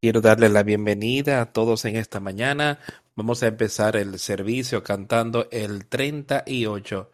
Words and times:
Quiero 0.00 0.20
darle 0.20 0.48
la 0.48 0.62
bienvenida 0.62 1.40
a 1.40 1.52
todos 1.52 1.84
en 1.84 1.96
esta 1.96 2.20
mañana. 2.20 2.78
Vamos 3.16 3.42
a 3.42 3.48
empezar 3.48 3.96
el 3.96 4.20
servicio 4.20 4.84
cantando 4.84 5.48
el 5.50 5.86
38, 5.86 7.10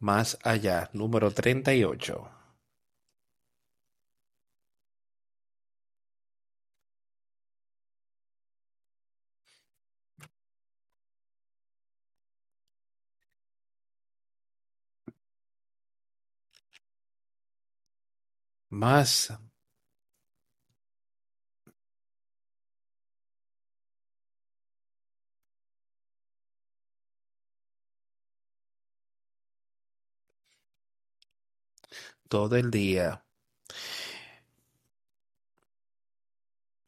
más 0.00 0.38
allá, 0.44 0.90
número 0.92 1.32
38. 1.32 2.30
Más 18.68 19.32
todo 32.34 32.56
el 32.56 32.68
día. 32.68 33.24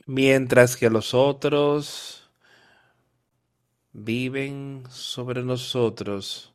Mientras 0.06 0.76
que 0.76 0.90
los 0.90 1.14
otros 1.14 2.28
viven 3.92 4.82
sobre 4.90 5.44
nosotros, 5.44 6.52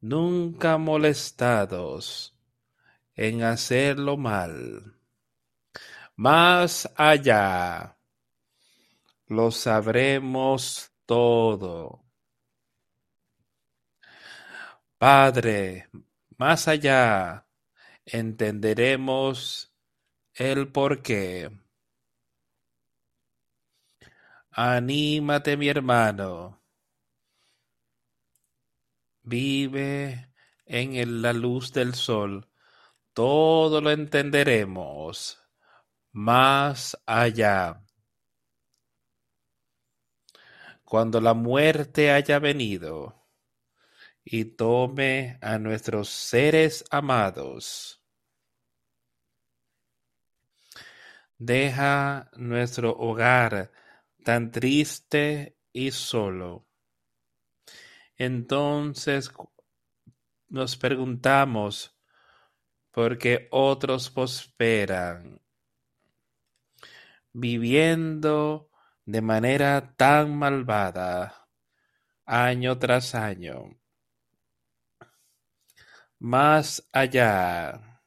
nunca 0.00 0.78
molestados 0.78 2.36
en 3.16 3.42
hacerlo 3.42 4.16
mal. 4.16 4.94
Más 6.14 6.88
allá 6.94 7.98
lo 9.26 9.50
sabremos 9.50 10.92
todo. 11.04 12.04
Padre, 14.98 15.88
más 16.36 16.68
allá 16.68 17.44
entenderemos 18.04 19.74
el 20.34 20.70
porqué. 20.72 21.50
Anímate, 24.50 25.56
mi 25.56 25.68
hermano. 25.68 26.60
Vive 29.22 30.32
en 30.66 31.22
la 31.22 31.32
luz 31.32 31.72
del 31.72 31.94
sol. 31.94 32.48
Todo 33.12 33.80
lo 33.80 33.90
entenderemos 33.90 35.40
más 36.12 36.96
allá. 37.06 37.84
Cuando 40.84 41.20
la 41.20 41.34
muerte 41.34 42.10
haya 42.10 42.38
venido 42.38 43.19
y 44.32 44.44
tome 44.44 45.38
a 45.40 45.58
nuestros 45.58 46.08
seres 46.08 46.84
amados, 46.88 48.00
deja 51.36 52.30
nuestro 52.36 52.96
hogar 52.96 53.72
tan 54.24 54.52
triste 54.52 55.56
y 55.72 55.90
solo. 55.90 56.64
Entonces 58.16 59.32
nos 60.48 60.76
preguntamos 60.76 61.98
por 62.92 63.18
qué 63.18 63.48
otros 63.50 64.10
prosperan, 64.10 65.40
viviendo 67.32 68.70
de 69.06 69.22
manera 69.22 69.92
tan 69.96 70.36
malvada 70.36 71.48
año 72.24 72.78
tras 72.78 73.16
año. 73.16 73.79
Más 76.20 76.86
allá 76.92 78.02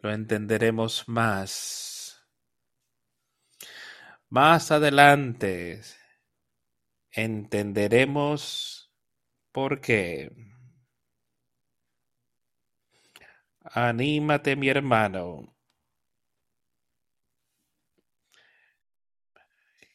lo 0.00 0.12
entenderemos 0.12 1.08
más. 1.08 2.22
Más 4.28 4.70
adelante 4.70 5.80
entenderemos 7.12 8.92
por 9.52 9.80
qué. 9.80 10.30
Anímate, 13.62 14.54
mi 14.54 14.68
hermano. 14.68 15.56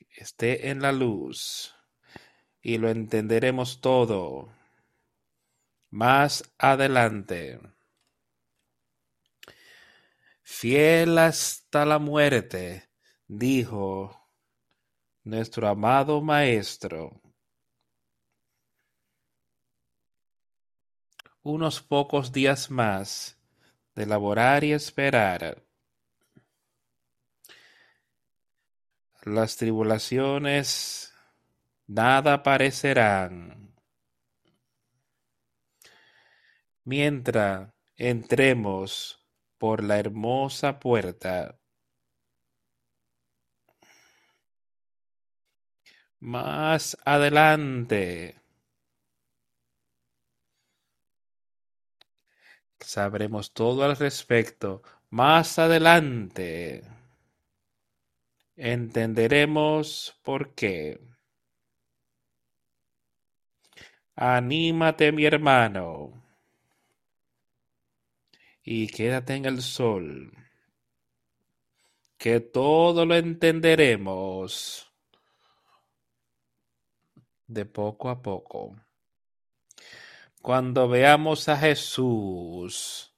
Esté 0.09 0.71
en 0.71 0.81
la 0.81 0.91
luz 0.91 1.75
y 2.59 2.79
lo 2.79 2.89
entenderemos 2.89 3.81
todo 3.81 4.56
más 5.89 6.43
adelante. 6.57 7.59
Fiel 10.41 11.17
hasta 11.17 11.85
la 11.85 11.99
muerte, 11.99 12.89
dijo 13.27 14.29
nuestro 15.23 15.67
amado 15.67 16.21
Maestro. 16.21 17.21
Unos 21.43 21.81
pocos 21.81 22.31
días 22.31 22.71
más 22.71 23.37
de 23.95 24.05
laborar 24.05 24.63
y 24.63 24.73
esperar. 24.73 25.63
Las 29.23 29.57
tribulaciones 29.57 31.13
nada 31.87 32.43
parecerán. 32.43 33.66
Mientras 36.87 37.73
entremos 37.97 39.21
por 39.57 39.83
la 39.83 39.99
hermosa 39.99 40.79
puerta. 40.79 41.59
Más 46.21 46.97
adelante. 47.03 48.39
Sabremos 52.79 53.51
todo 53.51 53.83
al 53.83 53.97
respecto. 53.97 54.81
Más 55.09 55.59
adelante. 55.59 56.83
Entenderemos 58.55 60.17
por 60.23 60.55
qué. 60.55 61.01
Anímate, 64.15 65.11
mi 65.11 65.25
hermano 65.25 66.26
y 68.69 68.87
quédate 68.87 69.33
en 69.35 69.45
el 69.45 69.61
sol, 69.61 70.33
que 72.17 72.41
todo 72.41 73.05
lo 73.05 73.15
entenderemos 73.15 74.91
de 77.47 77.65
poco 77.65 78.09
a 78.09 78.21
poco. 78.21 78.75
Cuando 80.41 80.89
veamos 80.89 81.47
a 81.47 81.55
Jesús 81.55 83.13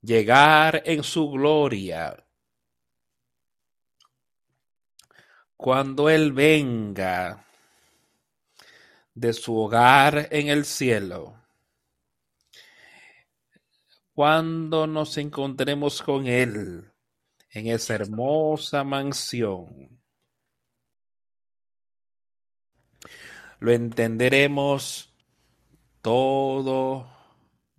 llegar 0.00 0.84
en 0.86 1.02
su 1.02 1.30
gloria, 1.30 2.24
cuando 5.54 6.08
Él 6.08 6.32
venga 6.32 7.44
de 9.12 9.34
su 9.34 9.54
hogar 9.54 10.28
en 10.30 10.48
el 10.48 10.64
cielo, 10.64 11.39
cuando 14.20 14.86
nos 14.86 15.16
encontremos 15.16 16.02
con 16.02 16.26
Él 16.26 16.92
en 17.48 17.68
esa 17.68 17.94
hermosa 17.94 18.84
mansión. 18.84 19.98
Lo 23.60 23.72
entenderemos 23.72 25.10
todo 26.02 27.10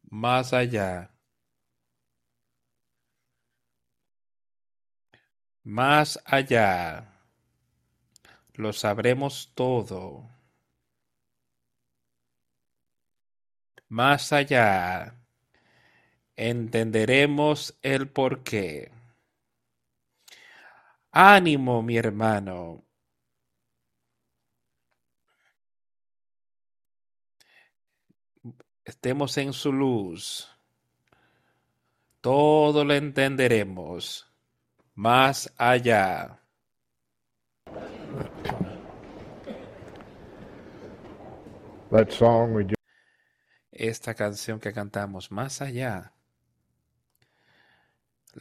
más 0.10 0.52
allá. 0.54 1.14
Más 5.62 6.20
allá. 6.26 7.22
Lo 8.56 8.74
sabremos 8.74 9.52
todo. 9.54 10.28
Más 13.90 14.34
allá 14.34 15.21
entenderemos 16.36 17.78
el 17.82 18.10
porqué. 18.10 18.92
Ánimo, 21.12 21.82
mi 21.82 21.98
hermano. 21.98 22.84
Estemos 28.84 29.38
en 29.38 29.54
su 29.54 29.72
luz. 29.72 30.50
Todo 32.22 32.84
lo 32.86 32.94
entenderemos 32.94 34.32
más 34.96 35.52
allá. 35.58 36.40
That 41.92 42.10
song 42.12 42.54
we 42.54 42.64
just 42.64 42.76
Esta 43.72 44.14
canción 44.14 44.60
que 44.60 44.74
cantamos 44.74 45.32
más 45.32 45.62
allá, 45.62 46.14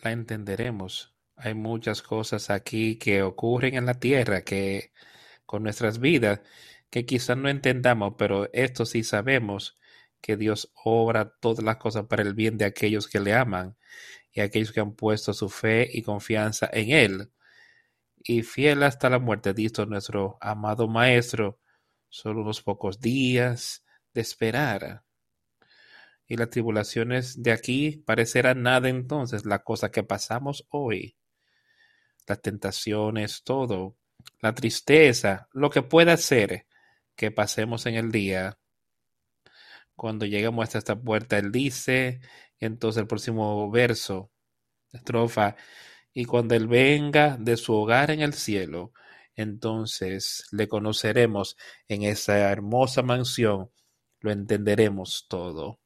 la 0.03 0.13
entenderemos. 0.13 1.15
Hay 1.37 1.55
muchas 1.55 2.03
cosas 2.03 2.51
aquí 2.51 2.97
que 2.99 3.23
ocurren 3.23 3.75
en 3.75 3.87
la 3.87 3.95
tierra 3.95 4.43
que 4.43 4.93
con 5.47 5.63
nuestras 5.63 5.99
vidas 5.99 6.41
que 6.91 7.07
quizás 7.07 7.37
no 7.37 7.49
entendamos, 7.49 8.15
pero 8.19 8.51
esto 8.53 8.85
sí 8.87 9.05
sabemos 9.05 9.79
que 10.21 10.37
Dios 10.37 10.73
obra 10.85 11.35
todas 11.41 11.65
las 11.65 11.77
cosas 11.77 12.07
para 12.07 12.23
el 12.23 12.35
bien 12.35 12.59
de 12.59 12.67
aquellos 12.67 13.09
que 13.09 13.21
le 13.21 13.35
aman 13.35 13.77
y 14.33 14.41
aquellos 14.41 14.73
que 14.73 14.81
han 14.81 14.95
puesto 14.95 15.33
su 15.33 15.49
fe 15.49 15.89
y 15.93 16.03
confianza 16.03 16.69
en 16.73 16.91
Él. 16.91 17.33
Y 18.23 18.43
fiel 18.43 18.83
hasta 18.83 19.09
la 19.11 19.19
muerte, 19.19 19.55
dijo 19.55 19.87
nuestro 19.87 20.37
amado 20.41 20.89
Maestro, 20.89 21.59
solo 22.09 22.43
unos 22.43 22.63
pocos 22.63 23.01
días 23.01 23.85
de 24.13 24.21
esperar. 24.21 25.05
Y 26.31 26.37
las 26.37 26.51
tribulaciones 26.51 27.43
de 27.43 27.51
aquí 27.51 28.05
parecerán 28.07 28.63
nada 28.63 28.89
entonces, 28.89 29.45
la 29.45 29.65
cosa 29.65 29.91
que 29.91 30.05
pasamos 30.05 30.65
hoy, 30.71 31.17
las 32.25 32.41
tentaciones, 32.41 33.43
todo, 33.43 33.97
la 34.39 34.55
tristeza, 34.55 35.49
lo 35.53 35.71
que 35.71 35.83
pueda 35.83 36.17
ser 36.17 36.69
que 37.17 37.33
pasemos 37.33 37.85
en 37.87 37.97
el 37.97 38.13
día. 38.13 38.61
Cuando 39.97 40.25
lleguemos 40.25 40.63
hasta 40.63 40.79
esta 40.79 40.95
puerta, 40.95 41.37
Él 41.37 41.51
dice, 41.51 42.21
entonces 42.61 43.01
el 43.01 43.09
próximo 43.09 43.69
verso, 43.69 44.31
estrofa, 44.93 45.57
y 46.13 46.27
cuando 46.27 46.55
Él 46.55 46.69
venga 46.69 47.39
de 47.41 47.57
su 47.57 47.75
hogar 47.75 48.13
en 48.13 48.21
el 48.21 48.35
cielo, 48.35 48.93
entonces 49.35 50.47
le 50.53 50.69
conoceremos 50.69 51.57
en 51.89 52.05
esa 52.05 52.39
hermosa 52.53 53.03
mansión, 53.03 53.73
lo 54.21 54.31
entenderemos 54.31 55.27
todo. 55.29 55.80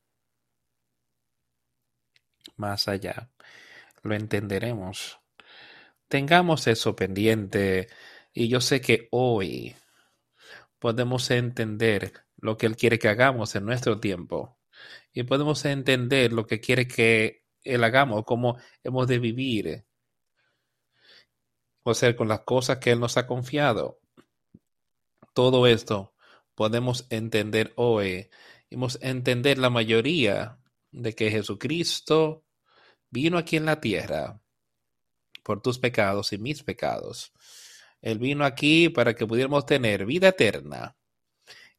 Más 2.56 2.88
allá, 2.88 3.30
lo 4.02 4.14
entenderemos. 4.14 5.20
Tengamos 6.08 6.66
eso 6.66 6.94
pendiente 6.94 7.88
y 8.32 8.48
yo 8.48 8.60
sé 8.60 8.80
que 8.80 9.08
hoy 9.10 9.74
podemos 10.78 11.30
entender 11.30 12.12
lo 12.36 12.56
que 12.56 12.66
Él 12.66 12.76
quiere 12.76 12.98
que 12.98 13.08
hagamos 13.08 13.54
en 13.56 13.64
nuestro 13.64 14.00
tiempo 14.00 14.58
y 15.12 15.22
podemos 15.24 15.64
entender 15.64 16.32
lo 16.32 16.46
que 16.46 16.60
quiere 16.60 16.86
que 16.86 17.44
Él 17.62 17.82
hagamos, 17.84 18.24
cómo 18.24 18.58
hemos 18.82 19.08
de 19.08 19.18
vivir 19.18 19.84
o 21.84 21.94
sea, 21.94 22.16
con 22.16 22.28
las 22.28 22.40
cosas 22.40 22.78
que 22.78 22.90
Él 22.92 23.00
nos 23.00 23.16
ha 23.16 23.26
confiado. 23.26 24.00
Todo 25.34 25.66
esto 25.66 26.14
podemos 26.54 27.06
entender 27.10 27.72
hoy. 27.76 28.30
Hemos 28.70 28.98
entender 29.02 29.58
la 29.58 29.70
mayoría 29.70 30.58
de 30.94 31.14
que 31.14 31.30
Jesucristo 31.30 32.44
vino 33.10 33.36
aquí 33.38 33.56
en 33.56 33.66
la 33.66 33.80
tierra 33.80 34.40
por 35.42 35.60
tus 35.60 35.78
pecados 35.78 36.32
y 36.32 36.38
mis 36.38 36.62
pecados. 36.62 37.32
Él 38.00 38.18
vino 38.18 38.44
aquí 38.44 38.88
para 38.88 39.14
que 39.14 39.26
pudiéramos 39.26 39.66
tener 39.66 40.06
vida 40.06 40.28
eterna. 40.28 40.96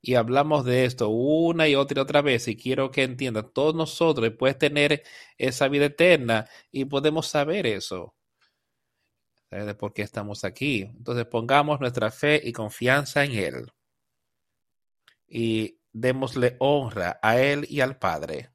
Y 0.02 0.16
hablamos 0.16 0.66
de 0.66 0.86
esto 0.86 1.10
una 1.10 1.68
y 1.68 1.76
otra 1.76 2.00
y 2.00 2.02
otra 2.02 2.22
vez 2.22 2.48
y 2.48 2.56
quiero 2.56 2.92
que 2.92 3.04
entiendan, 3.04 3.52
todos 3.54 3.74
nosotros 3.74 4.32
puedes 4.38 4.58
tener 4.58 5.04
esa 5.38 5.68
vida 5.68 5.86
eterna 5.86 6.48
y 6.72 6.86
podemos 6.86 7.28
saber 7.28 7.66
eso 7.66 8.16
de 9.50 9.74
por 9.74 9.94
qué 9.94 10.02
estamos 10.02 10.44
aquí. 10.44 10.82
Entonces 10.82 11.26
pongamos 11.26 11.80
nuestra 11.80 12.12
fe 12.12 12.42
y 12.44 12.52
confianza 12.52 13.24
en 13.24 13.32
Él 13.32 13.72
y 15.28 15.80
démosle 15.92 16.58
honra 16.60 17.20
a 17.22 17.40
Él 17.40 17.66
y 17.70 17.80
al 17.80 17.98
Padre 17.98 18.55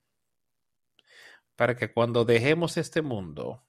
para 1.61 1.77
que 1.77 1.93
cuando 1.93 2.25
dejemos 2.25 2.79
este 2.79 3.03
mundo 3.03 3.63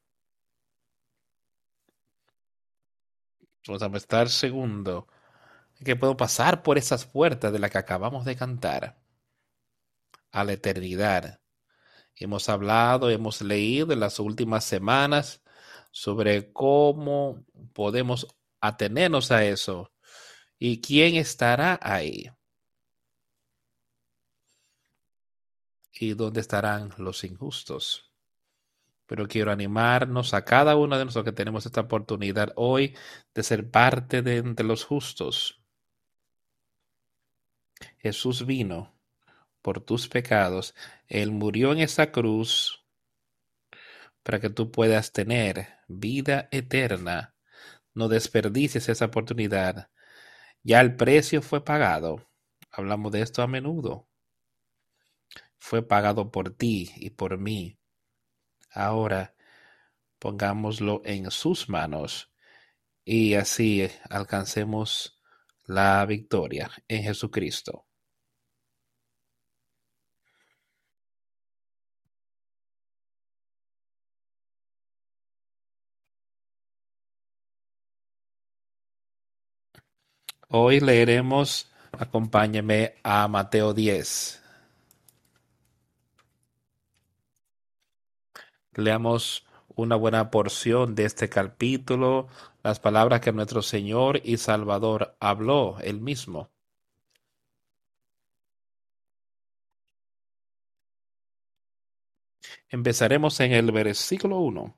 vamos 3.67 3.81
a 3.81 3.97
estar 3.97 4.29
segundo 4.29 5.09
que 5.83 5.97
puedo 5.97 6.15
pasar 6.15 6.63
por 6.63 6.77
esas 6.77 7.05
puertas 7.05 7.51
de 7.51 7.59
las 7.59 7.69
que 7.69 7.79
acabamos 7.79 8.23
de 8.23 8.37
cantar 8.37 8.97
a 10.31 10.43
la 10.45 10.53
eternidad. 10.53 11.41
Hemos 12.15 12.47
hablado, 12.47 13.09
hemos 13.09 13.41
leído 13.41 13.91
en 13.91 13.99
las 13.99 14.19
últimas 14.19 14.63
semanas 14.63 15.43
sobre 15.91 16.53
cómo 16.53 17.43
podemos 17.73 18.25
atenernos 18.61 19.31
a 19.33 19.43
eso 19.43 19.91
y 20.57 20.79
quién 20.79 21.17
estará 21.17 21.77
ahí. 21.81 22.31
Y 26.01 26.15
dónde 26.15 26.41
estarán 26.41 26.89
los 26.97 27.23
injustos. 27.23 28.11
Pero 29.05 29.27
quiero 29.27 29.51
animarnos 29.51 30.33
a 30.33 30.43
cada 30.43 30.75
uno 30.75 30.97
de 30.97 31.05
nosotros 31.05 31.25
que 31.25 31.37
tenemos 31.37 31.67
esta 31.67 31.81
oportunidad 31.81 32.53
hoy 32.55 32.97
de 33.35 33.43
ser 33.43 33.69
parte 33.69 34.23
de 34.23 34.37
entre 34.37 34.65
los 34.65 34.83
justos. 34.83 35.61
Jesús 37.99 38.47
vino 38.47 38.95
por 39.61 39.81
tus 39.81 40.07
pecados. 40.07 40.73
Él 41.07 41.29
murió 41.29 41.71
en 41.71 41.81
esa 41.81 42.11
cruz 42.11 42.83
para 44.23 44.39
que 44.39 44.49
tú 44.49 44.71
puedas 44.71 45.11
tener 45.11 45.67
vida 45.87 46.49
eterna. 46.51 47.35
No 47.93 48.07
desperdicies 48.07 48.89
esa 48.89 49.05
oportunidad. 49.05 49.91
Ya 50.63 50.81
el 50.81 50.95
precio 50.95 51.43
fue 51.43 51.63
pagado. 51.63 52.27
Hablamos 52.71 53.11
de 53.11 53.21
esto 53.21 53.43
a 53.43 53.47
menudo. 53.47 54.07
Fue 55.61 55.87
pagado 55.87 56.31
por 56.31 56.49
ti 56.49 56.91
y 56.95 57.11
por 57.11 57.37
mí. 57.37 57.77
Ahora 58.71 59.35
pongámoslo 60.19 61.01
en 61.05 61.29
sus 61.29 61.69
manos 61.69 62.31
y 63.05 63.35
así 63.35 63.87
alcancemos 64.09 65.21
la 65.65 66.03
victoria 66.07 66.71
en 66.87 67.03
Jesucristo. 67.03 67.85
Hoy 80.49 80.79
leeremos, 80.79 81.71
acompáñeme 81.91 82.95
a 83.03 83.27
Mateo 83.27 83.73
10. 83.73 84.40
Leamos 88.75 89.45
una 89.75 89.95
buena 89.95 90.31
porción 90.31 90.95
de 90.95 91.05
este 91.05 91.29
capítulo, 91.29 92.27
las 92.63 92.79
palabras 92.79 93.21
que 93.21 93.31
nuestro 93.33 93.61
Señor 93.61 94.21
y 94.23 94.37
Salvador 94.37 95.15
habló 95.19 95.77
él 95.81 95.99
mismo. 95.99 96.49
Empezaremos 102.69 103.39
en 103.41 103.51
el 103.51 103.71
versículo 103.71 104.37
1. 104.39 104.75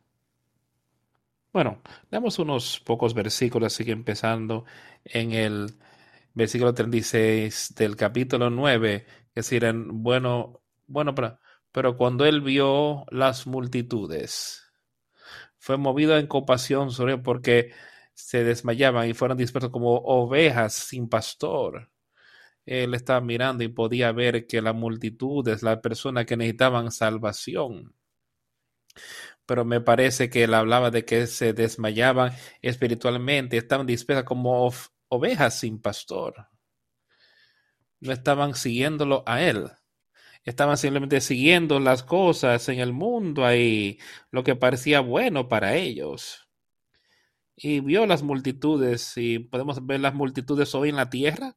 Bueno, 1.53 1.81
leamos 2.09 2.39
unos 2.39 2.79
pocos 2.79 3.13
versículos, 3.13 3.73
sigue 3.73 3.91
empezando 3.91 4.65
en 5.05 5.33
el 5.33 5.75
versículo 6.33 6.73
36 6.73 7.75
del 7.75 7.95
capítulo 7.95 8.49
9, 8.49 9.05
que 9.05 9.31
decían, 9.35 10.01
bueno, 10.01 10.61
bueno, 10.87 11.13
pero, 11.13 11.37
pero 11.73 11.97
cuando 11.97 12.25
él 12.25 12.39
vio 12.41 13.05
las 13.11 13.45
multitudes, 13.47 14.63
fue 15.57 15.77
movido 15.77 16.17
en 16.17 16.27
compasión 16.27 16.91
sobre 16.91 17.17
porque 17.17 17.73
se 18.13 18.45
desmayaban 18.45 19.09
y 19.09 19.13
fueron 19.13 19.37
dispersos 19.37 19.71
como 19.71 19.97
ovejas 19.97 20.73
sin 20.73 21.09
pastor. 21.09 21.91
Él 22.65 22.93
estaba 22.93 23.19
mirando 23.19 23.65
y 23.65 23.67
podía 23.67 24.13
ver 24.13 24.47
que 24.47 24.61
la 24.61 24.73
multitud 24.73 25.45
es 25.49 25.63
la 25.63 25.81
persona 25.81 26.25
que 26.25 26.37
necesitaban 26.37 26.91
salvación 26.91 27.93
pero 29.45 29.65
me 29.65 29.81
parece 29.81 30.29
que 30.29 30.43
él 30.43 30.53
hablaba 30.53 30.91
de 30.91 31.05
que 31.05 31.27
se 31.27 31.53
desmayaban 31.53 32.33
espiritualmente, 32.61 33.57
estaban 33.57 33.85
dispersas 33.85 34.23
como 34.23 34.71
ovejas 35.09 35.59
sin 35.59 35.81
pastor. 35.81 36.47
No 37.99 38.11
estaban 38.11 38.55
siguiéndolo 38.55 39.23
a 39.25 39.41
él. 39.41 39.69
Estaban 40.45 40.77
simplemente 40.77 41.21
siguiendo 41.21 41.79
las 41.79 42.03
cosas 42.03 42.67
en 42.69 42.79
el 42.79 42.91
mundo 42.93 43.45
ahí, 43.45 43.97
lo 44.31 44.43
que 44.43 44.55
parecía 44.55 44.99
bueno 44.99 45.47
para 45.47 45.75
ellos. 45.75 46.49
Y 47.55 47.79
vio 47.79 48.05
las 48.05 48.23
multitudes, 48.23 49.13
y 49.17 49.39
podemos 49.39 49.85
ver 49.85 50.01
las 50.01 50.13
multitudes 50.13 50.75
hoy 50.75 50.89
en 50.89 50.97
la 50.97 51.09
tierra, 51.09 51.55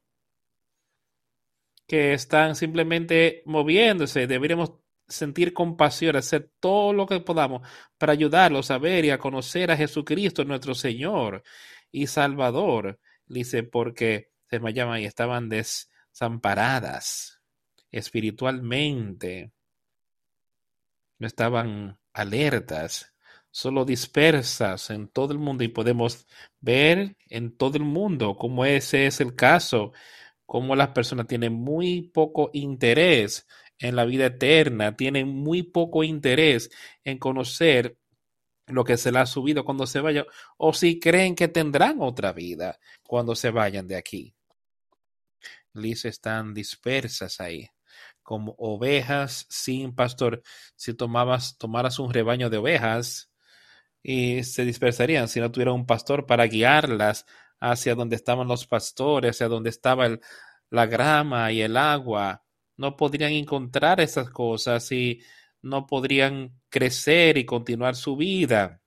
que 1.86 2.12
están 2.14 2.54
simplemente 2.54 3.42
moviéndose. 3.46 4.26
Deberíamos 4.26 4.74
sentir 5.08 5.52
compasión, 5.52 6.16
hacer 6.16 6.52
todo 6.60 6.92
lo 6.92 7.06
que 7.06 7.20
podamos 7.20 7.66
para 7.98 8.12
ayudarlos 8.12 8.70
a 8.70 8.78
ver 8.78 9.04
y 9.04 9.10
a 9.10 9.18
conocer 9.18 9.70
a 9.70 9.76
Jesucristo, 9.76 10.44
nuestro 10.44 10.74
Señor 10.74 11.42
y 11.90 12.06
Salvador. 12.06 13.00
Dice, 13.26 13.62
porque 13.64 14.30
se 14.50 14.60
llaman 14.72 15.00
y 15.00 15.06
estaban 15.06 15.48
desamparadas 15.48 17.35
espiritualmente. 17.90 19.52
No 21.18 21.26
estaban 21.26 21.98
alertas, 22.12 23.14
solo 23.50 23.84
dispersas 23.84 24.90
en 24.90 25.08
todo 25.08 25.32
el 25.32 25.38
mundo 25.38 25.64
y 25.64 25.68
podemos 25.68 26.26
ver 26.60 27.16
en 27.28 27.56
todo 27.56 27.76
el 27.76 27.84
mundo 27.84 28.36
cómo 28.36 28.64
ese 28.64 29.06
es 29.06 29.20
el 29.20 29.34
caso, 29.34 29.92
cómo 30.44 30.76
las 30.76 30.88
personas 30.88 31.26
tienen 31.26 31.52
muy 31.52 32.02
poco 32.02 32.50
interés 32.52 33.46
en 33.78 33.96
la 33.96 34.04
vida 34.04 34.26
eterna, 34.26 34.96
tienen 34.96 35.28
muy 35.28 35.62
poco 35.62 36.04
interés 36.04 36.70
en 37.04 37.18
conocer 37.18 37.96
lo 38.66 38.84
que 38.84 38.96
se 38.96 39.12
les 39.12 39.22
ha 39.22 39.26
subido 39.26 39.64
cuando 39.64 39.86
se 39.86 40.00
vayan, 40.00 40.26
o 40.56 40.72
si 40.72 40.98
creen 40.98 41.34
que 41.34 41.48
tendrán 41.48 42.00
otra 42.00 42.32
vida 42.32 42.78
cuando 43.02 43.34
se 43.34 43.50
vayan 43.50 43.86
de 43.86 43.96
aquí. 43.96 44.34
Liz 45.72 46.04
están 46.04 46.54
dispersas 46.54 47.40
ahí, 47.40 47.68
como 48.26 48.56
ovejas 48.58 49.46
sin 49.48 49.94
pastor. 49.94 50.42
Si 50.74 50.92
tomabas, 50.94 51.56
tomaras 51.58 51.98
un 52.00 52.12
rebaño 52.12 52.50
de 52.50 52.58
ovejas, 52.58 53.30
y 54.02 54.44
se 54.44 54.64
dispersarían 54.64 55.28
si 55.28 55.40
no 55.40 55.50
tuviera 55.50 55.72
un 55.72 55.84
pastor 55.86 56.26
para 56.26 56.46
guiarlas 56.46 57.26
hacia 57.58 57.96
donde 57.96 58.14
estaban 58.16 58.46
los 58.46 58.66
pastores, 58.66 59.36
hacia 59.36 59.48
donde 59.48 59.70
estaba 59.70 60.08
la 60.70 60.86
grama 60.86 61.50
y 61.50 61.62
el 61.62 61.76
agua. 61.76 62.44
No 62.76 62.96
podrían 62.96 63.32
encontrar 63.32 64.00
esas 64.00 64.30
cosas 64.30 64.92
y 64.92 65.22
no 65.62 65.86
podrían 65.86 66.60
crecer 66.68 67.36
y 67.36 67.46
continuar 67.46 67.96
su 67.96 68.16
vida. 68.16 68.80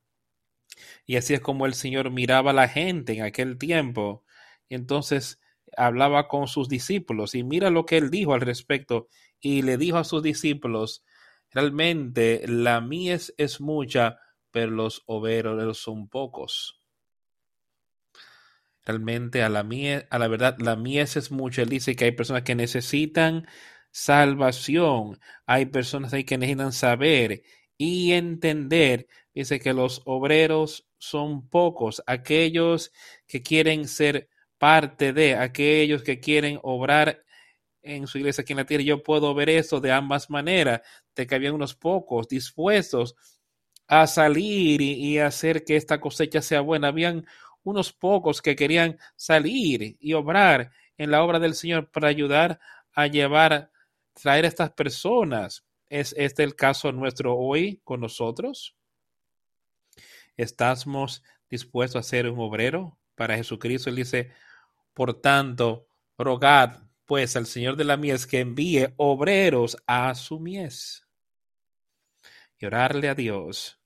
Y 1.05 1.17
así 1.17 1.34
es 1.34 1.41
como 1.41 1.65
el 1.65 1.74
Señor 1.74 2.12
miraba 2.12 2.51
a 2.51 2.53
la 2.53 2.69
gente 2.69 3.13
en 3.13 3.24
aquel 3.24 3.58
tiempo. 3.58 4.24
Entonces 4.69 5.41
hablaba 5.75 6.29
con 6.29 6.48
sus 6.48 6.69
discípulos 6.69 7.36
y 7.36 7.43
mira 7.43 7.69
lo 7.69 7.86
que 7.86 7.98
él 7.98 8.10
dijo 8.10 8.34
al 8.34 8.41
respecto. 8.41 9.10
Y 9.39 9.62
le 9.62 9.77
dijo 9.77 9.98
a 9.98 10.03
sus 10.03 10.24
discípulos, 10.24 11.03
realmente 11.51 12.43
la 12.48 12.81
mies 12.81 13.34
es 13.38 13.62
mucha, 13.62 14.19
pero 14.51 14.72
los 14.72 15.03
obreros 15.05 15.77
son 15.77 16.08
pocos. 16.08 16.81
Realmente 18.86 19.43
a 19.43 19.50
la 19.50 19.63
mies, 19.63 20.05
a 20.10 20.19
la 20.19 20.27
verdad, 20.27 20.58
la 20.60 20.75
mies 20.75 21.15
es 21.15 21.31
mucha. 21.31 21.62
Él 21.62 21.69
dice 21.69 21.96
que 21.96 22.05
hay 22.05 22.12
personas 22.12 22.43
que 22.43 22.55
necesitan 22.55 23.48
salvación. 23.91 25.19
Hay 25.46 25.67
personas 25.67 26.13
ahí 26.13 26.24
que 26.24 26.38
necesitan 26.38 26.74
saber 26.74 27.43
y 27.77 28.13
entender. 28.13 29.08
Dice 29.34 29.60
que 29.60 29.74
los 29.74 30.01
obreros 30.05 30.88
son 30.98 31.48
pocos, 31.48 32.03
aquellos 32.05 32.91
que 33.25 33.41
quieren 33.41 33.88
ser 33.88 34.29
parte 34.58 35.13
de, 35.13 35.36
aquellos 35.36 36.03
que 36.03 36.19
quieren 36.19 36.60
obrar 36.62 37.24
en 37.89 38.08
su 38.08 38.17
iglesia 38.17 38.41
aquí 38.41 38.53
en 38.53 38.58
la 38.58 38.65
tierra. 38.65 38.84
Yo 38.84 39.03
puedo 39.03 39.34
ver 39.34 39.50
eso 39.50 39.79
de 39.79 39.91
ambas 39.91 40.29
maneras, 40.29 40.81
de 41.15 41.27
que 41.27 41.36
había 41.36 41.53
unos 41.53 41.75
pocos 41.75 42.27
dispuestos 42.27 43.15
a 43.88 44.08
salir 44.08 44.81
y, 44.81 44.93
y 44.93 45.19
hacer 45.19 45.63
que 45.63 45.75
esta 45.75 46.00
cosecha 46.00 46.41
sea 46.41 46.62
buena. 46.62 46.89
Habían 46.89 47.25
unos 47.63 47.91
pocos 47.91 48.41
que 48.41 48.55
querían 48.55 48.98
salir 49.15 49.98
y 50.00 50.13
obrar 50.13 50.72
en 50.98 51.12
la 51.12 51.24
obra 51.24 51.39
del 51.39 51.55
Señor 51.55 51.89
para 51.89 52.08
ayudar 52.08 52.60
a 52.93 53.08
llevar 53.08 53.72
traer 54.22 54.46
a 54.46 54.48
estas 54.48 54.72
personas. 54.72 55.65
¿Es 55.89 56.13
este 56.17 56.43
el 56.43 56.55
caso 56.55 56.91
nuestro 56.91 57.36
hoy 57.36 57.81
con 57.84 58.01
nosotros? 58.01 58.75
¿Estamos 60.38 61.24
dispuestos 61.50 62.00
a 62.00 62.08
ser 62.08 62.29
un 62.29 62.39
obrero 62.39 62.98
para 63.15 63.36
Jesucristo? 63.36 63.89
Él 63.89 63.96
dice, 63.96 64.31
por 64.93 65.19
tanto, 65.19 65.88
rogad 66.17 66.84
pues 67.10 67.36
al 67.36 67.48
Señor 67.48 67.75
de 67.75 67.86
la 67.86 67.98
mies 67.98 68.28
que 68.28 68.39
envíe 68.39 68.94
obreros 68.98 69.78
a 69.88 70.13
su 70.13 70.39
mies. 70.39 71.08
Y 72.60 72.68
orarle 72.68 73.10
a 73.10 73.16
Dios 73.16 73.80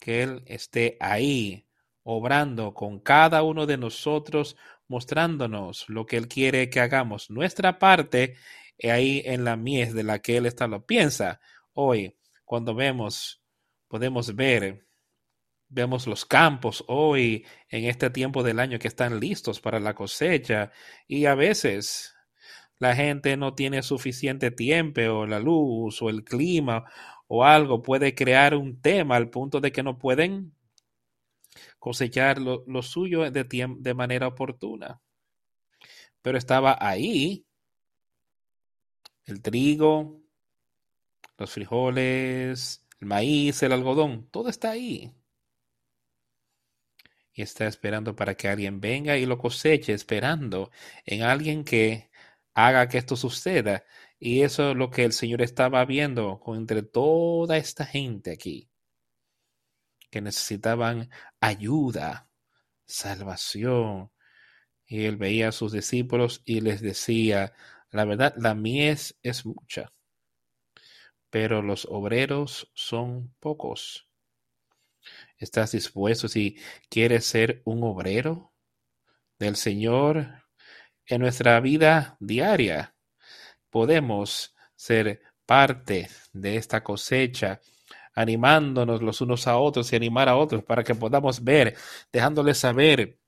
que 0.00 0.22
Él 0.22 0.42
esté 0.46 0.96
ahí, 0.98 1.66
obrando 2.04 2.72
con 2.72 3.00
cada 3.00 3.42
uno 3.42 3.66
de 3.66 3.76
nosotros, 3.76 4.56
mostrándonos 4.88 5.90
lo 5.90 6.06
que 6.06 6.16
Él 6.16 6.26
quiere 6.26 6.70
que 6.70 6.80
hagamos. 6.80 7.28
Nuestra 7.28 7.78
parte 7.78 8.36
ahí 8.82 9.20
en 9.26 9.44
la 9.44 9.56
mies 9.56 9.92
de 9.92 10.02
la 10.02 10.20
que 10.20 10.38
él 10.38 10.46
está 10.46 10.66
lo 10.66 10.86
piensa. 10.86 11.40
Hoy, 11.74 12.16
cuando 12.46 12.74
vemos, 12.74 13.42
podemos 13.88 14.34
ver, 14.34 14.86
vemos 15.68 16.06
los 16.06 16.24
campos 16.24 16.82
hoy 16.88 17.46
en 17.68 17.84
este 17.84 18.08
tiempo 18.08 18.42
del 18.42 18.58
año 18.58 18.78
que 18.78 18.88
están 18.88 19.20
listos 19.20 19.60
para 19.60 19.80
la 19.80 19.94
cosecha 19.94 20.72
y 21.06 21.26
a 21.26 21.34
veces 21.34 22.13
la 22.78 22.94
gente 22.94 23.36
no 23.36 23.54
tiene 23.54 23.82
suficiente 23.82 24.50
tiempo 24.50 25.00
o 25.02 25.26
la 25.26 25.38
luz 25.40 26.02
o 26.02 26.10
el 26.10 26.24
clima 26.24 26.84
o 27.26 27.44
algo 27.44 27.82
puede 27.82 28.14
crear 28.14 28.54
un 28.54 28.80
tema 28.80 29.16
al 29.16 29.30
punto 29.30 29.60
de 29.60 29.72
que 29.72 29.82
no 29.82 29.98
pueden 29.98 30.54
cosechar 31.78 32.38
lo, 32.40 32.82
suyo 32.82 33.30
de, 33.30 33.44
de 33.44 33.94
manera 33.94 34.28
oportuna. 34.28 35.00
Pero 36.22 36.38
estaba 36.38 36.76
ahí 36.80 37.46
el 39.26 39.40
trigo, 39.42 40.22
los 41.38 41.50
frijoles, 41.50 42.86
el 43.00 43.06
maíz, 43.06 43.62
el 43.62 43.72
algodón, 43.72 44.28
todo 44.30 44.48
está 44.48 44.70
ahí. 44.70 45.12
Y 47.32 47.42
está 47.42 47.66
esperando 47.66 48.14
para 48.14 48.36
que 48.36 48.48
alguien 48.48 48.80
venga 48.80 49.16
y 49.16 49.26
lo 49.26 49.38
coseche, 49.38 49.92
esperando 49.92 50.70
en 51.04 51.22
alguien 51.22 51.64
que 51.64 52.10
haga 52.54 52.88
que 52.88 52.98
esto 52.98 53.16
suceda. 53.16 53.84
Y 54.18 54.42
eso 54.42 54.70
es 54.70 54.76
lo 54.76 54.90
que 54.90 55.04
el 55.04 55.12
Señor 55.12 55.42
estaba 55.42 55.84
viendo 55.84 56.40
entre 56.46 56.82
toda 56.82 57.56
esta 57.56 57.84
gente 57.84 58.32
aquí, 58.32 58.70
que 60.10 60.20
necesitaban 60.20 61.10
ayuda, 61.40 62.30
salvación. 62.86 64.10
Y 64.86 65.04
él 65.04 65.16
veía 65.16 65.48
a 65.48 65.52
sus 65.52 65.72
discípulos 65.72 66.42
y 66.44 66.60
les 66.60 66.80
decía, 66.80 67.54
la 67.90 68.04
verdad, 68.04 68.34
la 68.36 68.54
mies 68.54 69.18
es 69.22 69.46
mucha, 69.46 69.92
pero 71.30 71.62
los 71.62 71.86
obreros 71.90 72.70
son 72.74 73.34
pocos. 73.40 74.08
¿Estás 75.38 75.72
dispuesto 75.72 76.28
si 76.28 76.58
quieres 76.88 77.26
ser 77.26 77.60
un 77.64 77.82
obrero 77.82 78.52
del 79.38 79.56
Señor 79.56 80.43
en 81.06 81.20
nuestra 81.20 81.60
vida 81.60 82.16
diaria? 82.20 82.94
Podemos 83.70 84.54
ser 84.76 85.20
parte 85.46 86.08
de 86.32 86.56
esta 86.56 86.82
cosecha 86.82 87.60
animándonos 88.14 89.02
los 89.02 89.20
unos 89.20 89.46
a 89.46 89.58
otros 89.58 89.92
y 89.92 89.96
animar 89.96 90.28
a 90.28 90.36
otros 90.36 90.62
para 90.64 90.84
que 90.84 90.94
podamos 90.94 91.42
ver, 91.42 91.76
dejándoles 92.12 92.58
saber 92.58 93.18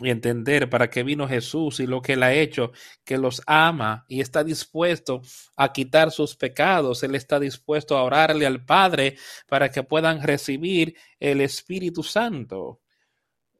y 0.00 0.10
entender 0.10 0.70
para 0.70 0.90
qué 0.90 1.02
vino 1.02 1.26
Jesús 1.26 1.80
y 1.80 1.86
lo 1.86 2.02
que 2.02 2.12
él 2.12 2.22
ha 2.22 2.32
hecho, 2.32 2.72
que 3.04 3.18
los 3.18 3.42
ama 3.46 4.04
y 4.08 4.20
está 4.20 4.44
dispuesto 4.44 5.22
a 5.56 5.72
quitar 5.72 6.10
sus 6.10 6.36
pecados, 6.36 7.02
él 7.02 7.14
está 7.14 7.40
dispuesto 7.40 7.96
a 7.96 8.04
orarle 8.04 8.46
al 8.46 8.64
Padre 8.64 9.16
para 9.48 9.70
que 9.70 9.82
puedan 9.82 10.22
recibir 10.22 10.96
el 11.18 11.40
Espíritu 11.40 12.02
Santo. 12.02 12.80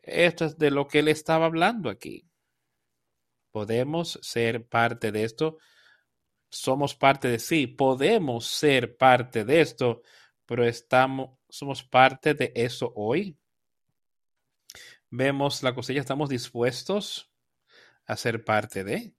Esto 0.03 0.45
es 0.47 0.59
de 0.59 0.71
lo 0.71 0.87
que 0.87 1.01
él 1.01 1.09
estaba 1.09 1.47
hablando 1.47 1.91
aquí. 1.91 2.28
Podemos 3.59 4.21
ser 4.23 4.69
parte 4.69 5.11
de 5.11 5.25
esto, 5.25 5.59
somos 6.49 6.95
parte 6.95 7.27
de 7.27 7.41
sí, 7.41 7.67
podemos 7.67 8.47
ser 8.47 8.97
parte 8.97 9.45
de 9.45 9.61
esto, 9.61 10.03
pero 10.47 10.65
estamos, 10.65 11.31
somos 11.49 11.83
parte 11.83 12.35
de 12.35 12.53
eso 12.55 12.93
hoy 12.95 13.37
vemos 15.11 15.63
la 15.65 15.75
cosecha, 15.75 15.99
estamos 15.99 16.29
dispuestos 16.29 17.33
a 18.07 18.17
ser 18.17 18.45
parte 18.45 18.85
de. 18.85 19.13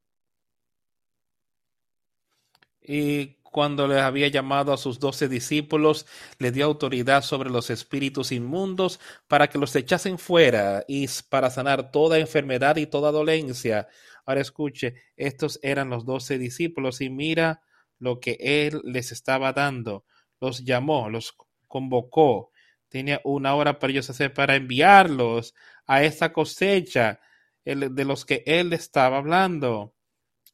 Y 2.81 3.35
cuando 3.43 3.87
les 3.87 3.99
había 3.99 4.27
llamado 4.29 4.71
a 4.71 4.77
sus 4.77 4.99
doce 4.99 5.27
discípulos, 5.27 6.05
le 6.37 6.51
dio 6.51 6.65
autoridad 6.65 7.23
sobre 7.23 7.49
los 7.49 7.69
espíritus 7.69 8.31
inmundos 8.31 8.99
para 9.27 9.49
que 9.49 9.57
los 9.57 9.75
echasen 9.75 10.17
fuera 10.17 10.85
y 10.87 11.07
para 11.29 11.49
sanar 11.49 11.91
toda 11.91 12.19
enfermedad 12.19 12.77
y 12.77 12.85
toda 12.85 13.11
dolencia. 13.11 13.87
Ahora 14.25 14.41
escuche, 14.41 14.95
estos 15.15 15.59
eran 15.63 15.89
los 15.89 16.05
doce 16.05 16.37
discípulos 16.37 17.01
y 17.01 17.09
mira 17.09 17.61
lo 17.99 18.19
que 18.19 18.37
él 18.39 18.81
les 18.83 19.11
estaba 19.11 19.53
dando. 19.53 20.05
Los 20.39 20.63
llamó, 20.63 21.09
los 21.09 21.35
convocó. 21.67 22.51
Tenía 22.89 23.21
una 23.23 23.55
hora 23.55 23.79
para 23.79 23.91
ellos 23.91 24.09
hacer 24.09 24.33
para 24.33 24.55
enviarlos 24.55 25.53
a 25.85 26.03
esta 26.03 26.33
cosecha 26.33 27.19
de 27.65 28.05
los 28.05 28.25
que 28.25 28.43
él 28.45 28.73
estaba 28.73 29.17
hablando 29.17 29.93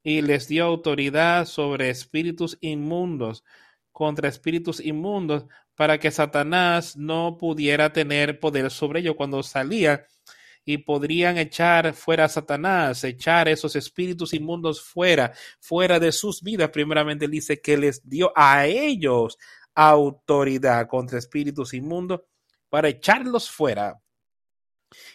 y 0.04 0.22
les 0.22 0.48
dio 0.48 0.66
autoridad 0.66 1.46
sobre 1.46 1.90
espíritus 1.90 2.58
inmundos. 2.62 3.44
contra 3.92 4.28
espíritus 4.28 4.82
inmundos 4.82 5.46
para 5.76 6.00
que 6.00 6.12
Satanás 6.12 6.98
no 6.98 7.38
pudiera 7.38 7.94
tener 7.94 8.40
poder 8.42 8.70
sobre 8.70 9.00
ellos 9.00 9.16
cuando 9.16 9.42
salía 9.44 10.06
y 10.66 10.80
podrían 10.80 11.38
echar 11.38 11.94
fuera 11.94 12.26
a 12.26 12.30
Satanás, 12.30 13.04
echar 13.04 13.48
esos 13.48 13.76
espíritus 13.76 14.34
inmundos 14.34 14.82
fuera, 14.82 15.32
fuera 15.60 16.00
de 16.00 16.12
sus 16.12 16.42
vidas. 16.42 16.72
Primeramente 16.72 17.28
dice 17.28 17.62
que 17.62 17.78
les 17.78 18.08
dio 18.08 18.34
a 18.36 18.66
ellos 18.66 19.38
autoridad 19.76 20.88
contra 20.88 21.20
espíritus 21.20 21.74
inmundos 21.74 22.22
para 22.70 22.90
echarlos 22.90 23.50
fuera 23.50 24.02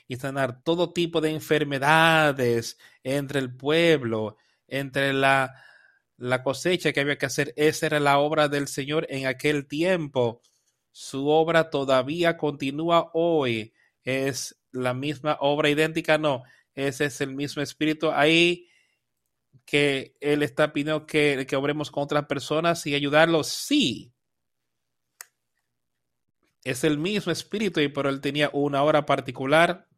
y 0.06 0.16
sanar 0.16 0.62
todo 0.62 0.92
tipo 0.92 1.20
de 1.20 1.30
enfermedades 1.30 2.78
entre 3.02 3.40
el 3.40 3.56
pueblo, 3.56 4.36
entre 4.68 5.12
la, 5.12 5.54
la 6.16 6.42
cosecha 6.42 6.92
que 6.92 7.00
había 7.00 7.18
que 7.18 7.26
hacer. 7.26 7.52
Esa 7.56 7.86
era 7.86 7.98
la 8.00 8.18
obra 8.18 8.48
del 8.48 8.68
Señor 8.68 9.06
en 9.10 9.26
aquel 9.26 9.66
tiempo. 9.66 10.42
Su 10.92 11.28
obra 11.28 11.70
todavía 11.70 12.36
continúa 12.36 13.10
hoy. 13.14 13.72
Es 14.04 14.60
la 14.72 14.94
misma 14.94 15.36
obra 15.40 15.70
idéntica, 15.70 16.18
no. 16.18 16.42
Ese 16.74 17.06
es 17.06 17.20
el 17.20 17.34
mismo 17.34 17.62
espíritu 17.62 18.10
ahí 18.10 18.68
que 19.64 20.16
Él 20.20 20.42
está 20.42 20.72
pidiendo 20.72 21.06
que, 21.06 21.46
que 21.48 21.56
obremos 21.56 21.90
con 21.90 22.04
otras 22.04 22.26
personas 22.26 22.86
y 22.86 22.94
ayudarlos. 22.94 23.48
Sí, 23.48 24.12
es 26.64 26.84
el 26.84 26.98
mismo 26.98 27.32
espíritu, 27.32 27.80
pero 27.94 28.08
él 28.08 28.20
tenía 28.20 28.50
una 28.52 28.82
obra 28.82 29.06
particular, 29.06 29.88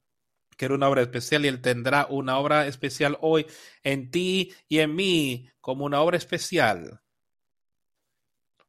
que 0.57 0.67
era 0.67 0.75
una 0.75 0.89
obra 0.89 1.03
especial, 1.03 1.45
y 1.45 1.49
él 1.49 1.61
tendrá 1.61 2.07
una 2.09 2.39
obra 2.39 2.67
especial 2.67 3.19
hoy 3.21 3.47
en 3.83 4.11
ti 4.11 4.53
y 4.69 4.79
en 4.79 4.95
mí, 4.95 5.49
como 5.61 5.85
una 5.85 6.01
obra 6.01 6.17
especial. 6.17 7.02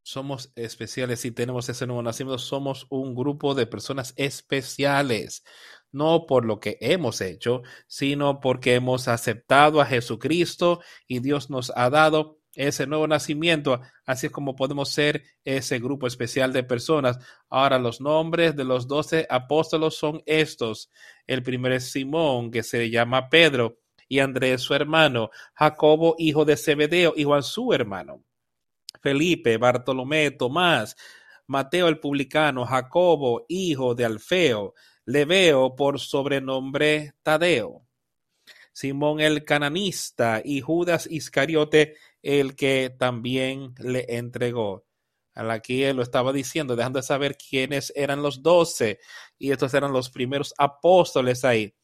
Somos 0.03 0.51
especiales 0.55 1.23
y 1.25 1.31
tenemos 1.31 1.67
ese 1.69 1.87
nuevo 1.87 2.03
nacimiento. 2.03 2.37
Somos 2.37 2.85
un 2.89 3.15
grupo 3.15 3.55
de 3.55 3.65
personas 3.65 4.13
especiales, 4.17 5.43
no 5.91 6.25
por 6.27 6.45
lo 6.45 6.59
que 6.59 6.77
hemos 6.81 7.21
hecho, 7.21 7.63
sino 7.87 8.41
porque 8.41 8.75
hemos 8.75 9.07
aceptado 9.07 9.81
a 9.81 9.85
Jesucristo 9.85 10.81
y 11.07 11.19
Dios 11.19 11.49
nos 11.49 11.71
ha 11.75 11.89
dado 11.89 12.39
ese 12.55 12.85
nuevo 12.85 13.07
nacimiento. 13.07 13.81
Así 14.05 14.27
es 14.27 14.31
como 14.31 14.55
podemos 14.55 14.89
ser 14.89 15.23
ese 15.43 15.79
grupo 15.79 16.05
especial 16.05 16.53
de 16.53 16.63
personas. 16.63 17.17
Ahora, 17.49 17.79
los 17.79 18.01
nombres 18.01 18.55
de 18.55 18.63
los 18.63 18.87
doce 18.87 19.25
apóstolos 19.29 19.95
son 19.95 20.21
estos. 20.25 20.91
El 21.27 21.43
primero 21.43 21.75
es 21.75 21.91
Simón, 21.91 22.51
que 22.51 22.63
se 22.63 22.89
llama 22.89 23.29
Pedro, 23.29 23.79
y 24.07 24.19
Andrés, 24.19 24.61
su 24.61 24.73
hermano, 24.73 25.31
Jacobo, 25.55 26.15
hijo 26.17 26.45
de 26.45 26.57
Zebedeo, 26.57 27.13
y 27.15 27.23
Juan, 27.23 27.41
su 27.41 27.73
hermano, 27.73 28.23
Felipe, 29.03 29.57
Bartolomé, 29.57 30.31
Tomás, 30.31 30.95
Mateo 31.45 31.89
el 31.89 31.99
publicano, 31.99 32.65
Jacobo, 32.65 33.45
hijo 33.49 33.93
de 33.93 34.05
Alfeo, 34.05 34.73
Leveo 35.05 35.75
por 35.75 35.99
sobrenombre 35.99 37.13
Tadeo, 37.21 37.85
Simón 38.71 39.19
el 39.19 39.43
cananista 39.43 40.41
y 40.43 40.61
Judas 40.61 41.05
Iscariote, 41.11 41.97
el 42.21 42.55
que 42.55 42.95
también 42.97 43.75
le 43.77 44.05
entregó. 44.07 44.85
Aquí 45.35 45.83
él 45.83 45.97
lo 45.97 46.03
estaba 46.03 46.31
diciendo, 46.31 46.75
dejando 46.75 46.99
de 46.99 47.03
saber 47.03 47.35
quiénes 47.37 47.91
eran 47.95 48.21
los 48.21 48.41
doce, 48.41 48.99
y 49.37 49.51
estos 49.51 49.73
eran 49.73 49.91
los 49.91 50.09
primeros 50.09 50.53
apóstoles 50.57 51.43
ahí, 51.43 51.75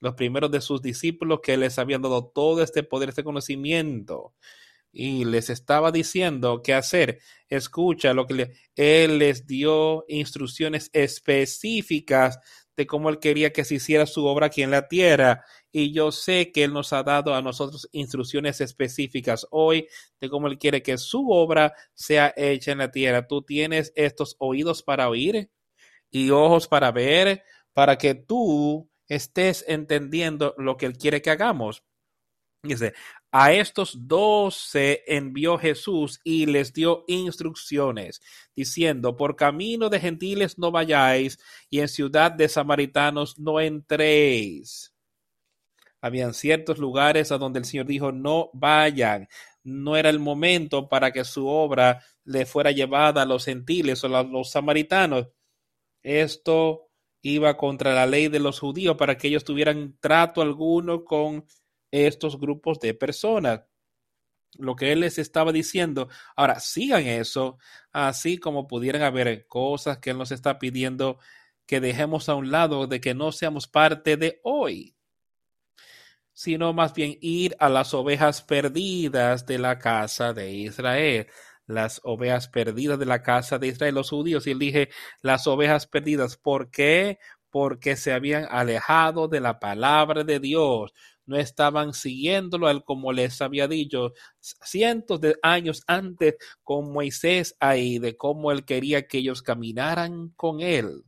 los 0.00 0.14
primeros 0.14 0.50
de 0.50 0.62
sus 0.62 0.80
discípulos 0.80 1.40
que 1.42 1.58
les 1.58 1.78
habían 1.78 2.00
dado 2.00 2.24
todo 2.24 2.62
este 2.62 2.82
poder, 2.82 3.10
este 3.10 3.24
conocimiento, 3.24 4.34
y 4.92 5.24
les 5.24 5.50
estaba 5.50 5.90
diciendo 5.90 6.62
qué 6.62 6.74
hacer. 6.74 7.20
Escucha 7.48 8.12
lo 8.12 8.26
que 8.26 8.52
él 8.76 9.18
les 9.18 9.46
dio 9.46 10.04
instrucciones 10.08 10.90
específicas 10.92 12.38
de 12.76 12.86
cómo 12.86 13.10
él 13.10 13.18
quería 13.18 13.52
que 13.52 13.64
se 13.64 13.76
hiciera 13.76 14.06
su 14.06 14.24
obra 14.26 14.46
aquí 14.46 14.62
en 14.62 14.70
la 14.70 14.88
tierra. 14.88 15.44
Y 15.70 15.92
yo 15.92 16.12
sé 16.12 16.52
que 16.52 16.64
él 16.64 16.72
nos 16.72 16.92
ha 16.92 17.02
dado 17.02 17.34
a 17.34 17.42
nosotros 17.42 17.88
instrucciones 17.92 18.60
específicas 18.60 19.46
hoy 19.50 19.88
de 20.20 20.28
cómo 20.28 20.48
él 20.48 20.58
quiere 20.58 20.82
que 20.82 20.98
su 20.98 21.30
obra 21.30 21.74
sea 21.94 22.32
hecha 22.36 22.72
en 22.72 22.78
la 22.78 22.90
tierra. 22.90 23.26
Tú 23.26 23.42
tienes 23.42 23.92
estos 23.96 24.36
oídos 24.38 24.82
para 24.82 25.08
oír 25.08 25.50
y 26.10 26.30
ojos 26.30 26.68
para 26.68 26.92
ver, 26.92 27.42
para 27.72 27.96
que 27.96 28.14
tú 28.14 28.90
estés 29.08 29.64
entendiendo 29.68 30.54
lo 30.58 30.76
que 30.76 30.86
él 30.86 30.96
quiere 30.96 31.22
que 31.22 31.30
hagamos. 31.30 31.82
Dice, 32.62 32.94
a 33.32 33.54
estos 33.54 34.06
doce 34.06 35.02
envió 35.06 35.56
Jesús 35.56 36.20
y 36.22 36.44
les 36.44 36.74
dio 36.74 37.04
instrucciones, 37.08 38.20
diciendo, 38.54 39.16
por 39.16 39.36
camino 39.36 39.88
de 39.88 40.00
gentiles 40.00 40.58
no 40.58 40.70
vayáis 40.70 41.38
y 41.70 41.80
en 41.80 41.88
ciudad 41.88 42.30
de 42.30 42.50
samaritanos 42.50 43.38
no 43.38 43.58
entréis. 43.58 44.92
Habían 46.02 46.34
ciertos 46.34 46.78
lugares 46.78 47.32
a 47.32 47.38
donde 47.38 47.60
el 47.60 47.64
Señor 47.64 47.86
dijo, 47.86 48.12
no 48.12 48.50
vayan. 48.52 49.28
No 49.64 49.96
era 49.96 50.10
el 50.10 50.18
momento 50.18 50.88
para 50.88 51.10
que 51.10 51.24
su 51.24 51.46
obra 51.46 52.04
le 52.24 52.44
fuera 52.44 52.70
llevada 52.70 53.22
a 53.22 53.26
los 53.26 53.46
gentiles 53.46 54.04
o 54.04 54.14
a 54.14 54.22
los 54.24 54.50
samaritanos. 54.50 55.28
Esto 56.02 56.90
iba 57.22 57.56
contra 57.56 57.94
la 57.94 58.06
ley 58.06 58.28
de 58.28 58.40
los 58.40 58.58
judíos 58.58 58.96
para 58.96 59.16
que 59.16 59.28
ellos 59.28 59.44
tuvieran 59.44 59.96
trato 60.00 60.42
alguno 60.42 61.04
con 61.04 61.46
estos 61.92 62.40
grupos 62.40 62.80
de 62.80 62.94
personas. 62.94 63.62
Lo 64.58 64.74
que 64.74 64.92
él 64.92 65.00
les 65.00 65.18
estaba 65.18 65.52
diciendo, 65.52 66.08
ahora 66.34 66.58
sigan 66.58 67.06
eso, 67.06 67.58
así 67.92 68.38
como 68.38 68.66
pudieran 68.66 69.02
haber 69.02 69.46
cosas 69.46 69.98
que 69.98 70.10
él 70.10 70.18
nos 70.18 70.32
está 70.32 70.58
pidiendo 70.58 71.18
que 71.64 71.80
dejemos 71.80 72.28
a 72.28 72.34
un 72.34 72.50
lado, 72.50 72.88
de 72.88 73.00
que 73.00 73.14
no 73.14 73.30
seamos 73.30 73.68
parte 73.68 74.16
de 74.16 74.40
hoy, 74.42 74.96
sino 76.32 76.72
más 76.72 76.92
bien 76.92 77.16
ir 77.20 77.56
a 77.60 77.68
las 77.68 77.94
ovejas 77.94 78.42
perdidas 78.42 79.46
de 79.46 79.58
la 79.58 79.78
casa 79.78 80.32
de 80.32 80.52
Israel 80.52 81.28
las 81.66 82.00
ovejas 82.04 82.48
perdidas 82.48 82.98
de 82.98 83.06
la 83.06 83.22
casa 83.22 83.58
de 83.58 83.68
Israel, 83.68 83.94
los 83.94 84.10
judíos, 84.10 84.46
y 84.46 84.52
él 84.52 84.58
dije 84.58 84.88
las 85.22 85.46
ovejas 85.46 85.86
perdidas. 85.86 86.36
¿Por 86.36 86.70
qué? 86.70 87.18
Porque 87.50 87.96
se 87.96 88.12
habían 88.12 88.46
alejado 88.50 89.28
de 89.28 89.40
la 89.40 89.58
palabra 89.60 90.24
de 90.24 90.40
Dios, 90.40 90.92
no 91.26 91.36
estaban 91.36 91.92
siguiéndolo 91.94 92.68
él 92.70 92.82
como 92.84 93.12
les 93.12 93.40
había 93.42 93.68
dicho 93.68 94.12
cientos 94.40 95.20
de 95.20 95.36
años 95.42 95.82
antes 95.86 96.36
con 96.64 96.92
Moisés 96.92 97.56
ahí, 97.60 97.98
de 97.98 98.16
cómo 98.16 98.52
él 98.52 98.64
quería 98.64 99.06
que 99.06 99.18
ellos 99.18 99.42
caminaran 99.42 100.30
con 100.36 100.60
él. 100.60 101.04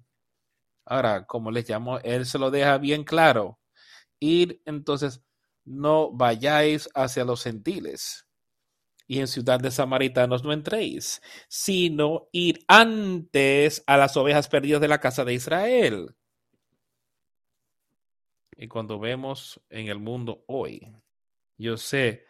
Ahora, 0.86 1.26
como 1.26 1.50
les 1.50 1.66
llamó, 1.66 1.98
él 2.00 2.26
se 2.26 2.38
lo 2.38 2.50
deja 2.50 2.78
bien 2.78 3.04
claro. 3.04 3.58
Ir 4.20 4.62
entonces, 4.66 5.22
no 5.64 6.12
vayáis 6.12 6.88
hacia 6.94 7.24
los 7.24 7.42
gentiles 7.44 8.26
y 9.06 9.20
en 9.20 9.28
ciudad 9.28 9.60
de 9.60 9.70
samaritanos 9.70 10.44
no 10.44 10.52
entréis, 10.52 11.20
sino 11.48 12.28
ir 12.32 12.60
antes 12.68 13.82
a 13.86 13.96
las 13.96 14.16
ovejas 14.16 14.48
perdidas 14.48 14.80
de 14.80 14.88
la 14.88 15.00
casa 15.00 15.24
de 15.24 15.34
Israel. 15.34 16.14
Y 18.56 18.68
cuando 18.68 18.98
vemos 18.98 19.60
en 19.70 19.88
el 19.88 19.98
mundo 19.98 20.44
hoy, 20.46 20.92
yo 21.58 21.76
sé 21.76 22.26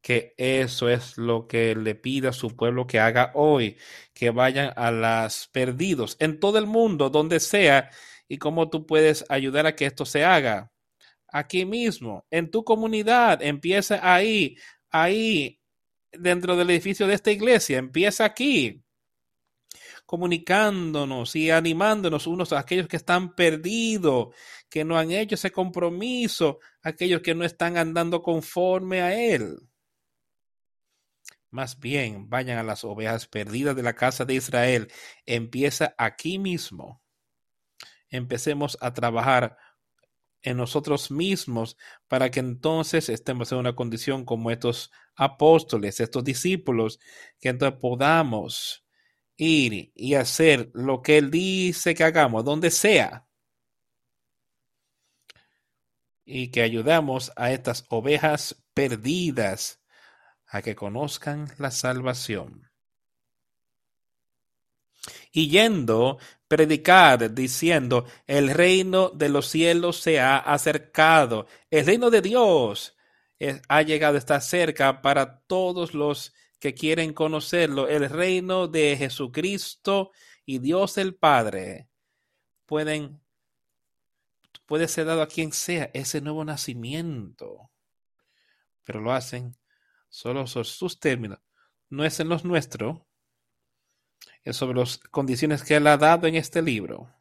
que 0.00 0.34
eso 0.36 0.88
es 0.88 1.18
lo 1.18 1.48
que 1.48 1.74
le 1.74 1.96
pide 1.96 2.28
a 2.28 2.32
su 2.32 2.54
pueblo 2.54 2.86
que 2.86 3.00
haga 3.00 3.32
hoy, 3.34 3.76
que 4.14 4.30
vayan 4.30 4.72
a 4.76 4.92
las 4.92 5.48
perdidos 5.48 6.16
en 6.20 6.38
todo 6.38 6.58
el 6.58 6.66
mundo, 6.66 7.10
donde 7.10 7.40
sea, 7.40 7.90
y 8.28 8.38
cómo 8.38 8.70
tú 8.70 8.86
puedes 8.86 9.24
ayudar 9.28 9.66
a 9.66 9.74
que 9.74 9.86
esto 9.86 10.04
se 10.04 10.24
haga. 10.24 10.72
Aquí 11.28 11.64
mismo, 11.64 12.24
en 12.30 12.50
tu 12.50 12.64
comunidad, 12.64 13.42
empieza 13.42 13.98
ahí, 14.02 14.56
ahí, 14.90 15.60
dentro 16.12 16.56
del 16.56 16.70
edificio 16.70 17.06
de 17.06 17.14
esta 17.14 17.32
iglesia, 17.32 17.78
empieza 17.78 18.24
aquí 18.24 18.85
comunicándonos 20.06 21.36
y 21.36 21.50
animándonos 21.50 22.26
unos 22.26 22.52
a 22.52 22.60
aquellos 22.60 22.88
que 22.88 22.96
están 22.96 23.34
perdidos, 23.34 24.28
que 24.70 24.84
no 24.84 24.96
han 24.96 25.10
hecho 25.10 25.34
ese 25.34 25.50
compromiso, 25.50 26.60
aquellos 26.82 27.20
que 27.20 27.34
no 27.34 27.44
están 27.44 27.76
andando 27.76 28.22
conforme 28.22 29.02
a 29.02 29.14
Él. 29.14 29.58
Más 31.50 31.78
bien, 31.78 32.28
vayan 32.28 32.58
a 32.58 32.62
las 32.62 32.84
ovejas 32.84 33.26
perdidas 33.26 33.74
de 33.76 33.82
la 33.82 33.94
casa 33.94 34.24
de 34.24 34.34
Israel. 34.34 34.88
Empieza 35.26 35.94
aquí 35.98 36.38
mismo. 36.38 37.02
Empecemos 38.08 38.78
a 38.80 38.92
trabajar 38.92 39.56
en 40.42 40.56
nosotros 40.56 41.10
mismos 41.10 41.76
para 42.08 42.30
que 42.30 42.40
entonces 42.40 43.08
estemos 43.08 43.50
en 43.50 43.58
una 43.58 43.74
condición 43.74 44.24
como 44.24 44.50
estos 44.50 44.92
apóstoles, 45.16 45.98
estos 45.98 46.22
discípulos, 46.22 47.00
que 47.40 47.48
entonces 47.48 47.80
podamos 47.80 48.85
ir 49.36 49.92
y 49.94 50.14
hacer 50.14 50.70
lo 50.74 51.02
que 51.02 51.18
Él 51.18 51.30
dice 51.30 51.94
que 51.94 52.04
hagamos, 52.04 52.44
donde 52.44 52.70
sea. 52.70 53.26
Y 56.24 56.48
que 56.48 56.62
ayudamos 56.62 57.32
a 57.36 57.52
estas 57.52 57.84
ovejas 57.88 58.64
perdidas 58.74 59.80
a 60.48 60.62
que 60.62 60.74
conozcan 60.74 61.48
la 61.58 61.70
salvación. 61.70 62.70
Y 65.30 65.48
yendo, 65.48 66.18
predicad 66.48 67.30
diciendo, 67.30 68.06
el 68.26 68.50
reino 68.50 69.10
de 69.10 69.28
los 69.28 69.48
cielos 69.48 70.00
se 70.00 70.18
ha 70.18 70.38
acercado, 70.38 71.46
el 71.70 71.86
reino 71.86 72.10
de 72.10 72.22
Dios 72.22 72.96
ha 73.68 73.82
llegado, 73.82 74.16
está 74.16 74.40
cerca 74.40 75.02
para 75.02 75.40
todos 75.40 75.94
los 75.94 76.32
que 76.58 76.74
quieren 76.74 77.12
conocerlo, 77.12 77.88
el 77.88 78.08
reino 78.08 78.68
de 78.68 78.96
Jesucristo 78.96 80.10
y 80.44 80.58
Dios 80.58 80.98
el 80.98 81.14
Padre 81.14 81.88
pueden 82.66 83.20
puede 84.66 84.88
ser 84.88 85.06
dado 85.06 85.22
a 85.22 85.28
quien 85.28 85.52
sea 85.52 85.90
ese 85.94 86.20
nuevo 86.20 86.44
nacimiento, 86.44 87.70
pero 88.84 89.00
lo 89.00 89.12
hacen 89.12 89.56
solo 90.08 90.46
sobre 90.46 90.68
sus 90.68 90.98
términos, 90.98 91.38
no 91.88 92.04
es 92.04 92.18
en 92.18 92.28
los 92.28 92.44
nuestros, 92.44 93.00
es 94.42 94.56
sobre 94.56 94.78
las 94.78 94.98
condiciones 94.98 95.62
que 95.62 95.76
Él 95.76 95.86
ha 95.86 95.96
dado 95.96 96.26
en 96.26 96.34
este 96.34 96.62
libro. 96.62 97.12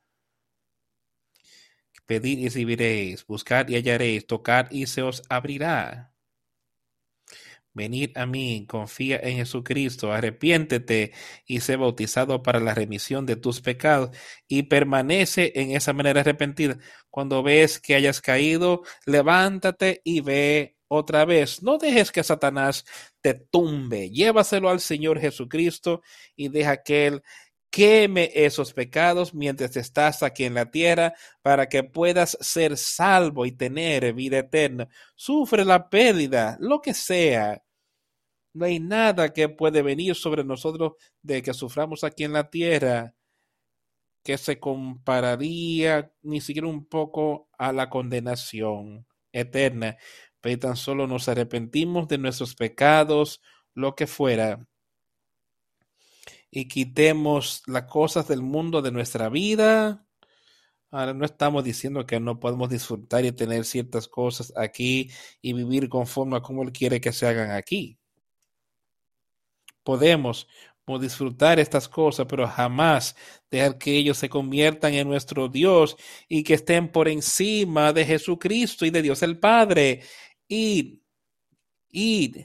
Pedir 2.05 2.37
y 2.37 2.45
recibiréis, 2.45 3.25
buscar 3.25 3.69
y 3.69 3.75
hallaréis, 3.75 4.27
tocar 4.27 4.67
y 4.71 4.85
se 4.85 5.01
os 5.01 5.23
abrirá. 5.27 6.14
Venid 7.75 8.17
a 8.17 8.25
mí, 8.25 8.65
confía 8.67 9.19
en 9.21 9.35
Jesucristo, 9.35 10.13
arrepiéntete 10.13 11.11
y 11.45 11.59
sé 11.59 11.75
bautizado 11.75 12.41
para 12.41 12.61
la 12.61 12.73
remisión 12.73 13.25
de 13.25 13.35
tus 13.35 13.59
pecados 13.59 14.11
y 14.47 14.63
permanece 14.63 15.51
en 15.55 15.71
esa 15.71 15.91
manera 15.91 16.21
arrepentida. 16.21 16.77
Cuando 17.09 17.43
ves 17.43 17.79
que 17.81 17.95
hayas 17.95 18.21
caído, 18.21 18.83
levántate 19.05 20.01
y 20.05 20.21
ve 20.21 20.77
otra 20.87 21.25
vez. 21.25 21.63
No 21.63 21.77
dejes 21.77 22.13
que 22.13 22.23
Satanás 22.23 22.85
te 23.19 23.33
tumbe. 23.33 24.09
Llévaselo 24.09 24.69
al 24.69 24.79
Señor 24.79 25.19
Jesucristo 25.19 26.01
y 26.33 26.47
deja 26.47 26.81
que 26.81 27.07
Él 27.07 27.23
queme 27.69 28.31
esos 28.33 28.71
pecados 28.71 29.33
mientras 29.33 29.75
estás 29.75 30.23
aquí 30.23 30.45
en 30.45 30.53
la 30.53 30.71
tierra 30.71 31.13
para 31.41 31.67
que 31.67 31.83
puedas 31.83 32.37
ser 32.39 32.77
salvo 32.77 33.45
y 33.45 33.51
tener 33.51 34.13
vida 34.13 34.37
eterna. 34.39 34.87
Sufre 35.13 35.65
la 35.65 35.89
pérdida, 35.89 36.55
lo 36.61 36.79
que 36.81 36.93
sea. 36.93 37.64
No 38.55 38.65
hay 38.65 38.79
nada 38.79 39.33
que 39.33 39.49
puede 39.49 39.81
venir 39.81 40.15
sobre 40.15 40.45
nosotros 40.45 40.93
de 41.21 41.41
que 41.41 41.53
suframos 41.53 42.05
aquí 42.05 42.23
en 42.23 42.31
la 42.33 42.49
tierra 42.49 43.13
que 44.23 44.37
se 44.37 44.59
compararía 44.59 46.13
ni 46.23 46.39
siquiera 46.39 46.67
un 46.67 46.85
poco 46.85 47.49
a 47.57 47.73
la 47.73 47.89
condenación 47.89 49.05
eterna. 49.33 49.97
Pero 50.39 50.59
tan 50.59 50.77
solo 50.77 51.05
nos 51.05 51.27
arrepentimos 51.27 52.07
de 52.07 52.17
nuestros 52.17 52.55
pecados, 52.55 53.41
lo 53.73 53.93
que 53.93 54.07
fuera, 54.07 54.65
y 56.49 56.69
quitemos 56.69 57.61
las 57.67 57.83
cosas 57.83 58.29
del 58.29 58.41
mundo 58.41 58.81
de 58.81 58.91
nuestra 58.93 59.27
vida. 59.27 60.07
Ahora 60.91 61.13
no 61.13 61.25
estamos 61.25 61.65
diciendo 61.65 62.05
que 62.05 62.21
no 62.21 62.39
podemos 62.39 62.69
disfrutar 62.69 63.25
y 63.25 63.33
tener 63.33 63.65
ciertas 63.65 64.07
cosas 64.07 64.53
aquí 64.55 65.11
y 65.41 65.51
vivir 65.51 65.89
conforme 65.89 66.37
a 66.37 66.41
como 66.41 66.63
Él 66.63 66.71
quiere 66.71 67.01
que 67.01 67.11
se 67.11 67.27
hagan 67.27 67.51
aquí. 67.51 67.99
Podemos 69.85 70.47
disfrutar 70.99 71.59
estas 71.59 71.87
cosas, 71.87 72.25
pero 72.27 72.47
jamás 72.47 73.15
dejar 73.49 73.77
que 73.77 73.95
ellos 73.95 74.17
se 74.17 74.29
conviertan 74.29 74.93
en 74.93 75.07
nuestro 75.07 75.47
Dios 75.47 75.95
y 76.27 76.43
que 76.43 76.55
estén 76.55 76.91
por 76.91 77.07
encima 77.07 77.93
de 77.93 78.05
Jesucristo 78.05 78.85
y 78.85 78.89
de 78.89 79.01
Dios 79.01 79.23
el 79.23 79.39
Padre. 79.39 80.01
Id, 80.47 80.99
id, 81.89 82.37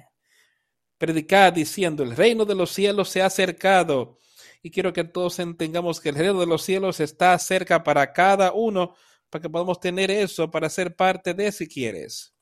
predicar 0.97 1.53
diciendo, 1.53 2.03
el 2.03 2.17
reino 2.17 2.45
de 2.45 2.55
los 2.55 2.71
cielos 2.71 3.09
se 3.09 3.23
ha 3.23 3.27
acercado. 3.27 4.19
Y 4.63 4.71
quiero 4.71 4.93
que 4.93 5.05
todos 5.05 5.39
entendamos 5.39 6.01
que 6.01 6.11
el 6.11 6.15
reino 6.17 6.39
de 6.41 6.47
los 6.47 6.63
cielos 6.63 7.01
está 7.01 7.39
cerca 7.39 7.83
para 7.83 8.13
cada 8.13 8.53
uno, 8.53 8.95
para 9.31 9.43
que 9.43 9.49
podamos 9.51 9.81
tener 9.81 10.11
eso, 10.11 10.51
para 10.51 10.69
ser 10.69 10.95
parte 10.95 11.35
de 11.35 11.53
si 11.53 11.67
quieres. 11.67 12.35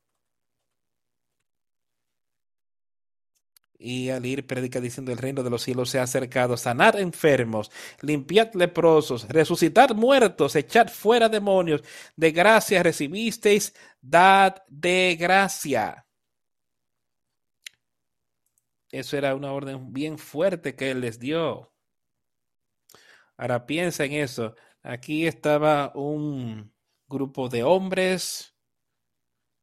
Y 3.81 4.11
al 4.11 4.27
ir 4.27 4.45
predica 4.45 4.81
diciendo 4.81 5.13
el 5.13 5.19
reino 5.19 5.45
de 5.45 5.51
los 5.51 5.63
cielos 5.63 5.91
se 5.91 6.01
ha 6.01 6.03
acercado, 6.03 6.57
sanar 6.57 6.99
enfermos, 6.99 7.71
limpiar 8.01 8.51
leprosos, 8.55 9.29
resucitar 9.29 9.95
muertos, 9.95 10.57
echar 10.57 10.91
fuera 10.91 11.29
demonios. 11.29 11.83
De 12.17 12.33
gracia 12.33 12.83
recibisteis, 12.83 13.73
dad 14.01 14.57
de 14.69 15.17
gracia. 15.19 16.05
Eso 18.91 19.17
era 19.17 19.35
una 19.35 19.53
orden 19.53 19.93
bien 19.93 20.19
fuerte 20.19 20.75
que 20.75 20.91
él 20.91 21.01
les 21.01 21.21
dio. 21.21 21.73
Ahora 23.37 23.67
piensa 23.67 24.05
en 24.05 24.15
eso. 24.15 24.55
Aquí 24.83 25.27
estaba 25.27 25.93
un 25.95 26.73
grupo 27.07 27.49
de 27.49 27.63
hombres 27.63 28.55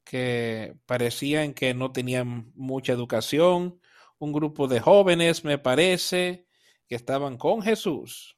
que 0.05 0.77
parecían 0.85 1.53
que 1.53 1.73
no 1.73 1.91
tenían 1.91 2.51
mucha 2.55 2.93
educación, 2.93 3.81
un 4.25 4.33
grupo 4.33 4.67
de 4.67 4.79
jóvenes, 4.81 5.43
me 5.45 5.57
parece, 5.57 6.47
que 6.87 6.95
estaban 6.95 7.37
con 7.37 7.61
Jesús. 7.61 8.37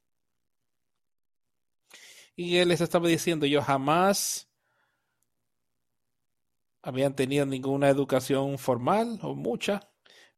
Y 2.36 2.58
él 2.58 2.70
les 2.70 2.82
estaba 2.82 3.08
diciendo, 3.08 3.48
yo 3.48 3.62
jamás 3.62 4.52
habían 6.84 7.16
tenido 7.16 7.46
ninguna 7.46 7.90
educación 7.90 8.60
formal 8.60 9.20
o 9.24 9.34
mucha 9.34 9.92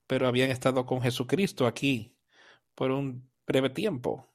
pero 0.09 0.27
habían 0.27 0.49
estado 0.49 0.87
con 0.87 1.03
Jesucristo 1.03 1.67
aquí 1.67 2.17
por 2.73 2.89
un 2.89 3.29
breve 3.45 3.69
tiempo. 3.69 4.28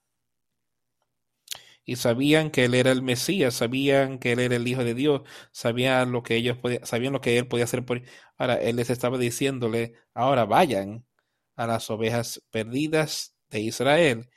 Y 1.84 1.96
sabían 1.96 2.50
que 2.50 2.64
él 2.64 2.74
era 2.74 2.92
el 2.92 3.02
Mesías, 3.02 3.54
sabían 3.54 4.18
que 4.18 4.32
él 4.32 4.40
era 4.40 4.56
el 4.56 4.66
Hijo 4.66 4.84
de 4.84 4.94
Dios, 4.94 5.22
sabían 5.52 6.12
lo 6.12 6.22
que 6.22 6.36
ellos 6.36 6.56
podían, 6.58 6.86
sabían 6.86 7.12
lo 7.12 7.20
que 7.20 7.38
él 7.38 7.46
podía 7.48 7.64
hacer 7.64 7.84
por 7.84 8.02
Ahora 8.38 8.54
él 8.56 8.76
les 8.76 8.90
estaba 8.90 9.18
diciéndole, 9.18 9.94
ahora 10.14 10.44
vayan 10.44 11.06
a 11.56 11.66
las 11.66 11.90
ovejas 11.90 12.42
perdidas 12.50 13.36
de 13.50 13.60
Israel 13.60 14.30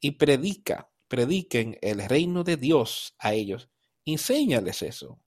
y 0.00 0.12
predica, 0.12 0.90
prediquen 1.08 1.78
el 1.82 2.06
reino 2.08 2.44
de 2.44 2.56
Dios 2.56 3.14
a 3.18 3.32
ellos. 3.34 3.70
Enséñales 4.04 4.82
eso. 4.82 5.20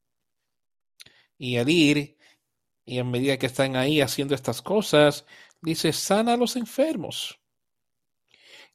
Y 1.38 1.58
al 1.58 1.70
ir, 1.70 2.18
y 2.86 3.00
a 3.00 3.04
medida 3.04 3.38
que 3.38 3.48
están 3.48 3.76
ahí 3.76 4.02
haciendo 4.02 4.36
estas 4.36 4.62
cosas, 4.62 5.26
Dice, 5.64 5.94
sana 5.94 6.34
a 6.34 6.38
los 6.38 6.58
enfermos, 6.58 7.40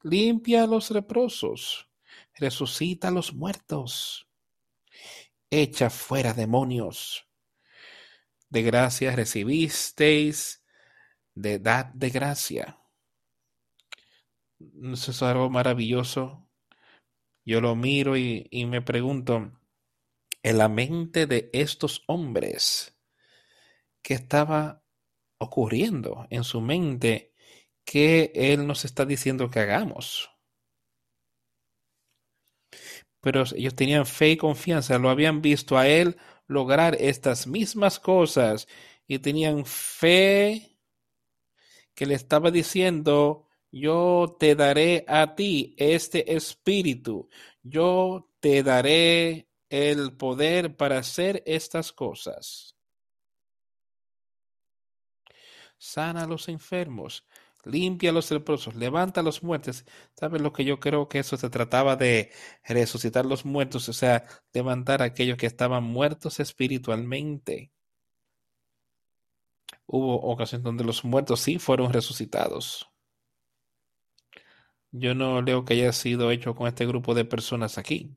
limpia 0.02 0.64
a 0.64 0.66
los 0.66 0.90
leprosos, 0.90 1.87
resucita 2.38 3.08
a 3.08 3.10
los 3.10 3.34
muertos, 3.34 4.28
echa 5.50 5.90
fuera 5.90 6.34
demonios. 6.34 7.26
De 8.50 8.62
gracia 8.62 9.14
recibisteis, 9.14 10.64
de 11.34 11.54
edad 11.54 11.86
de 11.94 12.10
gracia. 12.10 12.78
Eso 14.92 15.10
es 15.10 15.22
algo 15.22 15.50
maravilloso. 15.50 16.48
Yo 17.44 17.60
lo 17.60 17.76
miro 17.76 18.16
y, 18.16 18.46
y 18.50 18.66
me 18.66 18.82
pregunto, 18.82 19.52
en 20.42 20.58
la 20.58 20.68
mente 20.68 21.26
de 21.26 21.50
estos 21.52 22.04
hombres, 22.06 22.96
que 24.02 24.14
estaba 24.14 24.82
ocurriendo 25.38 26.26
en 26.30 26.44
su 26.44 26.60
mente 26.60 27.34
que 27.84 28.32
Él 28.34 28.66
nos 28.66 28.84
está 28.84 29.06
diciendo 29.06 29.50
que 29.50 29.60
hagamos. 29.60 30.30
Pero 33.20 33.44
ellos 33.54 33.74
tenían 33.74 34.06
fe 34.06 34.30
y 34.30 34.36
confianza, 34.36 34.98
lo 34.98 35.10
habían 35.10 35.42
visto 35.42 35.76
a 35.76 35.88
Él 35.88 36.16
lograr 36.46 36.96
estas 37.00 37.46
mismas 37.46 37.98
cosas 38.00 38.68
y 39.06 39.18
tenían 39.18 39.64
fe 39.66 40.76
que 41.94 42.06
le 42.06 42.14
estaba 42.14 42.50
diciendo, 42.50 43.48
yo 43.70 44.36
te 44.38 44.54
daré 44.54 45.04
a 45.08 45.34
ti 45.34 45.74
este 45.76 46.34
espíritu, 46.34 47.28
yo 47.62 48.30
te 48.40 48.62
daré 48.62 49.48
el 49.68 50.16
poder 50.16 50.76
para 50.76 50.98
hacer 50.98 51.42
estas 51.44 51.92
cosas. 51.92 52.76
Sana 55.76 56.22
a 56.22 56.26
los 56.26 56.48
enfermos, 56.48 57.26
limpia 57.68 58.10
a 58.10 58.12
los 58.12 58.30
leprosos, 58.30 58.74
levanta 58.74 59.20
a 59.20 59.24
los 59.24 59.42
muertos. 59.42 59.84
¿Sabes 60.14 60.40
lo 60.42 60.52
que 60.52 60.64
yo 60.64 60.80
creo 60.80 61.08
que 61.08 61.20
eso 61.20 61.36
se 61.36 61.50
trataba 61.50 61.96
de 61.96 62.32
resucitar 62.64 63.26
los 63.26 63.44
muertos? 63.44 63.88
O 63.88 63.92
sea, 63.92 64.24
levantar 64.52 65.02
a 65.02 65.06
aquellos 65.06 65.36
que 65.38 65.46
estaban 65.46 65.84
muertos 65.84 66.40
espiritualmente. 66.40 67.72
Hubo 69.86 70.20
ocasiones 70.20 70.64
donde 70.64 70.84
los 70.84 71.04
muertos 71.04 71.40
sí 71.40 71.58
fueron 71.58 71.92
resucitados. 71.92 72.88
Yo 74.90 75.14
no 75.14 75.42
leo 75.42 75.64
que 75.64 75.74
haya 75.74 75.92
sido 75.92 76.30
hecho 76.30 76.54
con 76.54 76.68
este 76.68 76.86
grupo 76.86 77.14
de 77.14 77.24
personas 77.24 77.78
aquí, 77.78 78.16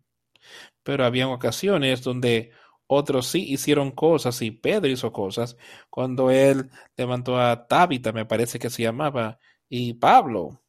pero 0.84 1.06
había 1.06 1.28
ocasiones 1.30 2.04
donde 2.04 2.52
otros 2.94 3.28
sí 3.28 3.46
hicieron 3.54 3.92
cosas 3.92 4.42
y 4.42 4.52
Pedro 4.52 4.90
hizo 4.92 5.14
cosas 5.14 5.56
cuando 5.90 6.30
él 6.30 6.70
levantó 6.98 7.40
a 7.40 7.66
Tábita, 7.66 8.12
me 8.12 8.26
parece 8.26 8.60
que 8.60 8.70
se 8.70 8.84
llamaba, 8.84 9.40
y 9.70 9.94
Pablo 9.94 10.62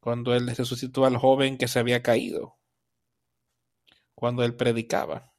cuando 0.00 0.34
él 0.34 0.48
resucitó 0.48 1.06
al 1.06 1.16
joven 1.16 1.56
que 1.56 1.68
se 1.68 1.78
había 1.78 2.02
caído, 2.02 2.58
cuando 4.16 4.42
él 4.44 4.56
predicaba. 4.56 5.32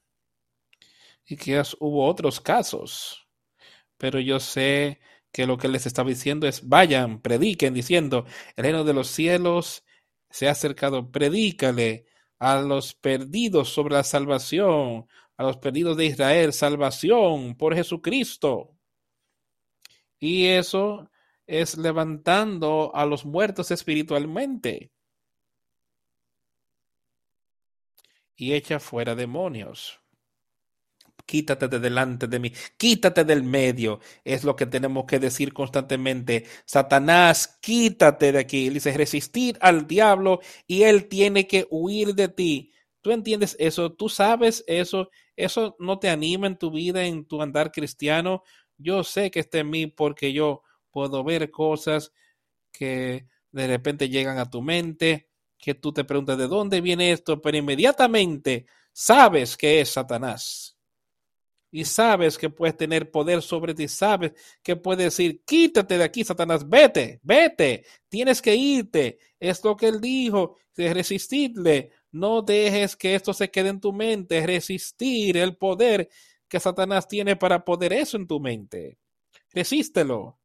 Y 1.26 1.36
que 1.36 1.62
hubo 1.82 2.08
otros 2.08 2.40
casos, 2.40 3.28
pero 3.98 4.20
yo 4.22 4.40
sé 4.40 5.02
que 5.34 5.46
lo 5.46 5.58
que 5.58 5.68
les 5.68 5.86
estaba 5.86 6.08
diciendo 6.08 6.48
es, 6.48 6.68
vayan, 6.68 7.22
prediquen, 7.22 7.74
diciendo, 7.74 8.26
el 8.56 8.64
reino 8.64 8.86
de 8.86 8.94
los 8.94 9.10
cielos 9.10 9.84
se 10.30 10.48
ha 10.48 10.52
acercado, 10.52 11.12
predícale 11.12 12.06
a 12.40 12.62
los 12.62 12.94
perdidos 12.94 13.68
sobre 13.70 13.96
la 13.96 14.04
salvación, 14.04 15.08
a 15.38 15.44
los 15.44 15.58
perdidos 15.58 15.98
de 15.98 16.06
Israel, 16.06 16.54
salvación 16.54 17.56
por 17.56 17.76
Jesucristo. 17.76 18.76
Y 20.20 20.48
eso 20.48 21.10
es 21.46 21.78
levantando 21.78 22.92
a 22.96 23.06
los 23.06 23.26
muertos 23.26 23.72
espiritualmente. 23.72 24.92
Y 28.36 28.54
echa 28.54 28.80
fuera 28.80 29.16
demonios. 29.16 30.02
Quítate 31.26 31.68
de 31.68 31.80
delante 31.80 32.28
de 32.28 32.40
mí, 32.40 32.52
quítate 32.78 33.24
del 33.24 33.42
medio, 33.42 34.00
es 34.24 34.44
lo 34.44 34.56
que 34.56 34.68
tenemos 34.68 35.06
que 35.06 35.18
decir 35.18 35.54
constantemente. 35.54 36.46
Satanás, 36.66 37.58
quítate 37.62 38.32
de 38.32 38.40
aquí. 38.40 38.68
Él 38.68 38.80
resistir 38.80 39.58
al 39.60 39.88
diablo 39.88 40.40
y 40.68 40.84
él 40.84 41.08
tiene 41.08 41.48
que 41.48 41.66
huir 41.72 42.14
de 42.14 42.28
ti. 42.28 42.74
¿Tú 43.02 43.12
entiendes 43.12 43.56
eso? 43.60 43.92
¿Tú 43.92 44.08
sabes 44.08 44.64
eso? 44.68 45.10
¿Eso 45.36 45.76
no 45.80 46.00
te 46.00 46.10
anima 46.10 46.48
en 46.48 46.58
tu 46.58 46.72
vida, 46.72 47.06
en 47.06 47.26
tu 47.26 47.42
andar 47.42 47.72
cristiano? 47.72 48.44
Yo 48.78 49.04
sé 49.04 49.32
que 49.32 49.42
está 49.42 49.60
en 49.60 49.70
mí 49.70 49.88
porque 49.88 50.34
yo 50.34 50.64
puedo 50.92 51.24
ver 51.24 51.52
cosas 51.52 52.12
que 52.72 53.28
de 53.52 53.68
repente 53.68 54.10
llegan 54.10 54.38
a 54.38 54.50
tu 54.50 54.62
mente, 54.62 55.30
que 55.58 55.76
tú 55.76 55.94
te 55.94 56.04
preguntas 56.04 56.38
de 56.38 56.48
dónde 56.48 56.82
viene 56.82 57.12
esto, 57.12 57.42
pero 57.42 57.58
inmediatamente 57.58 58.66
sabes 58.94 59.58
que 59.58 59.82
es 59.82 59.90
Satanás 59.90 60.76
y 61.76 61.84
sabes 61.84 62.38
que 62.38 62.50
puedes 62.50 62.78
tener 62.78 63.12
poder 63.12 63.42
sobre 63.42 63.74
ti, 63.74 63.90
sabes 63.90 64.32
que 64.64 64.78
puedes 64.78 65.08
decir, 65.08 65.44
quítate 65.44 65.98
de 65.98 66.06
aquí, 66.06 66.24
Satanás, 66.24 66.68
vete, 66.70 67.20
vete, 67.22 67.86
tienes 68.08 68.42
que 68.42 68.56
irte. 68.56 69.20
Es 69.38 69.62
lo 69.62 69.76
que 69.76 69.90
él 69.90 70.00
dijo, 70.00 70.56
resistirle, 70.78 71.92
no 72.16 72.42
dejes 72.42 72.96
que 72.96 73.14
esto 73.14 73.34
se 73.34 73.52
quede 73.52 73.68
en 73.68 73.82
tu 73.82 73.92
mente, 73.92 74.48
resistir 74.48 75.36
el 75.36 75.58
poder 75.58 76.10
que 76.48 76.62
Satanás 76.62 77.10
tiene 77.10 77.36
para 77.36 77.66
poder 77.66 77.92
eso 77.92 78.16
en 78.16 78.26
tu 78.26 78.40
mente. 78.40 78.98
Resístelo 79.52 80.40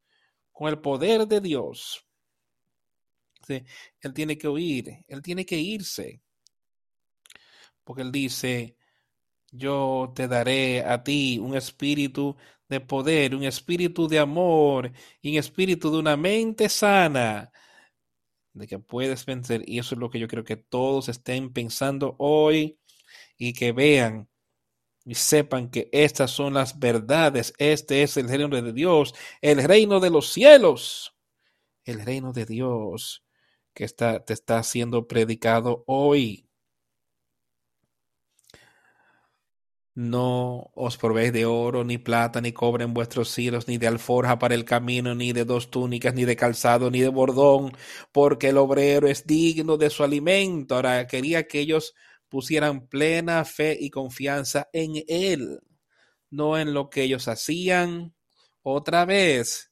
con 0.51 0.69
el 0.69 0.81
poder 0.81 1.29
de 1.29 1.41
Dios. 1.41 2.05
Él 3.47 4.13
tiene 4.13 4.37
que 4.37 4.49
huir, 4.49 5.05
él 5.07 5.23
tiene 5.23 5.47
que 5.47 5.59
irse. 5.59 6.21
Porque 7.85 8.03
él 8.03 8.11
dice, 8.11 8.77
yo 9.53 10.13
te 10.13 10.27
daré 10.27 10.81
a 10.81 11.05
ti 11.05 11.39
un 11.39 11.55
espíritu 11.57 12.37
de 12.69 12.81
poder, 12.81 13.37
un 13.37 13.45
espíritu 13.45 14.09
de 14.09 14.19
amor 14.19 14.91
y 15.23 15.31
un 15.31 15.39
espíritu 15.39 15.93
de 15.93 15.99
una 15.99 16.17
mente 16.17 16.69
sana, 16.69 17.53
de 18.53 18.67
que 18.67 18.79
puedes 18.79 19.25
vencer. 19.27 19.63
Y 19.67 19.79
eso 19.79 19.95
es 19.95 20.01
lo 20.01 20.11
que 20.11 20.19
yo 20.19 20.29
creo 20.29 20.45
que 20.45 20.57
todos 20.57 21.09
estén 21.09 21.53
pensando 21.53 22.17
hoy 22.19 22.79
y 23.39 23.53
que 23.53 23.73
vean 23.73 24.29
y 25.05 25.15
sepan 25.15 25.71
que 25.71 25.89
estas 25.93 26.31
son 26.31 26.55
las 26.55 26.79
verdades. 26.79 27.53
Este 27.59 28.03
es 28.03 28.17
el 28.17 28.29
reino 28.29 28.49
de 28.49 28.73
Dios, 28.73 29.15
el 29.41 29.63
reino 29.63 30.01
de 30.01 30.11
los 30.11 30.29
cielos, 30.33 31.17
el 31.85 32.05
reino 32.05 32.33
de 32.33 32.47
Dios 32.47 33.25
que 33.75 33.85
está, 33.85 34.25
te 34.25 34.33
está 34.35 34.63
siendo 34.63 35.07
predicado 35.07 35.85
hoy. 35.87 36.50
No 40.01 40.71
os 40.75 40.97
probéis 40.97 41.31
de 41.31 41.45
oro, 41.45 41.85
ni 41.85 41.99
plata, 41.99 42.41
ni 42.41 42.53
cobre 42.53 42.85
en 42.85 42.95
vuestros 42.95 43.39
hilos, 43.39 43.69
ni 43.69 43.77
de 43.77 43.87
alforja 43.87 44.39
para 44.39 44.55
el 44.55 44.65
camino, 44.65 45.15
ni 45.15 45.35
de 45.35 45.45
dos 45.45 45.71
túnicas, 45.71 46.15
ni 46.15 46.25
de 46.25 46.37
calzado, 46.37 46.91
ni 46.91 47.01
de 47.01 47.11
bordón, 47.11 47.73
porque 48.11 48.49
el 48.49 48.57
obrero 48.57 49.09
es 49.09 49.27
digno 49.27 49.77
de 49.77 49.91
su 49.91 50.03
alimento. 50.03 50.75
Ahora 50.75 51.07
quería 51.07 51.47
que 51.47 51.61
ellos 51.61 51.93
pusieran 52.31 52.89
plena 52.89 53.45
fe 53.45 53.77
y 53.79 53.91
confianza 53.91 54.71
en 54.73 55.05
él, 55.07 55.61
no 56.31 56.57
en 56.57 56.73
lo 56.73 56.89
que 56.89 57.03
ellos 57.03 57.29
hacían. 57.29 58.15
Otra 58.63 59.05
vez, 59.05 59.71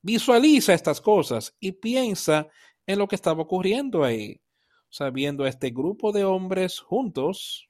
visualiza 0.00 0.72
estas 0.72 1.02
cosas 1.02 1.54
y 1.60 1.72
piensa 1.72 2.48
en 2.86 2.98
lo 2.98 3.08
que 3.08 3.16
estaba 3.16 3.42
ocurriendo 3.42 4.04
ahí. 4.04 4.40
Sabiendo 4.88 5.46
este 5.46 5.68
grupo 5.68 6.12
de 6.12 6.24
hombres 6.24 6.80
juntos, 6.80 7.68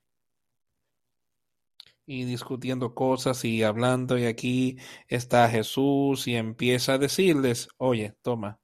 y 2.07 2.25
discutiendo 2.25 2.95
cosas 2.95 3.45
y 3.45 3.64
hablando 3.64 4.16
y 4.16 4.27
aquí 4.27 4.79
está 5.09 5.49
Jesús 5.51 6.29
y 6.29 6.37
empieza 6.37 6.95
a 6.95 6.99
decirles, 6.99 7.69
oye, 7.79 8.14
toma. 8.23 8.61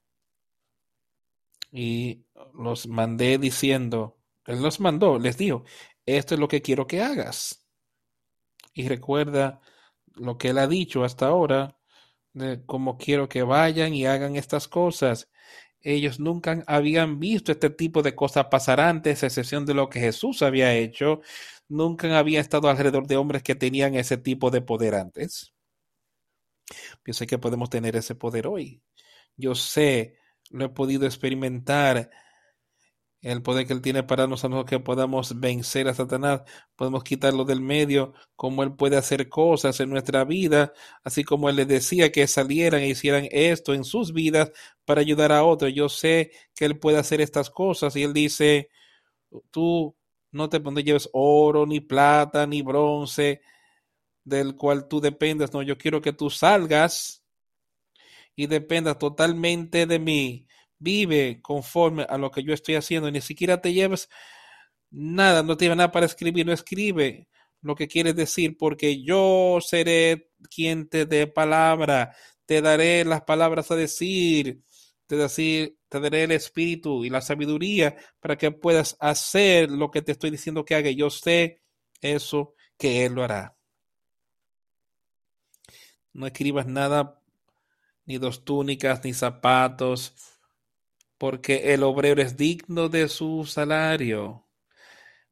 Y 1.73 2.25
los 2.55 2.87
mandé 2.87 3.39
diciendo, 3.39 4.19
Él 4.47 4.63
los 4.63 4.79
mandó, 4.79 5.19
les 5.19 5.37
dijo, 5.37 5.65
esto 6.07 6.35
es 6.35 6.41
lo 6.41 6.49
que 6.49 6.63
quiero 6.63 6.87
que 6.87 7.03
hagas. 7.03 7.67
Y 8.75 8.89
recuerda 8.89 9.61
lo 10.15 10.39
que 10.39 10.51
Él 10.51 10.59
ha 10.59 10.69
dicho 10.69 11.05
hasta 11.05 11.27
ahora, 11.27 11.77
de 12.33 12.65
cómo 12.65 12.97
quiero 12.97 13.29
que 13.29 13.43
vayan 13.43 13.93
y 13.95 14.07
hagan 14.07 14.37
estas 14.37 14.69
cosas. 14.69 15.31
Ellos 15.81 16.21
nunca 16.21 16.63
habían 16.67 17.19
visto 17.19 17.53
este 17.53 17.71
tipo 17.71 18.03
de 18.03 18.15
cosas 18.15 18.47
pasar 18.47 18.81
antes, 18.81 19.23
a 19.23 19.27
excepción 19.27 19.67
de 19.67 19.75
lo 19.75 19.89
que 19.89 20.01
Jesús 20.01 20.43
había 20.43 20.75
hecho 20.75 21.21
nunca 21.73 22.19
había 22.19 22.41
estado 22.41 22.69
alrededor 22.69 23.07
de 23.07 23.17
hombres 23.17 23.43
que 23.43 23.55
tenían 23.55 23.95
ese 23.95 24.17
tipo 24.19 24.51
de 24.51 24.61
poder 24.61 24.95
antes. 24.95 25.53
Yo 27.05 27.13
sé 27.13 27.27
que 27.27 27.39
podemos 27.39 27.71
tener 27.71 27.97
ese 27.97 28.15
poder 28.15 28.47
hoy. 28.47 28.83
Yo 29.37 29.55
sé, 29.55 30.19
lo 30.51 30.67
he 30.67 30.69
podido 30.69 31.07
experimentar, 31.07 32.11
el 33.23 33.43
poder 33.43 33.67
que 33.67 33.73
Él 33.73 33.83
tiene 33.83 34.03
para 34.03 34.27
nosotros 34.27 34.65
que 34.65 34.81
podamos 34.81 35.39
vencer 35.39 35.89
a 35.89 35.95
Satanás, 35.95 36.43
podemos 36.77 37.05
quitarlo 37.05 37.45
del 37.45 37.61
medio, 37.61 38.15
como 38.37 38.63
Él 38.65 38.75
puede 38.75 38.97
hacer 38.97 39.29
cosas 39.29 39.79
en 39.81 39.91
nuestra 39.91 40.25
vida, 40.25 40.73
así 41.05 41.25
como 41.25 41.49
Él 41.49 41.57
les 41.57 41.69
decía 41.69 42.11
que 42.13 42.27
salieran 42.27 42.81
e 42.83 42.89
hicieran 42.89 43.29
esto 43.31 43.75
en 43.75 43.85
sus 43.85 44.13
vidas 44.13 44.51
para 44.85 45.01
ayudar 45.01 45.33
a 45.33 45.45
otros. 45.45 45.73
Yo 45.73 45.89
sé 45.89 46.33
que 46.55 46.65
Él 46.65 46.79
puede 46.79 46.99
hacer 46.99 47.21
estas 47.21 47.49
cosas 47.51 47.95
y 47.97 48.03
Él 48.03 48.13
dice, 48.13 48.71
tú 49.51 49.97
no 50.33 50.49
te 50.49 50.61
lleves 50.83 51.09
oro, 51.13 51.67
ni 51.67 51.81
plata, 51.81 52.47
ni 52.47 52.63
bronce, 52.63 53.43
del 54.25 54.57
cual 54.57 54.89
tú 54.89 55.01
dependas. 55.01 55.53
No, 55.53 55.63
yo 55.63 55.79
quiero 55.79 56.01
que 56.01 56.13
tú 56.13 56.31
salgas 56.31 57.23
y 58.35 58.47
dependas 58.47 58.99
totalmente 58.99 59.87
de 59.87 59.99
mí. 59.99 60.47
Vive 60.79 61.41
conforme 61.43 62.05
a 62.09 62.19
lo 62.19 62.31
que 62.31 62.43
yo 62.43 62.55
estoy 62.55 62.75
haciendo. 62.75 63.11
Ni 63.11 63.21
siquiera 63.21 63.61
te 63.61 63.73
lleves 63.73 64.09
nada, 64.91 65.43
no 65.43 65.57
te 65.57 65.69
nada 65.69 65.93
para 65.93 66.07
escribir, 66.07 66.47
no 66.47 66.53
escribe 66.53 67.29
lo 67.61 67.75
que 67.77 67.89
quieres 67.89 68.17
decir, 68.17 68.57
porque 68.59 69.03
yo 69.03 69.59
seré 69.61 70.31
quien 70.51 70.89
te 70.89 71.07
dé 71.07 71.27
palabra, 71.29 72.15
te 72.45 72.61
daré 72.61 73.05
las 73.05 73.23
palabras 73.23 73.71
a 73.71 73.77
decir, 73.77 74.63
te 75.13 75.19
decir, 75.19 75.77
te 75.91 76.01
daré 76.01 76.23
el 76.23 76.31
espíritu 76.31 77.05
y 77.05 77.11
la 77.11 77.21
sabiduría 77.21 77.97
para 78.19 78.39
que 78.39 78.51
puedas 78.51 78.97
hacer 78.99 79.71
lo 79.71 79.91
que 79.91 80.01
te 80.01 80.13
estoy 80.13 80.31
diciendo 80.31 80.65
que 80.65 80.75
haga. 80.75 80.91
Yo 80.91 81.11
sé 81.11 81.61
eso 82.01 82.55
que 82.79 83.05
Él 83.05 83.13
lo 83.13 83.23
hará. 83.23 83.55
No 86.15 86.27
escribas 86.27 86.67
nada, 86.67 87.21
ni 88.07 88.17
dos 88.17 88.43
túnicas, 88.43 89.05
ni 89.05 89.13
zapatos, 89.13 90.15
porque 91.19 91.75
el 91.75 91.83
obrero 91.83 92.23
es 92.23 92.39
digno 92.39 92.89
de 92.89 93.07
su 93.09 93.45
salario. 93.45 94.49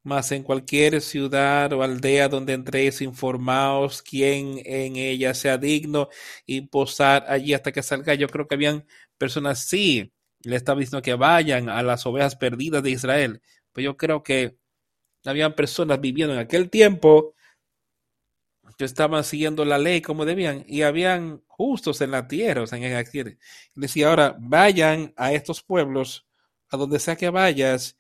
Mas 0.03 0.31
en 0.33 0.43
cualquier 0.43 1.01
ciudad 1.01 1.73
o 1.73 1.83
aldea 1.83 2.29
donde 2.29 2.53
entréis, 2.53 3.01
informaos 3.01 4.03
quién 4.03 4.61
en 4.67 4.97
ella 4.97 5.33
sea 5.33 5.57
digno 5.57 6.11
y 6.45 6.63
posar 6.63 7.25
allí 7.29 7.55
hasta 7.55 7.73
que 7.73 7.83
salga. 7.83 8.13
Yo 8.15 8.29
creo 8.29 8.47
que 8.47 8.57
habían 8.57 8.85
personas, 9.21 9.69
sí, 9.69 10.13
le 10.43 10.57
estaba 10.57 10.81
diciendo 10.81 11.03
que 11.03 11.15
vayan 11.15 11.69
a 11.69 11.83
las 11.83 12.07
ovejas 12.07 12.37
perdidas 12.37 12.83
de 12.83 12.91
Israel. 12.91 13.43
Pues 13.71 13.85
yo 13.85 13.97
creo 13.99 14.23
que 14.23 14.57
habían 15.27 15.55
personas 15.55 16.01
viviendo 16.01 16.33
en 16.33 16.41
aquel 16.41 16.71
tiempo 16.71 17.35
que 18.79 18.87
estaban 18.87 19.23
siguiendo 19.23 19.67
la 19.67 19.77
ley 19.77 20.01
como 20.01 20.25
debían 20.25 20.65
y 20.67 20.83
habían 20.83 21.43
justos 21.49 22.01
en 22.01 22.13
la 22.13 22.27
tierra, 22.29 22.63
o 22.63 22.67
sea, 22.67 22.79
en 22.79 23.11
tierra. 23.11 23.33
Decía 23.75 24.09
ahora, 24.09 24.37
vayan 24.41 25.13
a 25.19 25.35
estos 25.35 25.63
pueblos, 25.63 26.27
a 26.71 26.79
donde 26.79 26.99
sea 26.99 27.17
que 27.17 27.29
vayas, 27.29 27.99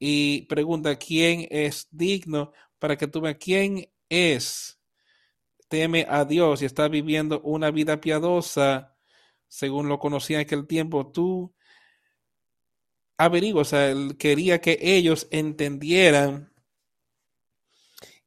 y 0.00 0.42
pregunta 0.46 0.96
quién 0.96 1.46
es 1.48 1.86
digno 1.92 2.52
para 2.80 2.96
que 2.96 3.06
tú 3.06 3.20
veas 3.20 3.36
quién 3.38 3.88
es. 4.08 4.80
Teme 5.68 6.06
a 6.08 6.24
Dios 6.24 6.60
y 6.62 6.64
está 6.64 6.88
viviendo 6.88 7.40
una 7.42 7.70
vida 7.70 8.00
piadosa 8.00 8.95
según 9.48 9.88
lo 9.88 9.98
conocía 9.98 10.38
en 10.38 10.42
aquel 10.42 10.66
tiempo. 10.66 11.10
Tú 11.10 11.54
averiguo, 13.18 13.62
o 13.62 13.64
sea, 13.64 13.90
él 13.90 14.16
quería 14.18 14.60
que 14.60 14.78
ellos 14.80 15.28
entendieran 15.30 16.52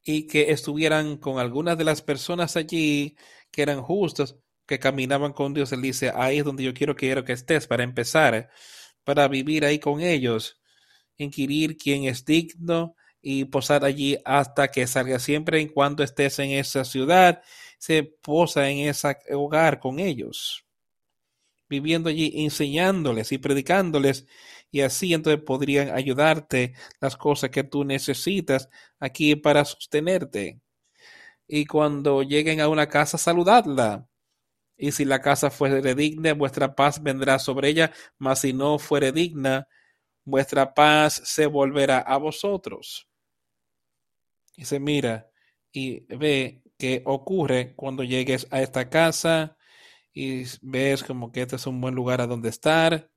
y 0.03 0.27
que 0.27 0.51
estuvieran 0.51 1.17
con 1.17 1.39
algunas 1.39 1.77
de 1.77 1.83
las 1.83 2.01
personas 2.01 2.55
allí 2.55 3.15
que 3.51 3.61
eran 3.61 3.81
justas, 3.81 4.35
que 4.65 4.79
caminaban 4.79 5.33
con 5.33 5.53
Dios. 5.53 5.71
Él 5.71 5.81
dice, 5.81 6.11
ahí 6.15 6.39
es 6.39 6.45
donde 6.45 6.63
yo 6.63 6.73
quiero, 6.73 6.95
quiero 6.95 7.23
que 7.23 7.33
estés 7.33 7.67
para 7.67 7.83
empezar, 7.83 8.49
para 9.03 9.27
vivir 9.27 9.65
ahí 9.65 9.79
con 9.79 10.01
ellos, 10.01 10.59
inquirir 11.17 11.77
quién 11.77 12.05
es 12.05 12.25
digno 12.25 12.95
y 13.21 13.45
posar 13.45 13.83
allí 13.83 14.17
hasta 14.25 14.69
que 14.69 14.87
salga 14.87 15.19
siempre 15.19 15.59
en 15.59 15.67
cuanto 15.69 16.03
estés 16.03 16.39
en 16.39 16.51
esa 16.51 16.85
ciudad, 16.85 17.41
se 17.77 18.03
posa 18.03 18.69
en 18.69 18.89
ese 18.89 19.15
hogar 19.31 19.79
con 19.79 19.99
ellos, 19.99 20.65
viviendo 21.69 22.09
allí, 22.09 22.31
enseñándoles 22.35 23.31
y 23.31 23.37
predicándoles 23.37 24.25
y 24.71 24.81
así 24.81 25.13
entonces 25.13 25.43
podrían 25.43 25.89
ayudarte 25.95 26.73
las 26.99 27.17
cosas 27.17 27.49
que 27.49 27.63
tú 27.63 27.83
necesitas 27.83 28.69
aquí 28.99 29.35
para 29.35 29.65
sostenerte. 29.65 30.61
Y 31.47 31.65
cuando 31.65 32.21
lleguen 32.21 32.61
a 32.61 32.69
una 32.69 32.87
casa, 32.87 33.17
saludadla. 33.17 34.07
Y 34.77 34.91
si 34.91 35.05
la 35.05 35.21
casa 35.21 35.49
fuere 35.49 35.95
digna, 35.95 36.33
vuestra 36.33 36.75
paz 36.75 37.01
vendrá 37.01 37.39
sobre 37.39 37.69
ella, 37.69 37.91
mas 38.17 38.41
si 38.41 38.53
no 38.53 38.79
fuere 38.79 39.11
digna, 39.11 39.67
vuestra 40.23 40.73
paz 40.73 41.21
se 41.25 41.47
volverá 41.47 41.99
a 41.99 42.17
vosotros. 42.17 43.09
Y 44.55 44.65
se 44.65 44.79
mira 44.79 45.29
y 45.71 46.01
ve 46.15 46.63
qué 46.77 47.01
ocurre 47.05 47.73
cuando 47.75 48.03
llegues 48.03 48.47
a 48.51 48.61
esta 48.61 48.89
casa 48.89 49.57
y 50.19 50.43
ves 50.61 51.01
como 51.03 51.31
que 51.31 51.41
este 51.43 51.55
es 51.55 51.65
un 51.65 51.79
buen 51.79 51.95
lugar 51.95 52.19
a 52.19 52.27
donde 52.27 52.49
estar. 52.49 53.09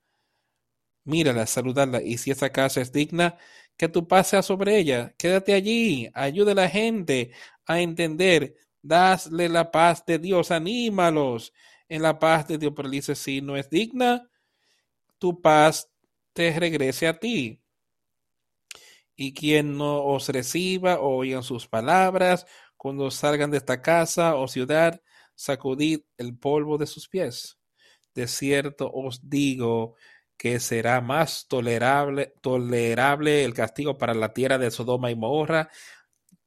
Mírala, 1.05 1.47
saludarla, 1.47 2.01
y 2.01 2.17
si 2.17 2.31
esa 2.31 2.51
casa 2.51 2.81
es 2.81 2.93
digna, 2.93 3.37
que 3.77 3.89
tú 3.89 4.07
pases 4.07 4.47
sobre 4.47 4.79
ella, 4.79 5.13
quédate 5.19 5.53
allí, 5.53 6.09
ayude 6.15 6.53
a 6.53 6.55
la 6.55 6.69
gente 6.69 7.33
a 7.67 7.81
entender, 7.81 8.55
dasle 8.83 9.49
la 9.49 9.73
paz 9.73 10.07
de 10.07 10.21
Dios, 10.21 10.53
anímalos. 10.53 11.53
En 11.89 12.03
la 12.03 12.19
paz 12.21 12.47
de 12.47 12.57
Dios, 12.57 12.73
pero 12.77 12.89
dice, 12.89 13.17
si 13.17 13.41
no 13.41 13.57
es 13.57 13.69
digna, 13.69 14.31
tu 15.19 15.43
paz 15.43 15.91
te 16.33 16.59
regrese 16.59 17.09
a 17.09 17.19
ti. 17.19 17.61
Y 19.17 19.35
quien 19.35 19.77
no 19.77 20.05
os 20.05 20.29
reciba 20.29 21.01
oigan 21.01 21.43
sus 21.43 21.67
palabras, 21.67 22.47
cuando 22.77 23.11
salgan 23.11 23.51
de 23.51 23.59
esta 23.59 23.83
casa 23.83 24.37
o 24.37 24.47
ciudad, 24.47 25.03
sacudid 25.35 26.01
el 26.19 26.37
polvo 26.37 26.79
de 26.79 26.87
sus 26.87 27.09
pies. 27.09 27.59
De 28.15 28.29
cierto 28.29 28.91
os 28.93 29.29
digo 29.29 29.97
que 30.37 30.61
será 30.61 31.01
más 31.01 31.47
tolerable, 31.49 32.35
tolerable 32.41 33.45
el 33.45 33.55
castigo 33.55 33.97
para 33.97 34.15
la 34.15 34.33
tierra 34.33 34.59
de 34.59 34.71
Sodoma 34.71 35.11
y 35.11 35.15
Mohorra 35.17 35.71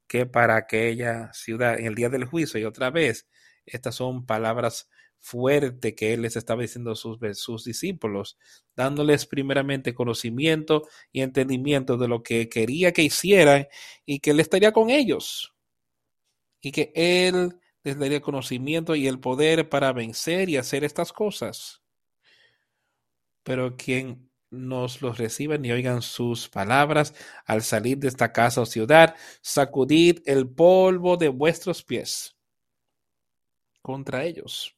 que 0.06 0.26
para 0.26 0.56
aquella 0.56 1.32
ciudad 1.32 1.78
en 1.78 1.86
el 1.86 1.94
día 1.94 2.08
del 2.08 2.24
juicio. 2.26 2.60
Y 2.60 2.64
otra 2.64 2.90
vez, 2.90 3.26
estas 3.64 3.94
son 3.94 4.26
palabras 4.26 4.88
fuertes 5.18 5.94
que 5.94 6.12
él 6.12 6.22
les 6.22 6.36
estaba 6.36 6.62
diciendo 6.62 6.92
a 6.92 6.94
sus, 6.94 7.18
sus 7.34 7.64
discípulos, 7.64 8.38
dándoles 8.76 9.26
primeramente 9.26 9.94
conocimiento 9.94 10.86
y 11.10 11.22
entendimiento 11.22 11.96
de 11.96 12.08
lo 12.08 12.22
que 12.22 12.48
quería 12.48 12.92
que 12.92 13.02
hicieran 13.02 13.66
y 14.04 14.20
que 14.20 14.30
él 14.30 14.40
estaría 14.40 14.72
con 14.72 14.90
ellos. 14.90 15.54
Y 16.60 16.72
que 16.72 16.92
él 16.94 17.58
les 17.86 17.98
daría 17.98 18.20
conocimiento 18.20 18.94
y 18.94 19.06
el 19.06 19.20
poder 19.20 19.68
para 19.68 19.92
vencer 19.92 20.48
y 20.50 20.56
hacer 20.58 20.84
estas 20.84 21.12
cosas 21.12 21.82
pero 23.46 23.76
quien 23.76 24.28
nos 24.50 25.02
los 25.02 25.18
reciban 25.18 25.64
y 25.64 25.70
oigan 25.70 26.02
sus 26.02 26.48
palabras 26.48 27.14
al 27.44 27.62
salir 27.62 27.96
de 27.96 28.08
esta 28.08 28.32
casa 28.32 28.60
o 28.60 28.66
ciudad, 28.66 29.14
sacudid 29.40 30.20
el 30.26 30.48
polvo 30.48 31.16
de 31.16 31.28
vuestros 31.28 31.84
pies 31.84 32.36
contra 33.82 34.24
ellos. 34.24 34.76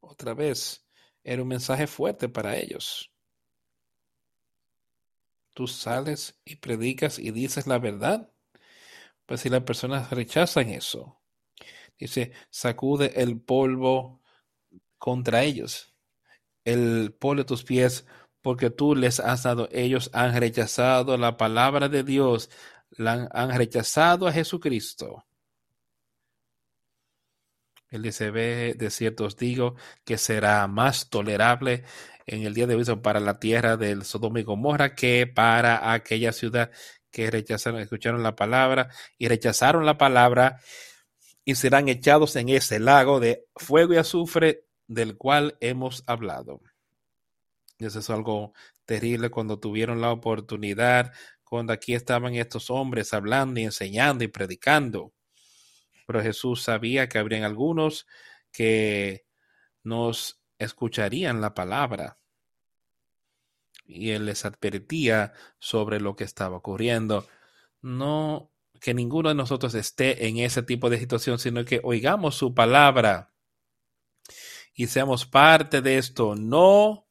Otra 0.00 0.34
vez, 0.34 0.86
era 1.24 1.40
un 1.40 1.48
mensaje 1.48 1.86
fuerte 1.86 2.28
para 2.28 2.58
ellos. 2.58 3.10
Tú 5.54 5.66
sales 5.66 6.38
y 6.44 6.56
predicas 6.56 7.18
y 7.18 7.30
dices 7.30 7.66
la 7.66 7.78
verdad. 7.78 8.30
Pues 9.26 9.40
si 9.40 9.48
las 9.48 9.62
personas 9.62 10.10
rechazan 10.10 10.70
eso, 10.70 11.20
dice, 11.98 12.32
sacude 12.50 13.12
el 13.16 13.40
polvo 13.40 14.22
contra 14.98 15.42
ellos 15.42 15.96
el 16.66 17.14
polvo 17.14 17.42
de 17.42 17.44
tus 17.46 17.64
pies, 17.64 18.06
porque 18.42 18.70
tú 18.70 18.94
les 18.94 19.20
has 19.20 19.44
dado, 19.44 19.68
ellos 19.72 20.10
han 20.12 20.38
rechazado 20.38 21.16
la 21.16 21.36
palabra 21.38 21.88
de 21.88 22.02
Dios, 22.02 22.50
han, 22.98 23.50
rechazado 23.56 24.26
a 24.26 24.32
Jesucristo. 24.32 25.24
Él 27.88 28.02
dice, 28.02 28.30
ve, 28.30 28.74
de 28.76 28.90
cierto 28.90 29.24
os 29.26 29.36
digo 29.36 29.76
que 30.04 30.18
será 30.18 30.66
más 30.66 31.08
tolerable 31.08 31.84
en 32.26 32.42
el 32.42 32.52
día 32.52 32.66
de 32.66 32.74
hoy 32.74 32.84
para 33.00 33.20
la 33.20 33.38
tierra 33.38 33.76
del 33.76 34.04
Sodoma 34.04 34.40
y 34.40 34.42
Gomorra 34.42 34.94
que 34.96 35.26
para 35.28 35.92
aquella 35.92 36.32
ciudad 36.32 36.72
que 37.16 37.30
rechazaron, 37.30 37.80
escucharon 37.80 38.22
la 38.22 38.36
palabra 38.36 38.90
y 39.16 39.26
rechazaron 39.26 39.86
la 39.86 39.96
palabra 39.96 40.60
y 41.46 41.54
serán 41.54 41.88
echados 41.88 42.36
en 42.36 42.50
ese 42.50 42.78
lago 42.78 43.20
de 43.20 43.46
fuego 43.56 43.94
y 43.94 43.96
azufre 43.96 44.66
del 44.86 45.16
cual 45.16 45.56
hemos 45.62 46.04
hablado. 46.06 46.60
Y 47.78 47.86
eso 47.86 48.00
es 48.00 48.10
algo 48.10 48.52
terrible 48.84 49.30
cuando 49.30 49.58
tuvieron 49.58 50.02
la 50.02 50.12
oportunidad, 50.12 51.10
cuando 51.42 51.72
aquí 51.72 51.94
estaban 51.94 52.34
estos 52.34 52.68
hombres 52.68 53.14
hablando 53.14 53.60
y 53.60 53.64
enseñando 53.64 54.22
y 54.22 54.28
predicando. 54.28 55.14
Pero 56.06 56.20
Jesús 56.20 56.64
sabía 56.64 57.08
que 57.08 57.18
habrían 57.18 57.44
algunos 57.44 58.06
que 58.52 59.24
nos 59.84 60.42
escucharían 60.58 61.40
la 61.40 61.54
palabra. 61.54 62.18
Y 63.86 64.10
él 64.10 64.26
les 64.26 64.44
advertía 64.44 65.32
sobre 65.58 66.00
lo 66.00 66.16
que 66.16 66.24
estaba 66.24 66.56
ocurriendo. 66.56 67.26
No 67.82 68.52
que 68.80 68.94
ninguno 68.94 69.30
de 69.30 69.34
nosotros 69.34 69.74
esté 69.74 70.28
en 70.28 70.38
ese 70.38 70.62
tipo 70.62 70.90
de 70.90 70.98
situación, 70.98 71.38
sino 71.38 71.64
que 71.64 71.80
oigamos 71.82 72.34
su 72.34 72.54
palabra 72.54 73.32
y 74.76 74.86
seamos 74.88 75.26
parte 75.26 75.80
de 75.80 75.98
esto. 75.98 76.36
No 76.36 77.08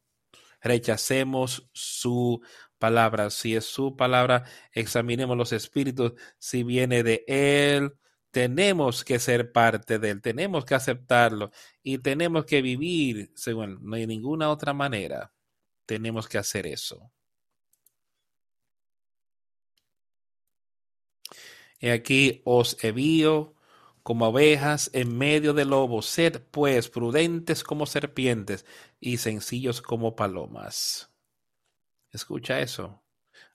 rechacemos 0.61 1.67
su 1.73 2.41
palabra. 2.77 3.29
Si 3.31 3.55
es 3.55 3.65
su 3.65 3.95
palabra, 3.97 4.43
examinemos 4.71 5.35
los 5.35 5.51
espíritus. 5.51 6.13
Si 6.37 6.63
viene 6.63 7.03
de 7.03 7.23
Él, 7.27 7.93
tenemos 8.31 9.03
que 9.03 9.19
ser 9.19 9.51
parte 9.51 9.97
de 9.97 10.11
Él, 10.11 10.21
tenemos 10.21 10.65
que 10.65 10.75
aceptarlo 10.75 11.51
y 11.81 11.99
tenemos 11.99 12.45
que 12.45 12.61
vivir 12.61 13.31
según 13.35 13.79
No 13.81 13.95
hay 13.95 14.05
ninguna 14.07 14.49
otra 14.49 14.73
manera. 14.73 15.33
Tenemos 15.85 16.27
que 16.27 16.37
hacer 16.37 16.67
eso. 16.67 17.11
Y 21.79 21.89
aquí 21.89 22.41
os 22.45 22.83
envío 22.83 23.53
como 24.03 24.27
ovejas 24.27 24.89
en 24.93 25.17
medio 25.17 25.53
de 25.53 25.65
lobos. 25.65 26.05
Sed 26.05 26.41
pues 26.51 26.89
prudentes 26.89 27.63
como 27.63 27.85
serpientes 27.85 28.65
y 28.99 29.17
sencillos 29.17 29.81
como 29.81 30.15
palomas. 30.15 31.11
Escucha 32.11 32.59
eso. 32.59 33.03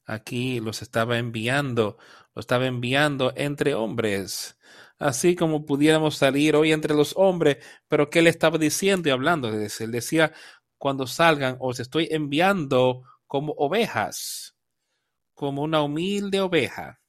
Aquí 0.04 0.60
los 0.60 0.82
estaba 0.82 1.18
enviando, 1.18 1.98
los 2.34 2.42
estaba 2.42 2.66
enviando 2.66 3.32
entre 3.36 3.74
hombres. 3.74 4.58
Así 4.98 5.34
como 5.34 5.64
pudiéramos 5.64 6.16
salir 6.16 6.56
hoy 6.56 6.72
entre 6.72 6.94
los 6.94 7.14
hombres, 7.16 7.58
pero 7.88 8.10
¿qué 8.10 8.20
le 8.20 8.28
estaba 8.28 8.58
diciendo 8.58 9.08
y 9.08 9.12
hablando? 9.12 9.48
Él 9.48 9.90
decía, 9.92 10.32
cuando 10.80 11.06
salgan, 11.06 11.58
os 11.60 11.78
estoy 11.78 12.08
enviando 12.10 13.02
como 13.26 13.52
ovejas, 13.52 14.56
como 15.34 15.62
una 15.62 15.82
humilde 15.82 16.40
oveja 16.40 17.00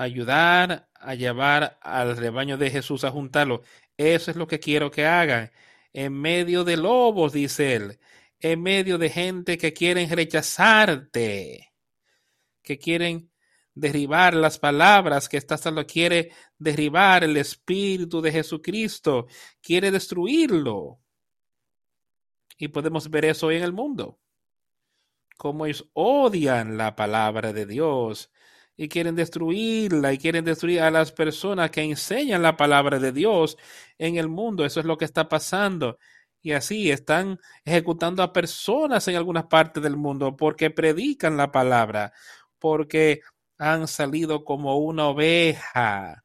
ayudar 0.00 0.88
a 0.94 1.14
llevar 1.14 1.78
al 1.82 2.16
rebaño 2.16 2.56
de 2.56 2.70
Jesús 2.70 3.04
a 3.04 3.10
juntarlo. 3.10 3.62
Eso 3.96 4.30
es 4.30 4.36
lo 4.36 4.46
que 4.46 4.60
quiero 4.60 4.90
que 4.90 5.04
hagan. 5.06 5.50
En 5.92 6.12
medio 6.14 6.64
de 6.64 6.76
lobos, 6.76 7.32
dice 7.32 7.74
él, 7.74 7.98
en 8.38 8.62
medio 8.62 8.96
de 8.96 9.10
gente 9.10 9.58
que 9.58 9.72
quieren 9.72 10.08
rechazarte, 10.08 11.72
que 12.62 12.78
quieren 12.78 13.29
derribar 13.74 14.34
las 14.34 14.58
palabras 14.58 15.28
que 15.28 15.36
estás 15.36 15.64
lo 15.66 15.86
quiere 15.86 16.32
derribar 16.58 17.24
el 17.24 17.36
espíritu 17.36 18.20
de 18.20 18.32
Jesucristo, 18.32 19.26
quiere 19.60 19.90
destruirlo. 19.90 20.98
Y 22.58 22.68
podemos 22.68 23.08
ver 23.08 23.24
eso 23.26 23.46
hoy 23.46 23.56
en 23.56 23.62
el 23.62 23.72
mundo. 23.72 24.18
Cómo 25.36 25.66
ellos 25.66 25.88
odian 25.94 26.76
la 26.76 26.94
palabra 26.94 27.52
de 27.52 27.64
Dios, 27.64 28.30
y 28.80 28.88
quieren 28.88 29.14
destruirla 29.14 30.14
y 30.14 30.16
quieren 30.16 30.42
destruir 30.42 30.80
a 30.80 30.90
las 30.90 31.12
personas 31.12 31.70
que 31.70 31.82
enseñan 31.82 32.40
la 32.40 32.56
palabra 32.56 32.98
de 32.98 33.12
Dios 33.12 33.58
en 33.98 34.16
el 34.16 34.30
mundo. 34.30 34.64
Eso 34.64 34.80
es 34.80 34.86
lo 34.86 34.96
que 34.96 35.04
está 35.04 35.28
pasando. 35.28 35.98
Y 36.40 36.52
así 36.52 36.90
están 36.90 37.38
ejecutando 37.62 38.22
a 38.22 38.32
personas 38.32 39.06
en 39.06 39.16
algunas 39.16 39.44
partes 39.44 39.82
del 39.82 39.98
mundo 39.98 40.34
porque 40.34 40.70
predican 40.70 41.36
la 41.36 41.52
palabra, 41.52 42.14
porque 42.58 43.20
han 43.60 43.86
salido 43.88 44.42
como 44.42 44.78
una 44.78 45.08
oveja 45.08 46.24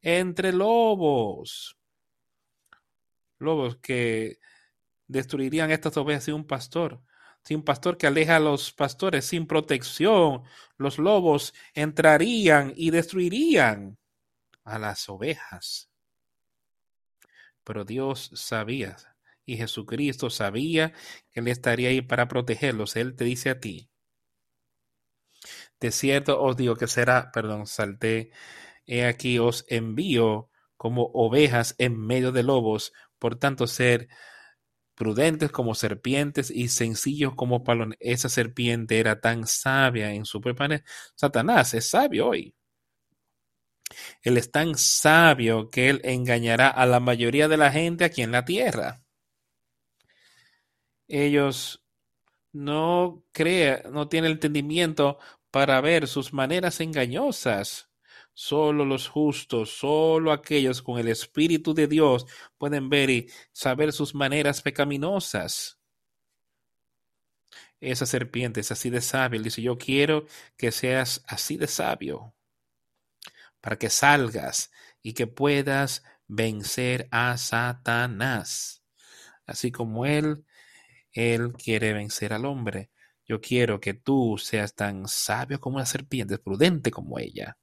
entre 0.00 0.50
lobos. 0.50 1.76
Lobos 3.38 3.76
que 3.76 4.38
destruirían 5.06 5.70
estas 5.70 5.94
ovejas 5.98 6.24
sin 6.24 6.34
un 6.34 6.46
pastor. 6.46 7.02
Sin 7.44 7.58
un 7.58 7.64
pastor 7.64 7.98
que 7.98 8.06
aleja 8.06 8.36
a 8.36 8.40
los 8.40 8.72
pastores 8.72 9.26
sin 9.26 9.46
protección, 9.46 10.42
los 10.78 10.98
lobos 10.98 11.52
entrarían 11.74 12.72
y 12.74 12.90
destruirían 12.90 13.98
a 14.64 14.78
las 14.78 15.06
ovejas. 15.10 15.90
Pero 17.62 17.84
Dios 17.84 18.30
sabía 18.34 18.96
y 19.44 19.58
Jesucristo 19.58 20.30
sabía 20.30 20.94
que 21.30 21.40
Él 21.40 21.48
estaría 21.48 21.90
ahí 21.90 22.00
para 22.00 22.26
protegerlos. 22.26 22.96
Él 22.96 23.14
te 23.16 23.24
dice 23.24 23.50
a 23.50 23.60
ti, 23.60 23.90
de 25.84 25.92
cierto 25.92 26.40
os 26.40 26.56
digo 26.56 26.76
que 26.76 26.86
será, 26.86 27.30
perdón, 27.30 27.66
salté, 27.66 28.30
he 28.86 29.04
aquí 29.04 29.38
os 29.38 29.66
envío 29.68 30.48
como 30.78 31.10
ovejas 31.12 31.74
en 31.76 31.98
medio 31.98 32.32
de 32.32 32.42
lobos, 32.42 32.92
por 33.18 33.36
tanto 33.38 33.66
ser 33.66 34.08
prudentes 34.94 35.50
como 35.50 35.74
serpientes 35.74 36.50
y 36.50 36.68
sencillos 36.68 37.34
como 37.34 37.64
palones. 37.64 37.98
Esa 38.00 38.30
serpiente 38.30 38.98
era 38.98 39.20
tan 39.20 39.46
sabia 39.46 40.12
en 40.14 40.24
su 40.24 40.40
propia 40.40 40.82
Satanás 41.16 41.74
es 41.74 41.90
sabio 41.90 42.28
hoy. 42.28 42.54
Él 44.22 44.38
es 44.38 44.50
tan 44.50 44.76
sabio 44.78 45.68
que 45.70 45.90
él 45.90 46.00
engañará 46.04 46.68
a 46.68 46.86
la 46.86 47.00
mayoría 47.00 47.46
de 47.48 47.58
la 47.58 47.70
gente 47.70 48.04
aquí 48.04 48.22
en 48.22 48.32
la 48.32 48.46
tierra. 48.46 49.04
Ellos 51.08 51.84
no 52.54 53.24
creen, 53.32 53.82
no 53.92 54.08
tienen 54.08 54.32
entendimiento 54.32 55.18
para 55.54 55.80
ver 55.80 56.08
sus 56.08 56.32
maneras 56.32 56.80
engañosas. 56.80 57.88
Solo 58.32 58.84
los 58.84 59.06
justos, 59.06 59.70
solo 59.70 60.32
aquellos 60.32 60.82
con 60.82 60.98
el 60.98 61.06
Espíritu 61.06 61.74
de 61.74 61.86
Dios 61.86 62.26
pueden 62.58 62.88
ver 62.88 63.08
y 63.08 63.30
saber 63.52 63.92
sus 63.92 64.16
maneras 64.16 64.62
pecaminosas. 64.62 65.78
Esa 67.78 68.04
serpiente 68.04 68.62
es 68.62 68.72
así 68.72 68.90
de 68.90 69.00
sabia. 69.00 69.36
Él 69.36 69.44
dice, 69.44 69.62
yo 69.62 69.78
quiero 69.78 70.26
que 70.56 70.72
seas 70.72 71.22
así 71.24 71.56
de 71.56 71.68
sabio 71.68 72.34
para 73.60 73.78
que 73.78 73.90
salgas 73.90 74.72
y 75.04 75.12
que 75.12 75.28
puedas 75.28 76.02
vencer 76.26 77.06
a 77.12 77.38
Satanás. 77.38 78.82
Así 79.46 79.70
como 79.70 80.04
Él, 80.04 80.46
Él 81.12 81.52
quiere 81.52 81.92
vencer 81.92 82.32
al 82.32 82.44
hombre. 82.44 82.90
Yo 83.26 83.40
quiero 83.40 83.80
que 83.80 83.94
tú 83.94 84.36
seas 84.38 84.74
tan 84.74 85.08
sabio 85.08 85.60
como 85.60 85.76
una 85.76 85.86
serpiente, 85.86 86.38
prudente 86.38 86.90
como 86.90 87.18
ella, 87.18 87.58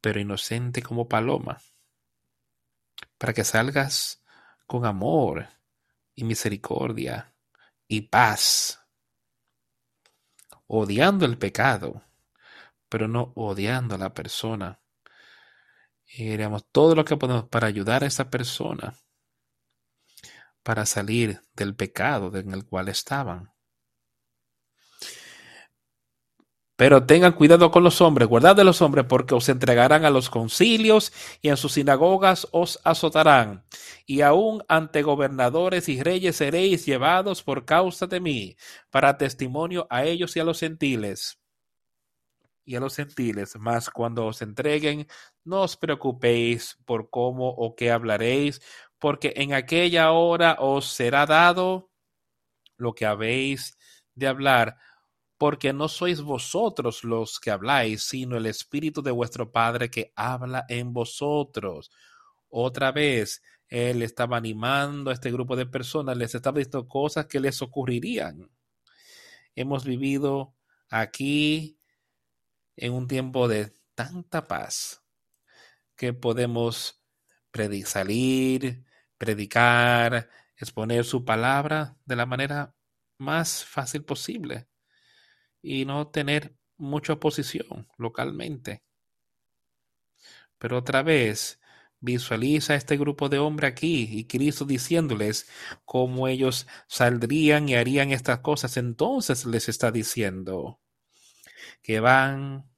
pero 0.00 0.20
inocente 0.20 0.82
como 0.82 1.08
paloma, 1.08 1.58
para 3.18 3.32
que 3.32 3.44
salgas 3.44 4.22
con 4.66 4.86
amor 4.86 5.48
y 6.14 6.24
misericordia 6.24 7.34
y 7.88 8.02
paz, 8.02 8.80
odiando 10.66 11.26
el 11.26 11.36
pecado, 11.38 12.02
pero 12.88 13.08
no 13.08 13.32
odiando 13.34 13.96
a 13.96 13.98
la 13.98 14.14
persona. 14.14 14.80
Y 16.06 16.32
haremos 16.32 16.66
todo 16.70 16.94
lo 16.94 17.04
que 17.04 17.16
podemos 17.16 17.48
para 17.48 17.66
ayudar 17.66 18.04
a 18.04 18.06
esa 18.06 18.30
persona 18.30 18.94
para 20.62 20.86
salir 20.86 21.40
del 21.54 21.74
pecado 21.74 22.36
en 22.36 22.52
el 22.52 22.64
cual 22.64 22.88
estaban. 22.88 23.51
Pero 26.82 27.06
tengan 27.06 27.34
cuidado 27.34 27.70
con 27.70 27.84
los 27.84 28.00
hombres, 28.00 28.26
guardad 28.26 28.56
de 28.56 28.64
los 28.64 28.82
hombres, 28.82 29.06
porque 29.08 29.36
os 29.36 29.48
entregarán 29.48 30.04
a 30.04 30.10
los 30.10 30.28
concilios 30.28 31.12
y 31.40 31.48
en 31.48 31.56
sus 31.56 31.74
sinagogas 31.74 32.48
os 32.50 32.80
azotarán. 32.82 33.64
Y 34.04 34.22
aún 34.22 34.64
ante 34.66 35.02
gobernadores 35.02 35.88
y 35.88 36.02
reyes 36.02 36.34
seréis 36.34 36.84
llevados 36.84 37.44
por 37.44 37.64
causa 37.66 38.08
de 38.08 38.18
mí, 38.18 38.56
para 38.90 39.16
testimonio 39.16 39.86
a 39.90 40.02
ellos 40.02 40.34
y 40.34 40.40
a 40.40 40.44
los 40.44 40.58
gentiles. 40.58 41.38
Y 42.64 42.74
a 42.74 42.80
los 42.80 42.96
gentiles, 42.96 43.54
mas 43.60 43.88
cuando 43.88 44.26
os 44.26 44.42
entreguen, 44.42 45.06
no 45.44 45.60
os 45.62 45.76
preocupéis 45.76 46.78
por 46.84 47.10
cómo 47.10 47.48
o 47.48 47.76
qué 47.76 47.92
hablaréis, 47.92 48.60
porque 48.98 49.34
en 49.36 49.54
aquella 49.54 50.10
hora 50.10 50.56
os 50.58 50.86
será 50.86 51.26
dado 51.26 51.92
lo 52.76 52.92
que 52.92 53.06
habéis 53.06 53.78
de 54.16 54.26
hablar 54.26 54.78
porque 55.42 55.72
no 55.72 55.88
sois 55.88 56.20
vosotros 56.20 57.02
los 57.02 57.40
que 57.40 57.50
habláis, 57.50 58.04
sino 58.04 58.36
el 58.36 58.46
Espíritu 58.46 59.02
de 59.02 59.10
vuestro 59.10 59.50
Padre 59.50 59.90
que 59.90 60.12
habla 60.14 60.64
en 60.68 60.92
vosotros. 60.92 61.90
Otra 62.48 62.92
vez, 62.92 63.42
Él 63.66 64.02
estaba 64.02 64.36
animando 64.36 65.10
a 65.10 65.14
este 65.14 65.32
grupo 65.32 65.56
de 65.56 65.66
personas, 65.66 66.16
les 66.16 66.32
estaba 66.36 66.58
diciendo 66.58 66.86
cosas 66.86 67.26
que 67.26 67.40
les 67.40 67.60
ocurrirían. 67.60 68.48
Hemos 69.56 69.84
vivido 69.84 70.54
aquí 70.88 71.76
en 72.76 72.92
un 72.92 73.08
tiempo 73.08 73.48
de 73.48 73.74
tanta 73.96 74.46
paz 74.46 75.02
que 75.96 76.12
podemos 76.12 77.02
salir, 77.84 78.84
predicar, 79.18 80.30
exponer 80.56 81.04
su 81.04 81.24
palabra 81.24 81.96
de 82.04 82.14
la 82.14 82.26
manera 82.26 82.76
más 83.18 83.64
fácil 83.64 84.04
posible 84.04 84.68
y 85.62 85.84
no 85.84 86.08
tener 86.08 86.54
mucha 86.76 87.14
oposición 87.14 87.88
localmente. 87.96 88.82
Pero 90.58 90.78
otra 90.78 91.02
vez, 91.02 91.60
visualiza 92.00 92.74
este 92.74 92.96
grupo 92.96 93.28
de 93.28 93.38
hombres 93.38 93.70
aquí 93.70 94.08
y 94.10 94.24
Cristo 94.24 94.64
diciéndoles 94.64 95.48
cómo 95.84 96.28
ellos 96.28 96.66
saldrían 96.88 97.68
y 97.68 97.76
harían 97.76 98.10
estas 98.10 98.40
cosas. 98.40 98.76
Entonces 98.76 99.46
les 99.46 99.68
está 99.68 99.90
diciendo 99.92 100.80
que 101.82 102.00
van 102.00 102.68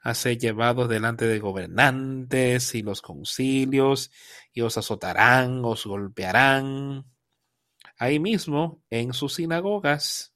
a 0.00 0.14
ser 0.14 0.38
llevados 0.38 0.88
delante 0.88 1.26
de 1.26 1.38
gobernantes 1.38 2.74
y 2.74 2.82
los 2.82 3.00
concilios 3.02 4.10
y 4.52 4.62
os 4.62 4.76
azotarán, 4.76 5.64
os 5.64 5.86
golpearán 5.86 7.06
ahí 7.98 8.18
mismo 8.18 8.82
en 8.90 9.12
sus 9.12 9.34
sinagogas 9.34 10.31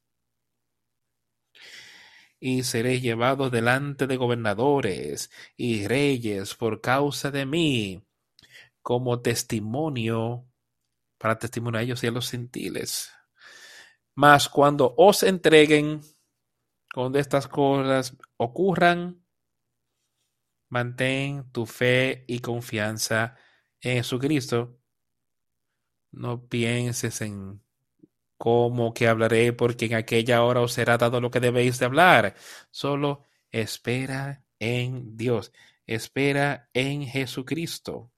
y 2.38 2.62
seréis 2.64 3.02
llevados 3.02 3.50
delante 3.50 4.06
de 4.06 4.16
gobernadores 4.16 5.30
y 5.56 5.86
reyes 5.86 6.54
por 6.54 6.80
causa 6.80 7.30
de 7.30 7.46
mí, 7.46 8.02
como 8.82 9.20
testimonio, 9.20 10.46
para 11.18 11.38
testimonio 11.38 11.80
a 11.80 11.82
ellos 11.82 12.02
y 12.04 12.06
a 12.06 12.10
los 12.10 12.30
gentiles. 12.30 13.10
Mas 14.14 14.48
cuando 14.48 14.94
os 14.96 15.22
entreguen, 15.22 16.00
cuando 16.92 17.18
estas 17.18 17.48
cosas 17.48 18.16
ocurran, 18.36 19.22
mantén 20.68 21.50
tu 21.52 21.66
fe 21.66 22.24
y 22.26 22.40
confianza 22.40 23.36
en 23.80 23.98
Jesucristo. 23.98 24.78
No 26.12 26.46
pienses 26.48 27.20
en 27.20 27.62
¿Cómo 28.38 28.92
que 28.92 29.08
hablaré? 29.08 29.52
Porque 29.52 29.86
en 29.86 29.94
aquella 29.94 30.42
hora 30.42 30.60
os 30.60 30.72
será 30.72 30.98
dado 30.98 31.20
lo 31.20 31.30
que 31.30 31.40
debéis 31.40 31.78
de 31.78 31.86
hablar. 31.86 32.34
Solo 32.70 33.24
espera 33.50 34.44
en 34.58 35.16
Dios, 35.16 35.52
espera 35.86 36.68
en 36.74 37.06
Jesucristo. 37.06 38.12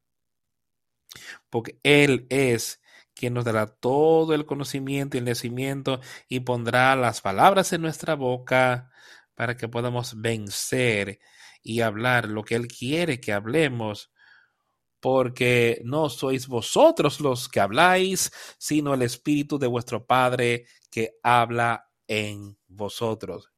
Porque 1.50 1.78
Él 1.82 2.26
es 2.30 2.80
quien 3.14 3.34
nos 3.34 3.44
dará 3.44 3.66
todo 3.66 4.34
el 4.34 4.46
conocimiento 4.46 5.16
y 5.16 5.18
el 5.18 5.24
nacimiento 5.24 6.00
y 6.28 6.40
pondrá 6.40 6.94
las 6.96 7.20
palabras 7.20 7.72
en 7.72 7.82
nuestra 7.82 8.14
boca 8.14 8.90
para 9.34 9.56
que 9.56 9.68
podamos 9.68 10.20
vencer 10.20 11.20
y 11.62 11.80
hablar 11.80 12.28
lo 12.28 12.44
que 12.44 12.54
Él 12.54 12.68
quiere 12.68 13.20
que 13.20 13.32
hablemos 13.32 14.12
porque 15.00 15.80
no 15.84 16.08
sois 16.08 16.48
vosotros 16.48 17.20
los 17.20 17.48
que 17.48 17.60
habláis, 17.60 18.32
sino 18.58 18.94
el 18.94 19.02
Espíritu 19.02 19.58
de 19.58 19.66
vuestro 19.66 20.06
Padre 20.06 20.66
que 20.90 21.18
habla 21.22 21.88
en 22.06 22.58
vosotros. 22.66 23.50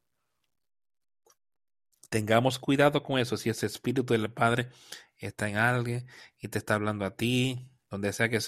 Tengamos 2.09 2.59
cuidado 2.59 3.01
con 3.01 3.19
eso, 3.19 3.37
si 3.37 3.49
ese 3.49 3.65
Espíritu 3.65 4.13
del 4.13 4.31
Padre 4.31 4.69
está 5.17 5.47
en 5.49 5.57
alguien 5.57 6.07
y 6.39 6.47
te 6.49 6.57
está 6.57 6.75
hablando 6.75 7.05
a 7.05 7.15
ti, 7.15 7.69
donde 7.89 8.11
sea 8.13 8.29
que, 8.29 8.39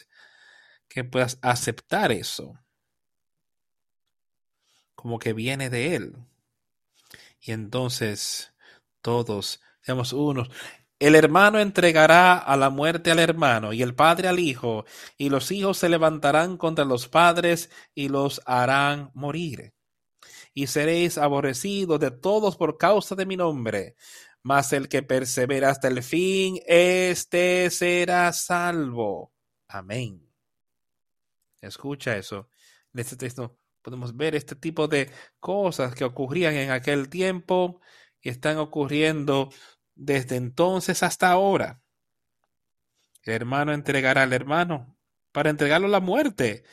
que 0.88 1.04
puedas 1.04 1.39
aceptar 1.41 2.12
eso, 2.12 2.60
como 4.96 5.20
que 5.20 5.34
viene 5.34 5.70
de 5.70 5.96
Él. 5.96 6.16
Y 7.39 7.52
entonces 7.52 8.54
todos, 9.02 9.62
seamos 9.82 10.14
unos, 10.14 10.50
El 11.04 11.16
hermano 11.16 11.60
entregará 11.60 12.38
a 12.38 12.56
la 12.56 12.70
muerte 12.70 13.12
al 13.12 13.20
hermano 13.20 13.74
y 13.74 13.82
el 13.82 13.93
padre 13.93 14.30
al 14.30 14.39
hijo, 14.39 14.86
y 15.18 15.28
los 15.28 15.51
hijos 15.51 15.78
se 15.78 15.89
levantarán 15.89 16.56
contra 16.56 16.86
los 16.86 17.10
padres 17.10 17.70
y 17.93 18.08
los 18.08 18.41
harán 18.45 19.12
morir. 19.14 19.74
Y 20.54 20.68
seréis 20.68 21.18
aborrecidos 21.18 21.99
de 21.99 22.10
todos 22.10 22.56
por 22.56 22.78
causa 22.78 23.16
de 23.16 23.26
mi 23.26 23.36
nombre. 23.36 23.97
Mas 24.43 24.72
el 24.72 24.88
que 24.88 25.04
persevera 25.04 25.72
hasta 25.72 25.89
el 25.89 26.04
fin, 26.04 26.62
éste 26.66 27.70
será 27.70 28.32
salvo. 28.32 29.34
Amén. 29.68 30.26
Escucha 31.60 32.16
eso. 32.16 32.49
En 32.93 33.01
este 33.01 33.18
texto 33.18 33.58
podemos 33.82 34.16
ver 34.16 34.36
este 34.36 34.56
tipo 34.56 34.88
de 34.88 35.12
cosas 35.41 35.95
que 35.95 36.06
ocurrían 36.06 36.54
en 36.54 36.72
aquel 36.72 37.10
tiempo 37.10 37.82
y 38.22 38.30
están 38.30 38.58
ocurriendo 38.58 39.49
desde 39.96 40.36
entonces 40.36 41.04
hasta 41.04 41.32
ahora. 41.32 41.82
El 43.24 43.34
hermano 43.34 43.74
entregará 43.74 44.24
al 44.24 44.34
hermano 44.34 44.98
para 45.32 45.50
entregarlo 45.50 45.88
a 45.88 45.91
la 45.91 46.00
muerte, 46.00 46.64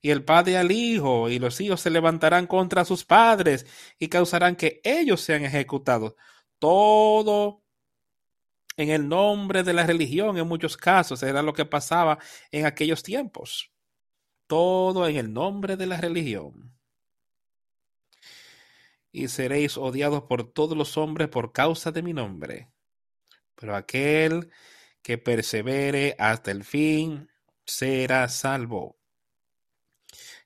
y 0.00 0.10
el 0.10 0.22
padre 0.22 0.58
al 0.58 0.70
hijo, 0.70 1.30
y 1.30 1.38
los 1.38 1.60
hijos 1.62 1.80
se 1.80 1.88
levantarán 1.90 2.46
contra 2.46 2.84
sus 2.84 3.06
padres 3.06 3.66
y 3.98 4.08
causarán 4.08 4.54
que 4.54 4.82
ellos 4.84 5.22
sean 5.22 5.44
ejecutados. 5.44 6.14
Todo 6.58 7.62
en 8.76 8.90
el 8.90 9.08
nombre 9.08 9.62
de 9.62 9.72
la 9.72 9.86
religión 9.86 10.36
en 10.36 10.46
muchos 10.46 10.76
casos 10.76 11.22
era 11.22 11.42
lo 11.42 11.54
que 11.54 11.64
pasaba 11.64 12.18
en 12.50 12.66
aquellos 12.66 13.02
tiempos. 13.02 13.72
Todo 14.46 15.08
en 15.08 15.16
el 15.16 15.32
nombre 15.32 15.76
de 15.76 15.86
la 15.86 15.98
religión 15.98 16.73
y 19.14 19.28
seréis 19.28 19.78
odiados 19.78 20.24
por 20.24 20.52
todos 20.52 20.76
los 20.76 20.98
hombres 20.98 21.28
por 21.28 21.52
causa 21.52 21.92
de 21.92 22.02
mi 22.02 22.12
nombre. 22.12 22.68
Pero 23.54 23.76
aquel 23.76 24.50
que 25.02 25.18
persevere 25.18 26.16
hasta 26.18 26.50
el 26.50 26.64
fin 26.64 27.30
será 27.64 28.28
salvo. 28.28 28.98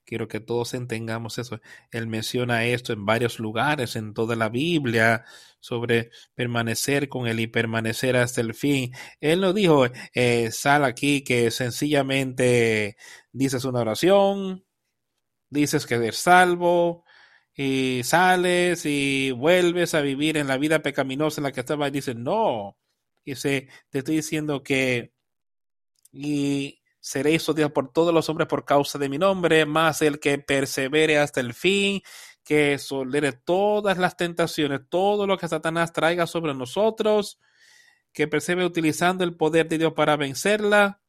Quiero 0.04 0.28
que 0.28 0.40
todos 0.40 0.74
entendamos 0.74 1.38
eso. 1.38 1.62
Él 1.90 2.08
menciona 2.08 2.66
esto 2.66 2.92
en 2.92 3.06
varios 3.06 3.38
lugares 3.38 3.96
en 3.96 4.12
toda 4.12 4.36
la 4.36 4.50
Biblia 4.50 5.24
sobre 5.60 6.10
permanecer 6.34 7.08
con 7.08 7.26
él 7.26 7.40
y 7.40 7.46
permanecer 7.46 8.16
hasta 8.16 8.42
el 8.42 8.52
fin. 8.52 8.92
Él 9.18 9.40
no 9.40 9.54
dijo, 9.54 9.86
eh, 10.12 10.50
sal 10.52 10.84
aquí 10.84 11.24
que 11.24 11.50
sencillamente 11.50 12.98
dices 13.32 13.64
una 13.64 13.80
oración, 13.80 14.66
dices 15.48 15.86
que 15.86 15.94
eres 15.94 16.18
salvo, 16.18 17.06
y 17.60 18.02
sales 18.04 18.86
y 18.86 19.32
vuelves 19.32 19.92
a 19.94 20.00
vivir 20.00 20.36
en 20.36 20.46
la 20.46 20.58
vida 20.58 20.78
pecaminosa 20.78 21.40
en 21.40 21.42
la 21.42 21.50
que 21.50 21.58
estaba 21.58 21.88
y 21.88 21.90
dices, 21.90 22.14
no, 22.14 22.78
dice, 23.24 23.66
te 23.90 23.98
estoy 23.98 24.14
diciendo 24.14 24.62
que 24.62 25.12
y 26.12 26.80
seréis 27.00 27.48
odiados 27.48 27.72
por 27.72 27.92
todos 27.92 28.14
los 28.14 28.28
hombres 28.28 28.46
por 28.46 28.64
causa 28.64 28.96
de 28.96 29.08
mi 29.08 29.18
nombre, 29.18 29.66
más 29.66 30.02
el 30.02 30.20
que 30.20 30.38
persevere 30.38 31.18
hasta 31.18 31.40
el 31.40 31.52
fin, 31.52 32.00
que 32.44 32.78
solere 32.78 33.32
todas 33.32 33.98
las 33.98 34.16
tentaciones, 34.16 34.82
todo 34.88 35.26
lo 35.26 35.36
que 35.36 35.48
Satanás 35.48 35.92
traiga 35.92 36.28
sobre 36.28 36.54
nosotros, 36.54 37.40
que 38.12 38.28
persevere 38.28 38.68
utilizando 38.68 39.24
el 39.24 39.36
poder 39.36 39.66
de 39.66 39.78
Dios 39.78 39.94
para 39.94 40.16
vencerla 40.16 41.00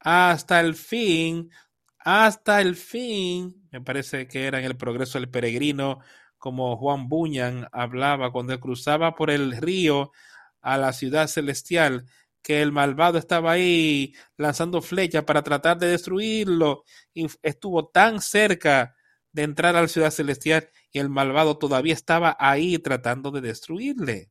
hasta 0.00 0.58
el 0.58 0.74
fin, 0.74 1.52
hasta 2.00 2.60
el 2.60 2.74
fin, 2.74 3.57
me 3.70 3.80
parece 3.80 4.26
que 4.26 4.46
era 4.46 4.58
en 4.58 4.64
el 4.64 4.76
progreso 4.76 5.18
del 5.18 5.28
peregrino, 5.30 6.00
como 6.38 6.76
Juan 6.76 7.08
Buñan 7.08 7.68
hablaba 7.72 8.32
cuando 8.32 8.58
cruzaba 8.60 9.14
por 9.14 9.30
el 9.30 9.56
río 9.56 10.12
a 10.60 10.78
la 10.78 10.92
ciudad 10.92 11.26
celestial, 11.26 12.06
que 12.42 12.62
el 12.62 12.72
malvado 12.72 13.18
estaba 13.18 13.52
ahí 13.52 14.14
lanzando 14.36 14.80
flechas 14.80 15.24
para 15.24 15.42
tratar 15.42 15.78
de 15.78 15.88
destruirlo 15.88 16.84
y 17.12 17.26
estuvo 17.42 17.88
tan 17.88 18.20
cerca 18.20 18.94
de 19.32 19.42
entrar 19.42 19.76
a 19.76 19.82
la 19.82 19.88
ciudad 19.88 20.10
celestial 20.10 20.70
y 20.90 20.98
el 21.00 21.10
malvado 21.10 21.58
todavía 21.58 21.94
estaba 21.94 22.36
ahí 22.38 22.78
tratando 22.78 23.30
de 23.30 23.40
destruirle. 23.40 24.30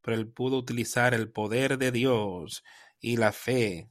Pero 0.00 0.16
él 0.16 0.28
pudo 0.28 0.56
utilizar 0.56 1.14
el 1.14 1.30
poder 1.30 1.78
de 1.78 1.92
Dios 1.92 2.64
y 3.00 3.16
la 3.16 3.32
fe 3.32 3.90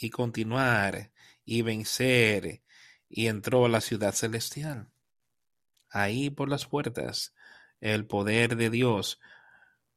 y 0.00 0.10
continuar 0.10 1.12
y 1.44 1.62
vencer 1.62 2.62
y 3.08 3.26
entró 3.26 3.66
a 3.66 3.68
la 3.68 3.80
ciudad 3.80 4.14
celestial. 4.14 4.88
Ahí 5.90 6.30
por 6.30 6.48
las 6.48 6.66
puertas, 6.66 7.34
el 7.80 8.06
poder 8.06 8.56
de 8.56 8.70
Dios 8.70 9.20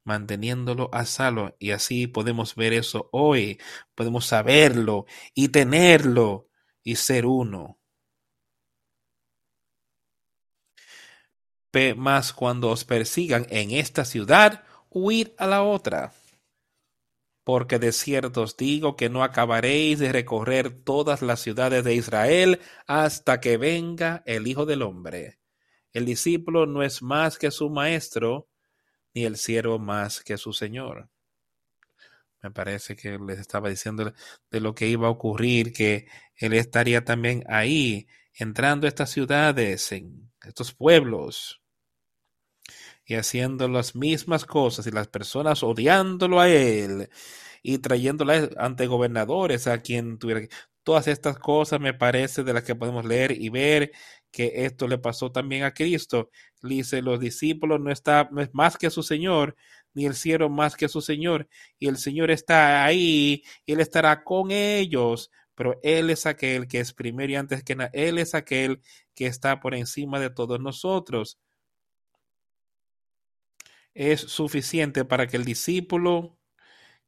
manteniéndolo 0.04 0.90
a 0.92 1.06
salvo 1.06 1.56
y 1.58 1.70
así 1.70 2.06
podemos 2.06 2.54
ver 2.54 2.74
eso 2.74 3.08
hoy, 3.12 3.58
podemos 3.94 4.26
saberlo 4.26 5.06
y 5.34 5.48
tenerlo 5.48 6.48
y 6.82 6.96
ser 6.96 7.24
uno. 7.26 7.78
Más 11.96 12.32
cuando 12.32 12.70
os 12.70 12.84
persigan 12.84 13.46
en 13.50 13.72
esta 13.72 14.04
ciudad, 14.04 14.62
huir 14.90 15.34
a 15.38 15.46
la 15.46 15.64
otra 15.64 16.12
porque 17.44 17.78
de 17.78 17.92
cierto 17.92 18.42
os 18.42 18.56
digo 18.56 18.96
que 18.96 19.10
no 19.10 19.22
acabaréis 19.22 19.98
de 19.98 20.12
recorrer 20.12 20.82
todas 20.82 21.20
las 21.20 21.40
ciudades 21.40 21.84
de 21.84 21.94
Israel 21.94 22.60
hasta 22.86 23.40
que 23.40 23.58
venga 23.58 24.22
el 24.26 24.46
Hijo 24.46 24.64
del 24.64 24.82
Hombre. 24.82 25.38
El 25.92 26.06
discípulo 26.06 26.66
no 26.66 26.82
es 26.82 27.02
más 27.02 27.38
que 27.38 27.50
su 27.50 27.70
maestro, 27.70 28.48
ni 29.14 29.24
el 29.24 29.36
siervo 29.36 29.78
más 29.78 30.22
que 30.22 30.38
su 30.38 30.52
Señor. 30.52 31.08
Me 32.42 32.50
parece 32.50 32.96
que 32.96 33.18
les 33.18 33.38
estaba 33.38 33.68
diciendo 33.68 34.12
de 34.50 34.60
lo 34.60 34.74
que 34.74 34.88
iba 34.88 35.06
a 35.06 35.10
ocurrir, 35.10 35.72
que 35.72 36.08
él 36.36 36.54
estaría 36.54 37.04
también 37.04 37.44
ahí, 37.48 38.06
entrando 38.34 38.86
a 38.86 38.88
estas 38.88 39.10
ciudades, 39.10 39.92
en 39.92 40.32
estos 40.42 40.74
pueblos, 40.74 41.62
y 43.06 43.14
haciendo 43.14 43.68
las 43.68 43.94
mismas 43.94 44.44
cosas 44.44 44.86
y 44.86 44.90
las 44.90 45.08
personas 45.08 45.62
odiándolo 45.62 46.40
a 46.40 46.48
él 46.48 47.08
y 47.62 47.78
trayéndolo 47.78 48.32
ante 48.56 48.86
gobernadores 48.86 49.66
a 49.66 49.80
quien 49.82 50.18
tuviera 50.18 50.46
todas 50.84 51.08
estas 51.08 51.38
cosas 51.38 51.80
me 51.80 51.94
parece 51.94 52.44
de 52.44 52.52
las 52.52 52.62
que 52.62 52.76
podemos 52.76 53.04
leer 53.04 53.32
y 53.32 53.48
ver 53.48 53.90
que 54.30 54.66
esto 54.66 54.86
le 54.86 54.98
pasó 54.98 55.32
también 55.32 55.64
a 55.64 55.72
Cristo. 55.72 56.30
Dice, 56.62 57.02
los 57.02 57.20
discípulos 57.20 57.80
no 57.80 57.90
está 57.90 58.28
más 58.52 58.76
que 58.76 58.90
su 58.90 59.02
Señor, 59.02 59.56
ni 59.94 60.06
el 60.06 60.14
cielo 60.14 60.50
más 60.50 60.76
que 60.76 60.88
su 60.88 61.00
Señor, 61.00 61.48
y 61.78 61.88
el 61.88 61.96
Señor 61.96 62.30
está 62.30 62.84
ahí, 62.84 63.44
y 63.64 63.72
él 63.72 63.80
estará 63.80 64.24
con 64.24 64.50
ellos, 64.50 65.30
pero 65.54 65.78
él 65.82 66.10
es 66.10 66.26
aquel 66.26 66.66
que 66.68 66.80
es 66.80 66.92
primero 66.92 67.32
y 67.32 67.36
antes 67.36 67.62
que 67.64 67.76
nada, 67.76 67.90
él 67.94 68.18
es 68.18 68.34
aquel 68.34 68.80
que 69.14 69.26
está 69.26 69.60
por 69.60 69.74
encima 69.74 70.20
de 70.20 70.30
todos 70.30 70.60
nosotros 70.60 71.38
es 73.94 74.20
suficiente 74.20 75.04
para 75.04 75.26
que 75.28 75.36
el 75.36 75.44
discípulo, 75.44 76.38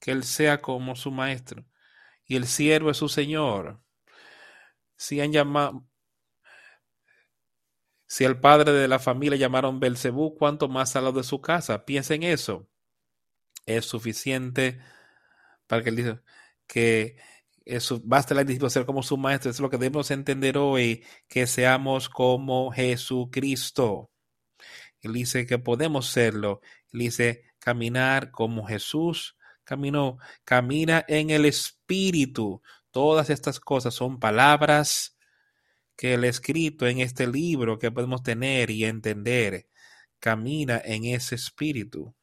que 0.01 0.13
él 0.13 0.25
sea 0.25 0.63
como 0.63 0.97
su 0.97 1.11
maestro, 1.11 1.65
y 2.27 2.37
el 2.37 2.47
siervo 2.47 2.91
es 2.91 2.99
su 2.99 3.09
señor. 3.09 3.81
Si 4.97 5.21
han 5.21 5.33
llamado, 5.33 5.87
si 8.07 8.25
el 8.25 8.39
padre 8.41 8.73
de 8.73 8.89
la 8.89 8.99
familia 8.99 9.37
llamaron 9.39 9.81
Belcebú, 9.81 10.37
cuánto 10.37 10.69
más 10.69 10.97
a 10.97 11.01
lo 11.01 11.13
de 11.13 11.25
su 11.25 11.41
casa. 11.41 11.85
Piensen 11.85 12.23
eso. 12.23 12.69
Es 13.67 13.87
suficiente 13.87 14.81
para 15.67 15.83
que 15.83 15.91
él 15.91 15.97
diga 15.97 16.23
que 16.67 17.17
eso, 17.65 18.01
basta 18.05 18.35
el 18.35 18.47
discípulo 18.47 18.71
ser 18.71 18.87
como 18.87 19.03
su 19.03 19.17
maestro. 19.17 19.51
es 19.51 19.61
lo 19.61 19.71
que 19.71 19.79
debemos 19.79 20.11
entender 20.11 20.57
hoy, 20.59 21.05
que 21.29 21.47
seamos 21.47 22.09
como 22.09 22.71
Jesucristo. 22.73 24.11
Él 25.01 25.13
dice 25.13 25.47
que 25.47 25.59
podemos 25.59 26.09
serlo. 26.09 26.61
Él 26.93 27.01
dice 27.01 27.45
caminar 27.59 28.31
como 28.31 28.67
Jesús 28.67 29.37
caminó. 29.65 30.19
Camina 30.45 31.05
en 31.09 31.31
el 31.31 31.45
Espíritu. 31.45 32.63
Todas 32.91 33.31
estas 33.31 33.61
cosas 33.61 33.95
son 33.95 34.19
palabras 34.19 35.17
que 35.97 36.15
el 36.15 36.25
escrito 36.25 36.87
en 36.87 37.01
este 37.01 37.27
libro 37.27 37.79
que 37.79 37.91
podemos 37.91 38.23
tener 38.23 38.71
y 38.71 38.85
entender. 38.85 39.69
Camina 40.21 40.81
en 40.85 41.05
ese 41.05 41.35
Espíritu 41.35 42.15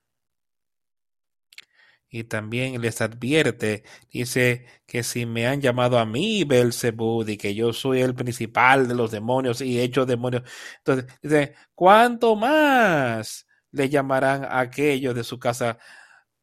y 2.14 2.26
también 2.26 2.80
les 2.80 3.01
advierte, 3.01 3.84
dice 4.11 4.68
que 4.86 5.01
si 5.01 5.26
me 5.26 5.47
han 5.47 5.61
llamado 5.61 5.97
a 5.97 6.05
mí 6.05 6.43
Belzebud 6.43 7.28
y 7.28 7.38
que 7.38 7.55
yo 7.55 7.74
soy 7.74 8.01
el 8.01 8.14
principal 8.14 8.88
de 8.88 8.93
los 8.93 9.09
demonios 9.09 9.61
y 9.61 9.80
he 9.80 9.84
hecho 9.84 10.05
demonios, 10.05 10.43
entonces 10.78 11.07
dice, 11.24 11.55
¿cuánto 11.74 12.36
más 12.36 13.47
le 13.72 13.89
llamarán 13.89 14.45
a 14.45 14.59
aquellos 14.59 15.16
de 15.16 15.24
su 15.24 15.39
casa, 15.39 15.80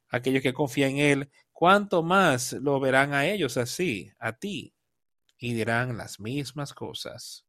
aquellos 0.09 0.43
que 0.43 0.53
confían 0.53 0.91
en 0.93 0.99
él? 0.99 1.31
¿Cuánto 1.53 2.03
más 2.03 2.53
lo 2.55 2.81
verán 2.81 3.15
a 3.15 3.27
ellos 3.27 3.57
así, 3.57 4.11
a 4.19 4.33
ti? 4.33 4.75
Y 5.39 5.55
dirán 5.55 5.97
las 5.97 6.19
mismas 6.19 6.75
cosas. 6.75 7.47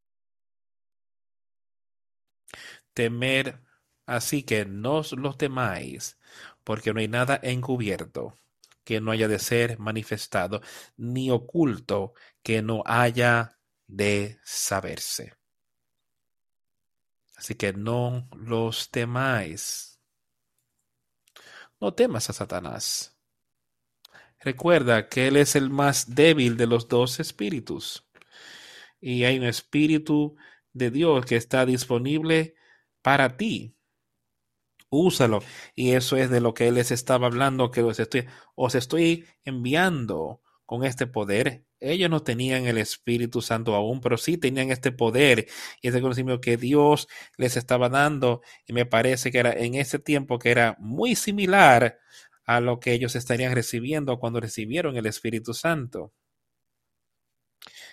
Temer 2.93 3.59
Así 4.05 4.43
que 4.43 4.65
no 4.65 4.97
os 4.97 5.13
los 5.13 5.37
temáis, 5.37 6.17
porque 6.63 6.93
no 6.93 6.99
hay 6.99 7.07
nada 7.07 7.39
encubierto 7.41 8.35
que 8.83 8.99
no 8.99 9.11
haya 9.11 9.27
de 9.27 9.39
ser 9.39 9.79
manifestado, 9.79 10.61
ni 10.97 11.29
oculto 11.29 12.13
que 12.41 12.61
no 12.61 12.83
haya 12.85 13.59
de 13.87 14.39
saberse. 14.43 15.33
Así 17.35 17.55
que 17.55 17.73
no 17.73 18.27
los 18.35 18.89
temáis. 18.89 19.99
No 21.79 21.93
temas 21.93 22.29
a 22.29 22.33
Satanás. 22.33 23.17
Recuerda 24.39 25.07
que 25.09 25.27
él 25.27 25.37
es 25.37 25.55
el 25.55 25.69
más 25.69 26.15
débil 26.15 26.57
de 26.57 26.67
los 26.67 26.87
dos 26.87 27.19
espíritus. 27.19 28.07
Y 28.99 29.23
hay 29.23 29.37
un 29.37 29.45
espíritu 29.45 30.35
de 30.73 30.91
Dios 30.91 31.25
que 31.25 31.35
está 31.35 31.65
disponible 31.65 32.55
para 33.01 33.37
ti. 33.37 33.75
Úsalo. 34.91 35.39
Y 35.73 35.93
eso 35.93 36.17
es 36.17 36.29
de 36.29 36.41
lo 36.41 36.53
que 36.53 36.67
él 36.67 36.75
les 36.75 36.91
estaba 36.91 37.27
hablando, 37.27 37.71
que 37.71 37.81
os 37.81 37.99
estoy, 37.99 38.27
estoy 38.73 39.25
enviando 39.45 40.41
con 40.65 40.83
este 40.83 41.07
poder. 41.07 41.65
Ellos 41.79 42.09
no 42.09 42.21
tenían 42.23 42.65
el 42.67 42.77
Espíritu 42.77 43.41
Santo 43.41 43.73
aún, 43.73 44.01
pero 44.01 44.17
sí 44.17 44.37
tenían 44.37 44.69
este 44.69 44.91
poder 44.91 45.47
y 45.81 45.87
ese 45.87 46.01
conocimiento 46.01 46.41
que 46.41 46.57
Dios 46.57 47.07
les 47.37 47.55
estaba 47.57 47.89
dando. 47.89 48.41
Y 48.67 48.73
me 48.73 48.85
parece 48.85 49.31
que 49.31 49.39
era 49.39 49.53
en 49.53 49.75
ese 49.75 49.97
tiempo 49.97 50.37
que 50.39 50.51
era 50.51 50.75
muy 50.79 51.15
similar 51.15 51.97
a 52.45 52.59
lo 52.59 52.79
que 52.81 52.91
ellos 52.93 53.15
estarían 53.15 53.55
recibiendo 53.55 54.19
cuando 54.19 54.41
recibieron 54.41 54.97
el 54.97 55.05
Espíritu 55.05 55.53
Santo 55.53 56.11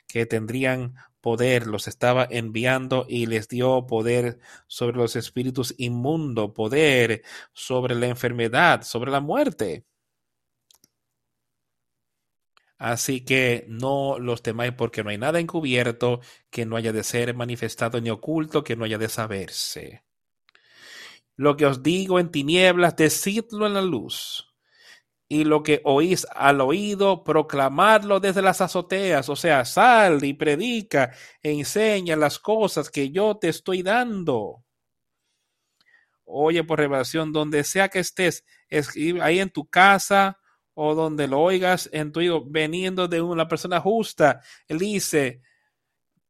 que 0.09 0.27
tendrían 0.27 0.95
poder, 1.21 1.67
los 1.67 1.89
estaba 1.89 2.27
enviando 2.31 3.07
y 3.09 3.27
les 3.27 3.49
dio 3.49 3.87
poder 3.87 4.39
sobre 4.67 4.97
los 4.97 5.17
espíritus 5.17 5.75
inmundo, 5.79 6.55
poder 6.55 7.23
sobre 7.53 7.95
la 7.95 8.07
enfermedad, 8.07 8.83
sobre 8.83 9.11
la 9.11 9.21
muerte. 9.21 9.85
Así 12.79 13.25
que 13.25 13.67
no 13.69 14.19
los 14.19 14.43
temáis 14.43 14.73
porque 14.73 15.03
no 15.03 15.11
hay 15.11 15.19
nada 15.19 15.41
encubierto 15.41 16.21
que 16.49 16.65
no 16.65 16.77
haya 16.77 16.93
de 16.93 17.03
ser 17.03 17.35
manifestado 17.35 18.01
ni 18.01 18.09
oculto 18.11 18.65
que 18.65 18.77
no 18.77 18.85
haya 18.85 18.99
de 18.99 19.09
saberse. 19.09 20.05
Lo 21.37 21.57
que 21.57 21.67
os 21.67 21.83
digo 21.83 22.19
en 22.21 22.31
tinieblas, 22.31 22.97
decidlo 22.97 23.67
en 23.67 23.75
la 23.75 23.83
luz 23.83 24.48
y 25.29 25.45
lo 25.45 25.63
que 25.63 25.83
oís 25.85 26.27
al 26.35 26.61
oído, 26.63 27.23
proclamadlo 27.23 28.19
desde 28.19 28.41
las 28.41 28.63
azoteas, 28.63 29.29
o 29.29 29.37
sea, 29.37 29.65
sal 29.67 30.25
y 30.25 30.33
predica 30.33 31.13
e 31.43 31.53
enseña 31.53 32.17
las 32.17 32.39
cosas 32.39 32.91
que 32.91 33.11
yo 33.11 33.37
te 33.37 33.49
estoy 33.51 33.83
dando. 33.83 34.65
Oye 36.25 36.65
por 36.65 36.79
revelación, 36.79 37.33
donde 37.33 37.65
sea 37.65 37.89
que 37.89 37.99
estés, 38.01 38.45
ahí 39.21 39.39
en 39.41 39.51
tu 39.51 39.69
casa 39.69 40.39
o 40.75 40.95
donde 40.95 41.29
lo 41.29 41.41
oigas 41.41 41.91
en 41.93 42.13
tu 42.13 42.21
oído, 42.21 42.45
veniendo 42.47 43.09
de 43.09 43.21
una 43.21 43.49
persona 43.49 43.81
justa. 43.81 44.41
Él 44.67 44.79
dice, 44.79 45.43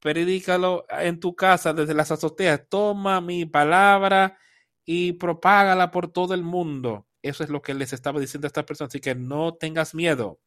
predícalo 0.01 0.86
en 0.88 1.20
tu 1.20 1.36
casa 1.36 1.72
desde 1.72 1.94
las 1.94 2.11
azoteas, 2.11 2.62
toma 2.68 3.20
mi 3.20 3.46
palabra 3.46 4.38
y 4.84 5.12
propágala 5.12 5.90
por 5.90 6.11
todo 6.12 6.34
el 6.34 6.42
mundo 6.42 7.07
eso 7.28 7.44
es 7.44 7.50
lo 7.50 7.62
que 7.62 7.74
les 7.74 7.92
estaba 7.92 8.20
diciendo 8.20 8.46
a 8.46 8.48
esta 8.48 8.66
persona. 8.66 8.88
Así 8.88 9.00
que 9.00 9.14
no 9.14 9.54
tengas 9.54 9.94
miedo. 9.94 10.40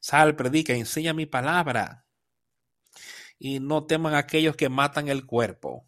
Sal, 0.00 0.36
predica, 0.36 0.72
enseña 0.74 1.12
mi 1.12 1.26
palabra. 1.26 2.06
Y 3.38 3.60
no 3.60 3.86
teman 3.86 4.14
aquellos 4.14 4.56
que 4.56 4.68
matan 4.68 5.08
el 5.08 5.26
cuerpo. 5.26 5.86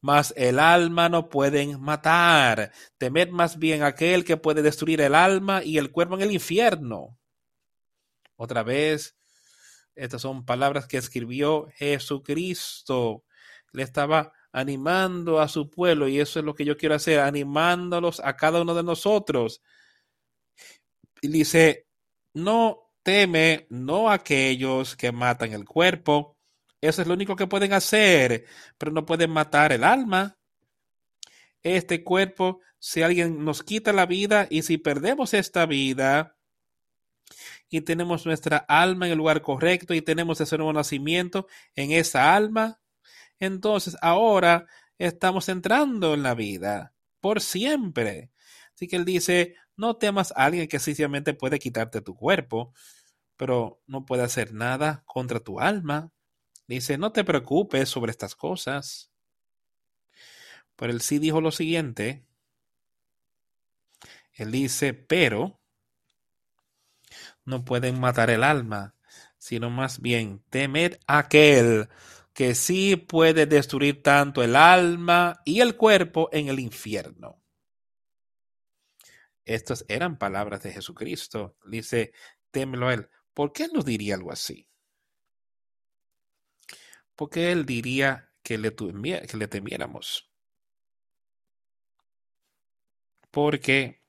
Mas 0.00 0.32
el 0.36 0.58
alma 0.58 1.08
no 1.08 1.28
pueden 1.28 1.80
matar. 1.80 2.72
Temed 2.98 3.30
más 3.30 3.58
bien 3.58 3.82
aquel 3.82 4.24
que 4.24 4.36
puede 4.36 4.62
destruir 4.62 5.00
el 5.00 5.14
alma 5.14 5.62
y 5.64 5.78
el 5.78 5.90
cuerpo 5.90 6.14
en 6.14 6.22
el 6.22 6.32
infierno. 6.32 7.18
Otra 8.36 8.62
vez, 8.62 9.16
estas 9.96 10.22
son 10.22 10.44
palabras 10.44 10.86
que 10.86 10.96
escribió 10.96 11.68
Jesucristo. 11.74 13.24
Le 13.72 13.82
estaba 13.82 14.32
animando 14.52 15.40
a 15.40 15.48
su 15.48 15.70
pueblo 15.70 16.08
y 16.08 16.20
eso 16.20 16.38
es 16.38 16.44
lo 16.44 16.54
que 16.54 16.64
yo 16.64 16.76
quiero 16.76 16.94
hacer, 16.94 17.20
animándolos 17.20 18.20
a 18.20 18.36
cada 18.36 18.62
uno 18.62 18.74
de 18.74 18.82
nosotros. 18.82 19.62
Y 21.20 21.28
dice, 21.28 21.86
no 22.34 22.92
teme, 23.02 23.66
no 23.70 24.10
aquellos 24.10 24.96
que 24.96 25.12
matan 25.12 25.52
el 25.52 25.64
cuerpo, 25.64 26.36
eso 26.80 27.02
es 27.02 27.08
lo 27.08 27.14
único 27.14 27.36
que 27.36 27.46
pueden 27.46 27.72
hacer, 27.72 28.46
pero 28.76 28.92
no 28.92 29.04
pueden 29.04 29.30
matar 29.30 29.72
el 29.72 29.84
alma. 29.84 30.38
Este 31.62 32.04
cuerpo, 32.04 32.60
si 32.78 33.02
alguien 33.02 33.44
nos 33.44 33.62
quita 33.62 33.92
la 33.92 34.06
vida 34.06 34.46
y 34.48 34.62
si 34.62 34.78
perdemos 34.78 35.34
esta 35.34 35.66
vida, 35.66 36.38
y 37.70 37.82
tenemos 37.82 38.24
nuestra 38.26 38.56
alma 38.56 39.06
en 39.06 39.12
el 39.12 39.18
lugar 39.18 39.42
correcto 39.42 39.94
y 39.94 40.02
tenemos 40.02 40.40
ese 40.40 40.56
nuevo 40.56 40.72
nacimiento 40.72 41.46
en 41.74 41.92
esa 41.92 42.34
alma, 42.34 42.80
entonces 43.40 43.96
ahora 44.00 44.66
estamos 44.98 45.48
entrando 45.48 46.14
en 46.14 46.22
la 46.22 46.34
vida 46.34 46.92
por 47.20 47.40
siempre. 47.40 48.30
Así 48.74 48.88
que 48.88 48.96
él 48.96 49.04
dice, 49.04 49.54
no 49.76 49.96
temas 49.96 50.32
a 50.32 50.44
alguien 50.44 50.68
que 50.68 50.78
sencillamente 50.78 51.34
puede 51.34 51.58
quitarte 51.58 52.00
tu 52.00 52.14
cuerpo, 52.14 52.72
pero 53.36 53.80
no 53.86 54.04
puede 54.04 54.22
hacer 54.22 54.52
nada 54.52 55.02
contra 55.06 55.40
tu 55.40 55.60
alma. 55.60 56.10
Dice, 56.66 56.98
no 56.98 57.12
te 57.12 57.24
preocupes 57.24 57.88
sobre 57.88 58.10
estas 58.10 58.34
cosas. 58.34 59.10
Pero 60.76 60.92
él 60.92 61.00
sí 61.00 61.18
dijo 61.18 61.40
lo 61.40 61.50
siguiente. 61.50 62.24
Él 64.34 64.52
dice, 64.52 64.94
pero 64.94 65.58
no 67.44 67.64
pueden 67.64 67.98
matar 67.98 68.30
el 68.30 68.44
alma, 68.44 68.94
sino 69.38 69.70
más 69.70 70.00
bien 70.00 70.42
temer 70.50 71.00
aquel 71.06 71.88
que 72.38 72.54
sí 72.54 72.94
puede 72.94 73.46
destruir 73.46 74.00
tanto 74.00 74.44
el 74.44 74.54
alma 74.54 75.42
y 75.44 75.60
el 75.60 75.76
cuerpo 75.76 76.28
en 76.30 76.46
el 76.46 76.60
infierno. 76.60 77.42
Estas 79.44 79.84
eran 79.88 80.18
palabras 80.18 80.62
de 80.62 80.70
Jesucristo. 80.70 81.56
Dice, 81.66 82.12
témelo 82.52 82.86
a 82.86 82.94
él. 82.94 83.08
¿Por 83.34 83.52
qué 83.52 83.66
nos 83.66 83.84
diría 83.84 84.14
algo 84.14 84.30
así? 84.30 84.68
Porque 87.16 87.50
él 87.50 87.66
diría 87.66 88.30
que 88.44 88.56
le 88.56 88.70
temiéramos. 89.48 90.30
Porque 93.32 94.00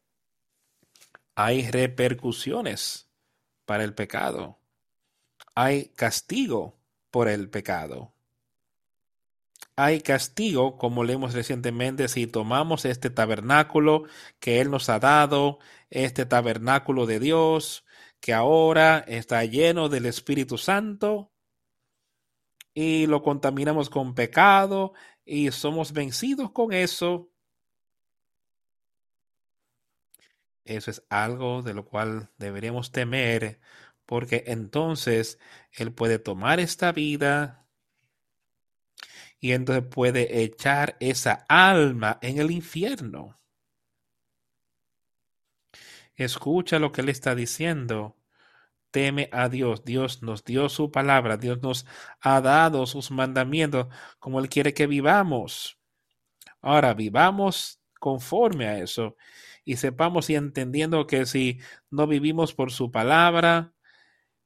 hay 1.33 1.71
repercusiones 1.71 3.09
para 3.65 3.83
el 3.83 3.95
pecado. 3.95 4.59
Hay 5.55 5.85
castigo 5.95 6.79
por 7.09 7.27
el 7.27 7.49
pecado 7.49 8.13
hay 9.81 10.01
castigo, 10.01 10.77
como 10.77 11.05
leemos 11.05 11.33
recientemente, 11.33 12.09
si 12.09 12.27
tomamos 12.27 12.83
este 12.83 13.09
tabernáculo 13.09 14.03
que 14.39 14.59
Él 14.59 14.71
nos 14.71 14.89
ha 14.89 14.99
dado, 14.99 15.59
este 15.89 16.25
tabernáculo 16.25 17.05
de 17.05 17.21
Dios, 17.21 17.85
que 18.19 18.33
ahora 18.33 18.99
está 19.07 19.45
lleno 19.45 19.87
del 19.87 20.05
Espíritu 20.05 20.57
Santo, 20.57 21.31
y 22.73 23.07
lo 23.07 23.23
contaminamos 23.23 23.89
con 23.89 24.15
pecado, 24.15 24.91
y 25.23 25.51
somos 25.51 25.93
vencidos 25.93 26.51
con 26.51 26.73
eso. 26.73 27.29
Eso 30.65 30.91
es 30.91 31.03
algo 31.09 31.61
de 31.61 31.73
lo 31.73 31.85
cual 31.85 32.31
deberíamos 32.37 32.91
temer, 32.91 33.61
porque 34.05 34.43
entonces 34.47 35.39
Él 35.71 35.93
puede 35.93 36.19
tomar 36.19 36.59
esta 36.59 36.91
vida, 36.91 37.65
y 39.39 39.53
entonces 39.53 39.85
puede 39.89 40.43
echar 40.43 40.97
esa 40.99 41.45
alma 41.47 42.19
en 42.21 42.39
el 42.39 42.51
infierno. 42.51 43.39
Escucha 46.15 46.79
lo 46.79 46.91
que 46.91 47.01
él 47.01 47.09
está 47.09 47.33
diciendo. 47.35 48.17
Teme 48.91 49.29
a 49.31 49.49
Dios. 49.49 49.85
Dios 49.85 50.21
nos 50.23 50.43
dio 50.43 50.67
su 50.67 50.91
palabra. 50.91 51.37
Dios 51.37 51.61
nos 51.61 51.85
ha 52.19 52.41
dado 52.41 52.85
sus 52.87 53.11
mandamientos 53.11 53.87
como 54.17 54.39
Él 54.39 54.49
quiere 54.49 54.73
que 54.73 54.87
vivamos. 54.87 55.79
Ahora 56.61 56.93
vivamos 56.93 57.79
conforme 57.99 58.67
a 58.67 58.79
eso 58.79 59.15
y 59.63 59.77
sepamos 59.77 60.29
y 60.29 60.35
entendiendo 60.35 61.05
que 61.07 61.25
si 61.25 61.59
no 61.91 62.07
vivimos 62.07 62.53
por 62.53 62.71
su 62.71 62.91
palabra, 62.91 63.73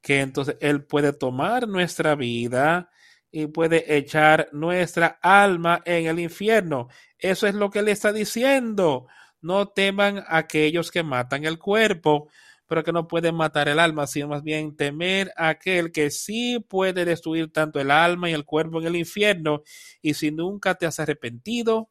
que 0.02 0.20
entonces 0.20 0.56
Él 0.60 0.84
puede 0.84 1.12
tomar 1.12 1.66
nuestra 1.66 2.14
vida 2.14 2.90
y 3.36 3.48
puede 3.48 3.96
echar 3.96 4.48
nuestra 4.52 5.18
alma 5.20 5.82
en 5.84 6.06
el 6.06 6.20
infierno. 6.20 6.88
Eso 7.18 7.46
es 7.48 7.54
lo 7.54 7.68
que 7.70 7.82
le 7.82 7.90
está 7.92 8.12
diciendo. 8.12 9.06
No 9.40 9.68
teman 9.68 10.22
aquellos 10.28 10.90
que 10.92 11.02
matan 11.02 11.44
el 11.44 11.58
cuerpo, 11.58 12.28
pero 12.66 12.84
que 12.84 12.92
no 12.92 13.08
pueden 13.08 13.34
matar 13.34 13.68
el 13.68 13.80
alma, 13.80 14.06
sino 14.06 14.28
más 14.28 14.42
bien 14.44 14.76
temer 14.76 15.32
a 15.36 15.48
aquel 15.50 15.90
que 15.92 16.10
sí 16.10 16.60
puede 16.68 17.04
destruir 17.04 17.52
tanto 17.52 17.80
el 17.80 17.90
alma 17.90 18.30
y 18.30 18.34
el 18.34 18.44
cuerpo 18.44 18.80
en 18.80 18.86
el 18.86 18.96
infierno. 18.96 19.62
Y 20.00 20.14
si 20.14 20.30
nunca 20.30 20.76
te 20.76 20.86
has 20.86 21.00
arrepentido, 21.00 21.90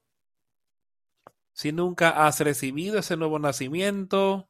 Si 1.54 1.72
nunca 1.72 2.26
has 2.26 2.40
recibido 2.42 3.00
ese 3.00 3.18
nuevo 3.18 3.40
nacimiento, 3.40 4.50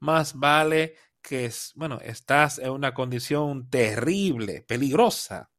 más 0.00 0.34
vale 0.34 0.96
que, 1.22 1.52
bueno, 1.76 2.00
estás 2.02 2.58
en 2.60 2.70
una 2.72 2.94
condición 2.94 3.70
terrible, 3.70 4.62
peligrosa. 4.62 5.51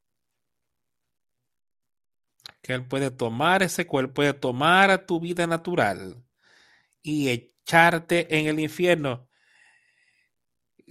Que 2.64 2.74
Él 2.74 2.88
puede 2.88 3.12
tomar 3.12 3.62
ese 3.62 3.86
cuerpo, 3.86 4.16
puede 4.16 4.34
tomar 4.34 5.06
tu 5.06 5.20
vida 5.20 5.46
natural 5.46 6.24
y 7.04 7.30
echarte 7.30 8.40
en 8.40 8.48
el 8.48 8.60
infierno. 8.60 9.30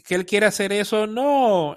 Que 0.05 0.15
Él 0.15 0.27
quiere 0.27 0.47
hacer 0.47 0.73
eso, 0.73 1.07
no. 1.07 1.77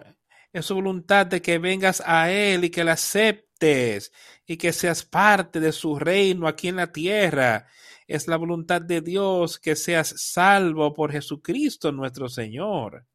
Es 0.52 0.66
su 0.66 0.76
voluntad 0.76 1.26
de 1.26 1.42
que 1.42 1.60
vengas 1.60 2.04
a 2.06 2.30
Él 2.30 2.66
y 2.66 2.70
que 2.70 2.84
la 2.84 2.94
aceptes 2.94 4.12
y 4.46 4.58
que 4.58 4.74
seas 4.74 5.04
parte 5.06 5.60
de 5.62 5.72
su 5.72 5.98
reino 5.98 6.48
aquí 6.48 6.68
en 6.68 6.76
la 6.76 6.92
tierra. 6.92 7.68
Es 8.06 8.28
la 8.28 8.36
voluntad 8.36 8.82
de 8.82 9.00
Dios 9.02 9.60
que 9.60 9.78
seas 9.78 10.14
salvo 10.18 10.94
por 10.94 11.12
Jesucristo 11.12 11.92
nuestro 11.94 12.28
Señor. 12.28 13.06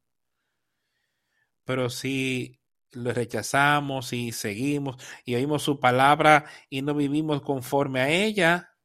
Pero 1.65 1.91
si 1.91 2.60
lo 2.93 3.13
rechazamos 3.13 4.13
y 4.13 4.33
seguimos 4.33 4.97
y 5.25 5.35
oímos 5.35 5.63
su 5.63 5.81
palabra 5.81 6.47
y 6.69 6.83
no 6.83 6.95
vivimos 6.95 7.43
conforme 7.43 8.01
a 8.01 8.09
ella, 8.09 8.77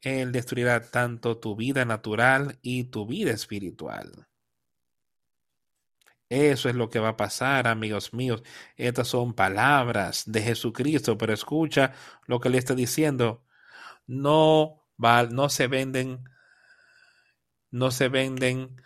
Él 0.00 0.32
destruirá 0.32 0.90
tanto 0.90 1.38
tu 1.38 1.56
vida 1.56 1.84
natural 1.84 2.58
y 2.62 2.84
tu 2.84 3.06
vida 3.06 3.32
espiritual. 3.32 4.28
Eso 6.28 6.68
es 6.68 6.74
lo 6.74 6.90
que 6.90 6.98
va 6.98 7.10
a 7.10 7.16
pasar, 7.16 7.66
amigos 7.66 8.12
míos. 8.12 8.42
Estas 8.76 9.08
son 9.08 9.32
palabras 9.32 10.24
de 10.26 10.42
Jesucristo, 10.42 11.16
pero 11.16 11.32
escucha 11.32 11.94
lo 12.26 12.38
que 12.40 12.50
le 12.50 12.58
está 12.58 12.74
diciendo. 12.74 13.44
No, 14.06 14.84
no 14.98 15.48
se 15.48 15.68
venden, 15.68 16.24
no 17.70 17.90
se 17.90 18.08
venden 18.08 18.76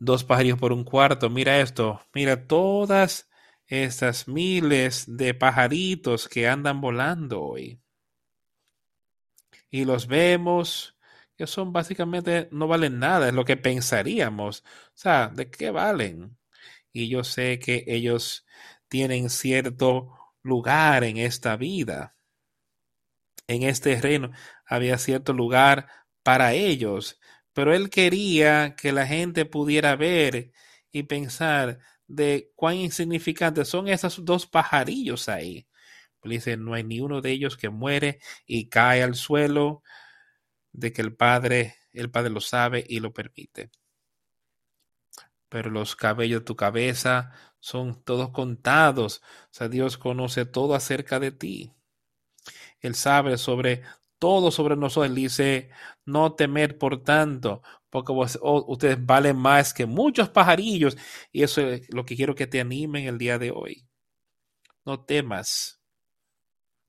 dos 0.00 0.24
pajarillos 0.24 0.58
por 0.58 0.72
un 0.72 0.84
cuarto. 0.84 1.30
Mira 1.30 1.60
esto, 1.60 2.00
mira 2.14 2.46
todas 2.46 3.28
estas 3.66 4.26
miles 4.26 5.04
de 5.06 5.34
pajaritos 5.34 6.28
que 6.28 6.48
andan 6.48 6.80
volando 6.80 7.42
hoy. 7.42 7.80
Y 9.70 9.84
los 9.84 10.06
vemos 10.06 10.96
que 11.36 11.46
son 11.46 11.72
básicamente 11.72 12.48
no 12.50 12.66
valen 12.66 12.98
nada, 12.98 13.28
es 13.28 13.34
lo 13.34 13.44
que 13.44 13.56
pensaríamos. 13.56 14.64
O 14.88 14.92
sea, 14.94 15.28
¿de 15.28 15.50
qué 15.50 15.70
valen? 15.70 16.36
Y 16.92 17.08
yo 17.08 17.24
sé 17.24 17.58
que 17.58 17.84
ellos 17.86 18.46
tienen 18.88 19.30
cierto 19.30 20.34
lugar 20.42 21.04
en 21.04 21.18
esta 21.18 21.56
vida. 21.56 22.16
En 23.46 23.62
este 23.62 24.00
reino 24.00 24.32
había 24.66 24.98
cierto 24.98 25.32
lugar 25.32 25.88
para 26.22 26.52
ellos, 26.54 27.19
pero 27.60 27.74
él 27.74 27.90
quería 27.90 28.74
que 28.74 28.90
la 28.90 29.06
gente 29.06 29.44
pudiera 29.44 29.94
ver 29.94 30.50
y 30.92 31.02
pensar 31.02 31.78
de 32.06 32.50
cuán 32.56 32.76
insignificantes 32.76 33.68
son 33.68 33.86
esos 33.86 34.24
dos 34.24 34.46
pajarillos 34.46 35.28
ahí. 35.28 35.68
Dice, 36.24 36.56
no 36.56 36.72
hay 36.72 36.84
ni 36.84 37.00
uno 37.00 37.20
de 37.20 37.32
ellos 37.32 37.58
que 37.58 37.68
muere 37.68 38.18
y 38.46 38.70
cae 38.70 39.02
al 39.02 39.14
suelo 39.14 39.82
de 40.72 40.90
que 40.94 41.02
el 41.02 41.14
Padre, 41.14 41.76
el 41.92 42.10
Padre 42.10 42.30
lo 42.30 42.40
sabe 42.40 42.82
y 42.88 43.00
lo 43.00 43.12
permite. 43.12 43.70
Pero 45.50 45.68
los 45.68 45.96
cabellos 45.96 46.40
de 46.40 46.46
tu 46.46 46.56
cabeza 46.56 47.30
son 47.58 48.02
todos 48.04 48.30
contados. 48.30 49.20
O 49.22 49.48
sea, 49.50 49.68
Dios 49.68 49.98
conoce 49.98 50.46
todo 50.46 50.74
acerca 50.74 51.20
de 51.20 51.30
ti. 51.30 51.74
Él 52.80 52.94
sabe 52.94 53.36
sobre 53.36 53.82
todo 54.20 54.52
sobre 54.52 54.76
nosotros. 54.76 55.12
Dice, 55.16 55.70
no 56.04 56.34
temer 56.34 56.78
por 56.78 57.02
tanto, 57.02 57.62
porque 57.90 58.12
ustedes 58.12 59.04
valen 59.04 59.36
más 59.36 59.74
que 59.74 59.86
muchos 59.86 60.28
pajarillos. 60.28 60.96
Y 61.32 61.42
eso 61.42 61.62
es 61.62 61.92
lo 61.92 62.04
que 62.04 62.14
quiero 62.14 62.36
que 62.36 62.46
te 62.46 62.60
animen 62.60 63.06
el 63.06 63.18
día 63.18 63.38
de 63.38 63.50
hoy. 63.50 63.88
No 64.84 65.00
temas. 65.00 65.80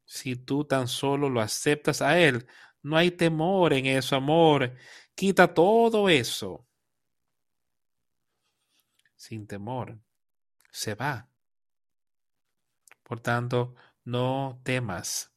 Si 0.06 0.36
tú 0.36 0.66
tan 0.66 0.88
solo 0.88 1.30
lo 1.30 1.42
aceptas 1.42 2.02
a 2.02 2.20
Él, 2.20 2.46
no 2.84 2.98
hay 2.98 3.12
temor 3.12 3.74
en 3.74 3.86
eso, 3.86 4.16
amor. 4.16 4.76
Quita 5.16 5.54
todo 5.54 6.10
eso. 6.10 6.68
Sin 9.16 9.48
temor. 9.48 9.98
Se 10.70 10.96
va. 10.96 11.30
Por 13.04 13.20
tanto, 13.20 13.76
no 14.04 14.60
temas. 14.64 15.31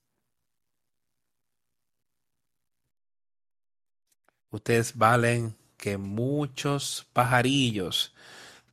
Ustedes 4.55 4.97
valen 4.97 5.57
que 5.77 5.99
muchos 5.99 7.09
pajarillos. 7.13 8.15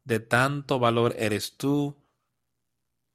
De 0.03 0.19
tanto 0.19 0.77
valor 0.77 1.15
eres 1.17 1.57
tú 1.57 1.95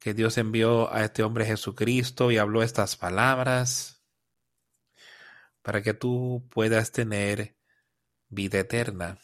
que 0.01 0.15
Dios 0.15 0.37
envió 0.37 0.93
a 0.93 1.05
este 1.05 1.23
hombre 1.23 1.47
Jesucristo 1.47 2.33
y 2.33 2.39
habló 2.39 2.65
estas 2.65 2.97
palabras 2.97 4.03
para 5.63 5.81
que 5.81 5.95
tú 5.95 6.45
puedas 6.51 6.91
tener 6.91 7.57
vida 8.31 8.59
eterna. 8.59 9.21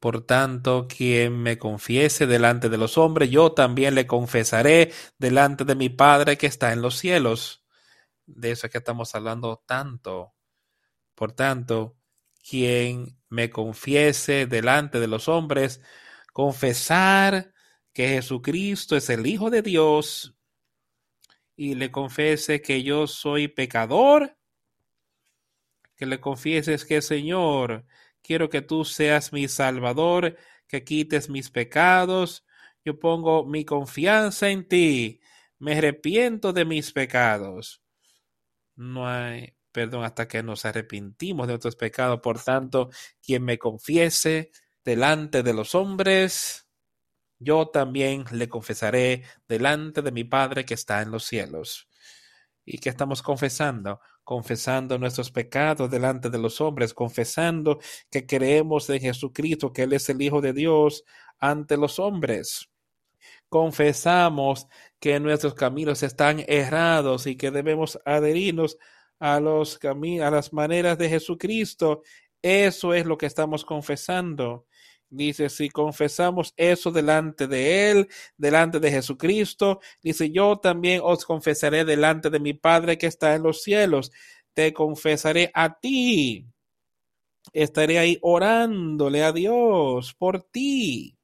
Por 0.00 0.24
tanto, 0.24 0.88
quien 0.88 1.36
me 1.38 1.58
confiese 1.58 2.26
delante 2.26 2.70
de 2.70 2.78
los 2.78 2.96
hombres, 2.96 3.28
yo 3.28 3.52
también 3.52 3.94
le 3.94 4.06
confesaré 4.06 4.90
delante 5.18 5.66
de 5.66 5.74
mi 5.74 5.90
Padre 5.90 6.38
que 6.38 6.46
está 6.46 6.72
en 6.72 6.80
los 6.80 6.96
cielos. 6.96 7.66
De 8.24 8.52
eso 8.52 8.68
es 8.68 8.72
que 8.72 8.78
estamos 8.78 9.14
hablando 9.14 9.62
tanto. 9.66 10.32
Por 11.14 11.32
tanto, 11.32 11.98
quien 12.48 13.18
me 13.28 13.50
confiese 13.50 14.46
delante 14.46 15.00
de 15.00 15.06
los 15.06 15.28
hombres, 15.28 15.80
confesar 16.32 17.52
que 17.92 18.08
Jesucristo 18.08 18.96
es 18.96 19.08
el 19.10 19.26
Hijo 19.26 19.50
de 19.50 19.62
Dios 19.62 20.34
y 21.56 21.74
le 21.74 21.90
confese 21.90 22.62
que 22.62 22.82
yo 22.82 23.06
soy 23.06 23.48
pecador, 23.48 24.36
que 25.96 26.06
le 26.06 26.20
confieses 26.20 26.84
que 26.84 27.02
Señor, 27.02 27.86
quiero 28.22 28.48
que 28.48 28.62
tú 28.62 28.84
seas 28.84 29.32
mi 29.32 29.48
Salvador, 29.48 30.36
que 30.66 30.84
quites 30.84 31.28
mis 31.28 31.50
pecados, 31.50 32.44
yo 32.84 32.98
pongo 32.98 33.44
mi 33.44 33.64
confianza 33.64 34.50
en 34.50 34.66
ti, 34.66 35.20
me 35.58 35.74
arrepiento 35.74 36.52
de 36.52 36.64
mis 36.64 36.92
pecados. 36.92 37.82
No 38.74 39.06
hay 39.06 39.54
perdón 39.72 40.04
hasta 40.04 40.28
que 40.28 40.42
nos 40.42 40.64
arrepentimos 40.64 41.46
de 41.46 41.54
nuestros 41.54 41.76
pecados. 41.76 42.20
Por 42.20 42.42
tanto, 42.42 42.90
quien 43.22 43.44
me 43.44 43.58
confiese 43.58 44.50
delante 44.84 45.42
de 45.42 45.54
los 45.54 45.74
hombres, 45.74 46.68
yo 47.38 47.68
también 47.68 48.24
le 48.30 48.48
confesaré 48.48 49.24
delante 49.48 50.02
de 50.02 50.12
mi 50.12 50.24
Padre 50.24 50.64
que 50.64 50.74
está 50.74 51.02
en 51.02 51.10
los 51.10 51.24
cielos. 51.24 51.88
¿Y 52.64 52.78
que 52.78 52.90
estamos 52.90 53.22
confesando? 53.22 54.00
confesando 54.24 54.98
nuestros 54.98 55.30
pecados 55.30 55.90
delante 55.90 56.30
de 56.30 56.38
los 56.38 56.60
hombres, 56.60 56.94
confesando 56.94 57.80
que 58.10 58.26
creemos 58.26 58.88
en 58.90 59.00
Jesucristo, 59.00 59.72
que 59.72 59.82
Él 59.82 59.92
es 59.92 60.08
el 60.08 60.22
Hijo 60.22 60.40
de 60.40 60.52
Dios 60.52 61.04
ante 61.38 61.76
los 61.76 61.98
hombres. 61.98 62.68
Confesamos 63.48 64.68
que 64.98 65.18
nuestros 65.20 65.54
caminos 65.54 66.02
están 66.02 66.44
errados 66.46 67.26
y 67.26 67.36
que 67.36 67.50
debemos 67.50 67.98
adherirnos 68.04 68.78
a 69.22 69.38
los 69.38 69.78
a 69.84 70.30
las 70.30 70.52
maneras 70.52 70.98
de 70.98 71.08
Jesucristo. 71.08 72.02
Eso 72.42 72.92
es 72.92 73.06
lo 73.06 73.16
que 73.16 73.26
estamos 73.26 73.64
confesando. 73.64 74.66
Dice, 75.08 75.48
si 75.48 75.68
confesamos 75.68 76.52
eso 76.56 76.90
delante 76.90 77.46
de 77.46 77.90
Él, 77.90 78.08
delante 78.36 78.80
de 78.80 78.90
Jesucristo, 78.90 79.78
dice, 80.02 80.30
yo 80.32 80.58
también 80.58 81.02
os 81.04 81.24
confesaré 81.24 81.84
delante 81.84 82.30
de 82.30 82.40
mi 82.40 82.52
Padre 82.54 82.98
que 82.98 83.06
está 83.06 83.36
en 83.36 83.44
los 83.44 83.62
cielos. 83.62 84.10
Te 84.54 84.72
confesaré 84.72 85.52
a 85.54 85.78
ti. 85.78 86.48
Estaré 87.52 88.00
ahí 88.00 88.18
orándole 88.22 89.22
a 89.22 89.30
Dios 89.30 90.14
por 90.14 90.42
ti. 90.42 91.16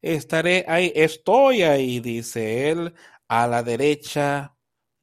Estaré 0.00 0.64
ahí, 0.66 0.92
estoy 0.94 1.62
ahí, 1.62 2.00
dice 2.00 2.70
Él, 2.70 2.94
a 3.28 3.46
la 3.46 3.62
derecha 3.62 4.54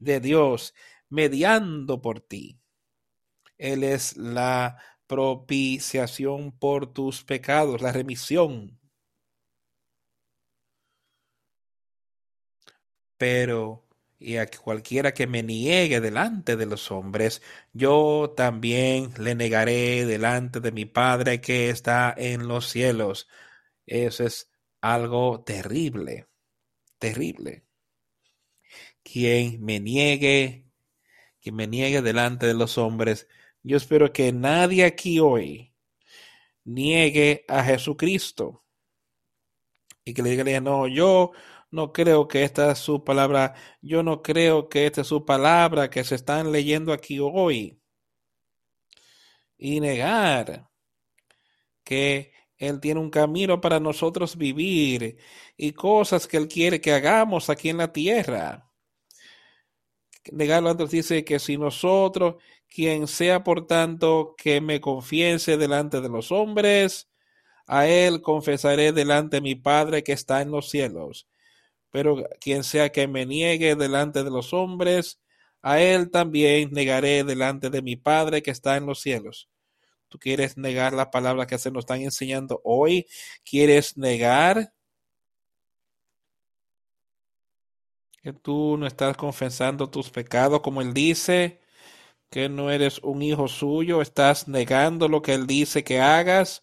de 0.02 0.20
Dios, 0.20 0.74
mediando 1.12 2.00
por 2.02 2.20
ti. 2.20 2.58
Él 3.58 3.84
es 3.84 4.16
la 4.16 4.78
propiciación 5.06 6.52
por 6.52 6.92
tus 6.92 7.22
pecados, 7.24 7.82
la 7.82 7.92
remisión. 7.92 8.80
Pero 13.16 13.86
y 14.22 14.36
a 14.36 14.46
cualquiera 14.46 15.12
que 15.14 15.26
me 15.26 15.42
niegue 15.42 16.00
delante 16.00 16.56
de 16.56 16.66
los 16.66 16.90
hombres, 16.90 17.42
yo 17.72 18.32
también 18.36 19.12
le 19.18 19.34
negaré 19.34 20.06
delante 20.06 20.60
de 20.60 20.72
mi 20.72 20.84
Padre 20.86 21.40
que 21.40 21.70
está 21.70 22.14
en 22.16 22.48
los 22.48 22.68
cielos. 22.68 23.28
Eso 23.86 24.24
es 24.24 24.50
algo 24.80 25.42
terrible, 25.44 26.28
terrible. 26.98 27.64
Quien 29.02 29.62
me 29.64 29.80
niegue, 29.80 30.66
que 31.42 31.52
me 31.52 31.66
niegue 31.66 32.00
delante 32.02 32.46
de 32.46 32.54
los 32.54 32.78
hombres. 32.78 33.28
Yo 33.62 33.76
espero 33.76 34.12
que 34.12 34.32
nadie 34.32 34.84
aquí 34.84 35.20
hoy 35.20 35.74
niegue 36.64 37.44
a 37.48 37.64
Jesucristo 37.64 38.64
y 40.04 40.14
que 40.14 40.22
le 40.22 40.30
diga, 40.30 40.60
no, 40.60 40.86
yo 40.88 41.32
no 41.70 41.92
creo 41.92 42.28
que 42.28 42.44
esta 42.44 42.72
es 42.72 42.78
su 42.78 43.04
palabra, 43.04 43.54
yo 43.80 44.02
no 44.02 44.22
creo 44.22 44.68
que 44.68 44.86
esta 44.86 45.02
es 45.02 45.08
su 45.08 45.24
palabra 45.24 45.90
que 45.90 46.04
se 46.04 46.14
están 46.14 46.52
leyendo 46.52 46.92
aquí 46.92 47.18
hoy. 47.20 47.80
Y 49.58 49.80
negar 49.80 50.68
que 51.84 52.32
Él 52.56 52.80
tiene 52.80 53.00
un 53.00 53.10
camino 53.10 53.60
para 53.60 53.80
nosotros 53.80 54.36
vivir 54.36 55.18
y 55.56 55.72
cosas 55.72 56.26
que 56.26 56.36
Él 56.36 56.48
quiere 56.48 56.80
que 56.80 56.92
hagamos 56.92 57.50
aquí 57.50 57.68
en 57.70 57.78
la 57.78 57.92
tierra. 57.92 58.71
Negarlo 60.30 60.70
antes 60.70 60.90
dice 60.90 61.24
que 61.24 61.38
si 61.38 61.56
nosotros, 61.56 62.36
quien 62.68 63.08
sea 63.08 63.42
por 63.42 63.66
tanto 63.66 64.34
que 64.36 64.60
me 64.60 64.80
confiese 64.80 65.56
delante 65.56 66.00
de 66.00 66.08
los 66.08 66.30
hombres, 66.30 67.08
a 67.66 67.86
él 67.88 68.22
confesaré 68.22 68.92
delante 68.92 69.36
de 69.36 69.40
mi 69.40 69.54
Padre 69.54 70.02
que 70.02 70.12
está 70.12 70.42
en 70.42 70.50
los 70.50 70.68
cielos. 70.70 71.28
Pero 71.90 72.24
quien 72.40 72.64
sea 72.64 72.90
que 72.90 73.08
me 73.08 73.26
niegue 73.26 73.76
delante 73.76 74.24
de 74.24 74.30
los 74.30 74.52
hombres, 74.52 75.20
a 75.62 75.80
él 75.80 76.10
también 76.10 76.70
negaré 76.72 77.24
delante 77.24 77.70
de 77.70 77.82
mi 77.82 77.96
Padre 77.96 78.42
que 78.42 78.50
está 78.50 78.76
en 78.76 78.86
los 78.86 79.00
cielos. 79.00 79.48
¿Tú 80.08 80.18
quieres 80.18 80.58
negar 80.58 80.92
la 80.92 81.10
palabra 81.10 81.46
que 81.46 81.58
se 81.58 81.70
nos 81.70 81.82
están 81.82 82.02
enseñando 82.02 82.60
hoy? 82.64 83.06
¿Quieres 83.44 83.96
negar 83.96 84.72
que 88.22 88.32
tú 88.32 88.76
no 88.78 88.86
estás 88.86 89.16
confesando 89.16 89.90
tus 89.90 90.10
pecados 90.10 90.60
como 90.60 90.80
Él 90.80 90.94
dice? 90.94 91.60
Que 92.30 92.48
no 92.48 92.70
eres 92.70 93.00
un 93.02 93.22
hijo 93.22 93.48
suyo, 93.48 94.02
estás 94.02 94.48
negando 94.48 95.08
lo 95.08 95.22
que 95.22 95.34
Él 95.34 95.46
dice 95.46 95.84
que 95.84 96.00
hagas 96.00 96.62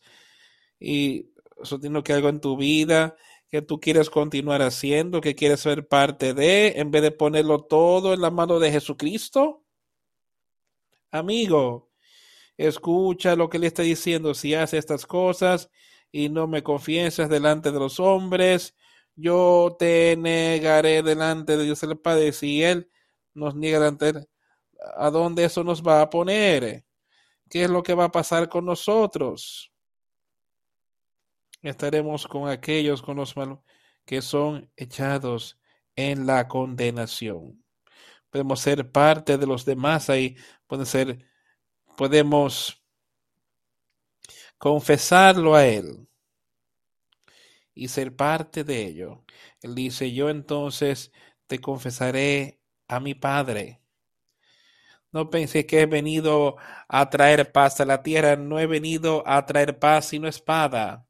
y 0.80 1.32
eso 1.62 1.80
que 2.03 2.14
algo 2.14 2.30
en 2.30 2.39
tu 2.41 2.57
vida 2.57 3.16
que 3.49 3.62
tú 3.62 3.80
quieres 3.80 4.10
continuar 4.10 4.62
haciendo, 4.62 5.22
que 5.22 5.36
quieres 5.36 5.62
ser 5.62 5.88
parte 5.88 6.34
de, 6.34 6.74
en 6.78 6.91
vez 6.91 7.01
de 7.01 7.12
ponerlo 7.12 7.62
todo 7.64 8.14
en 8.14 8.22
la 8.22 8.30
mano 8.30 8.60
de 8.60 8.72
Jesucristo? 8.72 9.66
Amigo, 11.12 11.89
escucha 12.57 13.36
lo 13.36 13.49
que 13.49 13.57
le 13.57 13.68
está 13.68 13.82
diciendo. 13.82 14.36
Si 14.36 14.53
hace 14.53 14.78
estas 14.78 15.05
cosas 15.07 15.72
y 16.12 16.30
no 16.30 16.47
me 16.47 16.62
confiesas 16.62 17.30
delante 17.30 17.72
de 17.72 17.80
los 17.80 17.99
hombres, 17.99 18.76
yo 19.20 19.76
te 19.78 20.15
negaré 20.17 21.03
delante 21.03 21.57
de 21.57 21.65
Dios 21.65 21.84
el 21.84 21.97
Padre. 21.99 22.32
Si 22.32 22.63
Él 22.63 22.89
nos 23.34 23.55
niega 23.55 23.80
delante, 23.80 24.28
¿a 24.97 25.09
dónde 25.09 25.45
eso 25.45 25.63
nos 25.63 25.84
va 25.84 26.01
a 26.01 26.09
poner? 26.09 26.86
¿Qué 27.49 27.63
es 27.63 27.70
lo 27.70 27.84
que 27.84 27.93
va 27.93 28.05
a 28.05 28.11
pasar 28.11 28.47
con 28.49 28.65
nosotros? 28.65 29.72
estaremos 31.61 32.26
con 32.26 32.47
aquellos 32.47 33.01
con 33.01 33.17
los 33.17 33.36
malos 33.36 33.59
que 34.05 34.22
son 34.22 34.72
echados 34.78 35.59
en 35.93 36.26
la 36.26 36.47
condenación. 36.47 37.61
Podemos 38.30 38.61
ser 38.61 38.89
parte 38.89 39.38
de 39.38 39.45
los 39.45 39.65
demás 39.65 40.09
ahí, 40.09 40.38
pueden 40.67 40.86
ser, 40.86 41.28
podemos 41.97 42.82
confesarlo 44.57 45.53
a 45.53 45.65
Él 45.65 46.09
y 47.80 47.88
ser 47.88 48.15
parte 48.15 48.63
de 48.63 48.86
ello. 48.86 49.23
Él 49.61 49.75
dice, 49.75 50.11
yo 50.13 50.30
entonces 50.30 51.11
te 51.47 51.59
confesaré 51.59 52.59
a 52.88 52.99
mi 52.99 53.15
Padre. 53.15 53.82
No 55.11 55.30
pensé 55.30 55.65
que 55.65 55.82
he 55.82 55.86
venido 55.86 56.57
a 56.88 57.09
traer 57.09 57.51
paz 57.51 57.80
a 57.82 57.86
la 57.86 58.03
tierra, 58.03 58.36
no 58.36 58.59
he 58.59 58.67
venido 58.67 59.23
a 59.27 59.45
traer 59.45 59.80
paz 59.80 60.07
sino 60.07 60.27
espada 60.27 61.09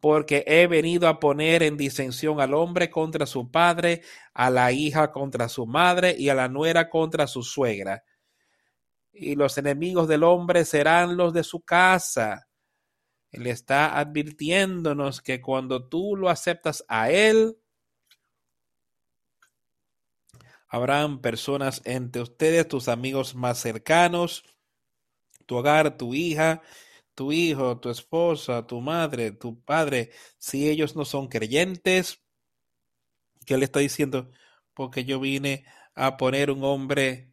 porque 0.00 0.44
he 0.46 0.66
venido 0.66 1.08
a 1.08 1.20
poner 1.20 1.62
en 1.62 1.76
disensión 1.76 2.40
al 2.40 2.54
hombre 2.54 2.90
contra 2.90 3.26
su 3.26 3.50
padre, 3.50 4.02
a 4.32 4.50
la 4.50 4.72
hija 4.72 5.12
contra 5.12 5.48
su 5.48 5.66
madre 5.66 6.16
y 6.18 6.30
a 6.30 6.34
la 6.34 6.48
nuera 6.48 6.88
contra 6.88 7.26
su 7.26 7.42
suegra. 7.42 8.02
Y 9.12 9.34
los 9.34 9.58
enemigos 9.58 10.08
del 10.08 10.24
hombre 10.24 10.64
serán 10.64 11.16
los 11.16 11.34
de 11.34 11.44
su 11.44 11.60
casa. 11.60 12.48
Él 13.32 13.46
está 13.46 13.98
advirtiéndonos 13.98 15.20
que 15.20 15.40
cuando 15.40 15.88
tú 15.88 16.16
lo 16.16 16.28
aceptas 16.28 16.84
a 16.88 17.10
Él, 17.10 17.56
habrán 20.68 21.20
personas 21.20 21.82
entre 21.84 22.22
ustedes, 22.22 22.66
tus 22.68 22.88
amigos 22.88 23.34
más 23.34 23.58
cercanos, 23.58 24.44
tu 25.46 25.56
hogar, 25.56 25.96
tu 25.96 26.14
hija, 26.14 26.62
tu 27.14 27.32
hijo, 27.32 27.78
tu 27.78 27.90
esposa, 27.90 28.66
tu 28.66 28.80
madre, 28.80 29.32
tu 29.32 29.60
padre, 29.62 30.10
si 30.38 30.68
ellos 30.68 30.96
no 30.96 31.04
son 31.04 31.28
creyentes, 31.28 32.22
¿qué 33.46 33.58
le 33.58 33.64
está 33.64 33.80
diciendo? 33.80 34.30
Porque 34.74 35.04
yo 35.04 35.20
vine 35.20 35.64
a 35.94 36.16
poner 36.16 36.50
un 36.50 36.64
hombre 36.64 37.29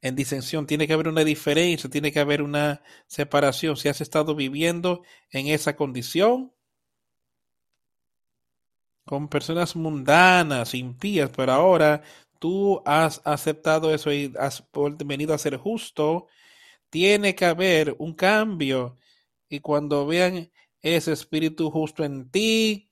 en 0.00 0.16
disensión. 0.16 0.66
Tiene 0.66 0.86
que 0.86 0.92
haber 0.92 1.08
una 1.08 1.24
diferencia, 1.24 1.90
tiene 1.90 2.12
que 2.12 2.20
haber 2.20 2.42
una 2.42 2.82
separación. 3.06 3.76
Si 3.76 3.88
has 3.88 4.00
estado 4.00 4.34
viviendo 4.34 5.02
en 5.30 5.48
esa 5.48 5.76
condición, 5.76 6.52
con 9.04 9.28
personas 9.28 9.74
mundanas, 9.74 10.74
impías, 10.74 11.30
pero 11.34 11.52
ahora 11.52 12.02
tú 12.38 12.82
has 12.84 13.22
aceptado 13.24 13.94
eso 13.94 14.12
y 14.12 14.32
has 14.38 14.64
venido 15.04 15.34
a 15.34 15.38
ser 15.38 15.56
justo 15.56 16.28
tiene 16.90 17.34
que 17.34 17.44
haber 17.44 17.96
un 17.98 18.14
cambio. 18.14 18.98
Y 19.48 19.60
cuando 19.60 20.06
vean 20.06 20.50
ese 20.80 21.12
espíritu 21.12 21.70
justo 21.70 22.04
en 22.04 22.30
ti 22.30 22.90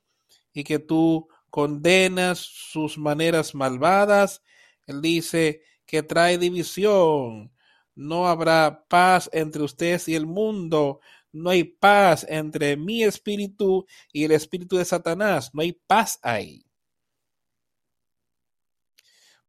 y 0.52 0.64
que 0.64 0.78
tú 0.78 1.28
condenas 1.50 2.38
sus 2.38 2.98
maneras 2.98 3.54
malvadas, 3.54 4.42
él 4.86 5.00
dice 5.00 5.62
que 5.87 6.03
trae 6.03 6.39
división. 6.39 7.53
No 7.95 8.28
habrá 8.28 8.84
paz 8.89 9.30
entre 9.32 9.62
ustedes 9.62 10.09
y 10.09 10.14
el 10.14 10.26
mundo. 10.26 11.01
No 11.32 11.51
hay 11.51 11.64
paz 11.64 12.26
entre 12.28 12.76
mi 12.76 13.03
espíritu 13.05 13.87
y 14.12 14.24
el 14.24 14.32
espíritu 14.32 14.76
de 14.76 14.84
Satanás. 14.84 15.51
No 15.55 15.62
hay 15.62 15.72
paz 15.72 16.18
ahí. 16.22 16.66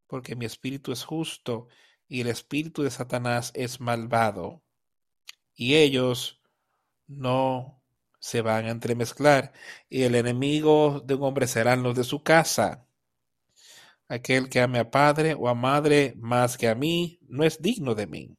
Porque 0.08 0.36
mi 0.36 0.46
espíritu 0.46 0.92
es 0.92 1.04
justo 1.04 1.68
y 2.08 2.22
el 2.22 2.28
espíritu 2.28 2.84
de 2.84 2.92
Satanás 2.92 3.52
es 3.54 3.80
malvado, 3.80 4.64
y 5.56 5.76
ellos 5.76 6.42
no 7.08 7.82
se 8.20 8.42
van 8.42 8.66
a 8.66 8.72
entremezclar, 8.72 9.54
y 9.90 10.04
el 10.04 10.16
enemigo 10.16 11.02
de 11.06 11.16
un 11.16 11.24
hombre 11.24 11.48
serán 11.48 11.84
los 11.84 11.96
de 11.96 12.04
su 12.04 12.24
casa. 12.24 12.87
Aquel 14.10 14.50
que 14.50 14.62
ame 14.62 14.80
a 14.80 14.90
padre 14.90 15.34
o 15.34 15.50
a 15.50 15.54
madre 15.54 16.14
más 16.18 16.58
que 16.58 16.68
a 16.68 16.76
mí, 16.76 17.20
no 17.28 17.44
es 17.44 17.62
digno 17.62 17.94
de 17.94 18.08
mí. 18.08 18.38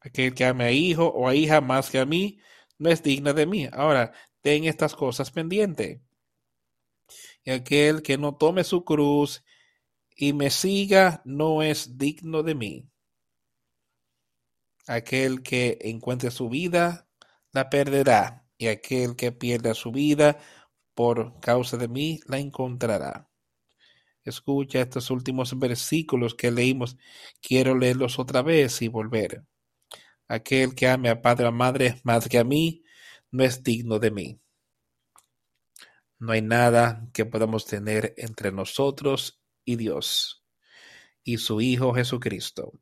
Aquel 0.00 0.34
que 0.34 0.44
ame 0.44 0.64
a 0.64 0.72
hijo 0.72 1.06
o 1.06 1.28
a 1.28 1.34
hija 1.34 1.60
más 1.60 1.90
que 1.90 1.98
a 1.98 2.06
mí, 2.06 2.38
no 2.78 2.90
es 2.90 3.02
digno 3.02 3.34
de 3.34 3.46
mí. 3.46 3.68
Ahora, 3.72 4.12
ten 4.40 4.64
estas 4.64 4.94
cosas 4.94 5.30
pendientes. 5.30 6.00
Y 7.44 7.50
aquel 7.50 8.02
que 8.02 8.18
no 8.18 8.36
tome 8.36 8.64
su 8.64 8.84
cruz 8.84 9.44
y 10.16 10.32
me 10.32 10.50
siga 10.50 11.22
no 11.24 11.62
es 11.62 11.98
digno 11.98 12.42
de 12.42 12.54
mí. 12.54 12.90
Aquel 14.86 15.42
que 15.42 15.78
encuentre 15.82 16.30
su 16.30 16.48
vida, 16.48 17.08
la 17.52 17.68
perderá, 17.68 18.46
y 18.56 18.68
aquel 18.68 19.16
que 19.16 19.32
pierda 19.32 19.74
su 19.74 19.90
vida 19.90 20.38
por 20.94 21.40
causa 21.40 21.76
de 21.76 21.88
mí, 21.88 22.20
la 22.26 22.38
encontrará. 22.38 23.25
Escucha 24.26 24.80
estos 24.80 25.10
últimos 25.10 25.58
versículos 25.58 26.34
que 26.34 26.50
leímos. 26.50 26.96
Quiero 27.40 27.76
leerlos 27.78 28.18
otra 28.18 28.42
vez 28.42 28.82
y 28.82 28.88
volver. 28.88 29.44
Aquel 30.28 30.74
que 30.74 30.88
ame 30.88 31.08
a 31.08 31.22
padre 31.22 31.46
o 31.46 31.52
madre 31.52 32.00
más 32.02 32.28
que 32.28 32.38
a 32.38 32.44
mí, 32.44 32.82
no 33.30 33.44
es 33.44 33.62
digno 33.62 33.98
de 33.98 34.10
mí. 34.10 34.40
No 36.18 36.32
hay 36.32 36.42
nada 36.42 37.08
que 37.12 37.24
podamos 37.26 37.66
tener 37.66 38.14
entre 38.16 38.50
nosotros 38.50 39.40
y 39.64 39.76
Dios 39.76 40.42
y 41.22 41.38
su 41.38 41.60
Hijo 41.60 41.94
Jesucristo. 41.94 42.72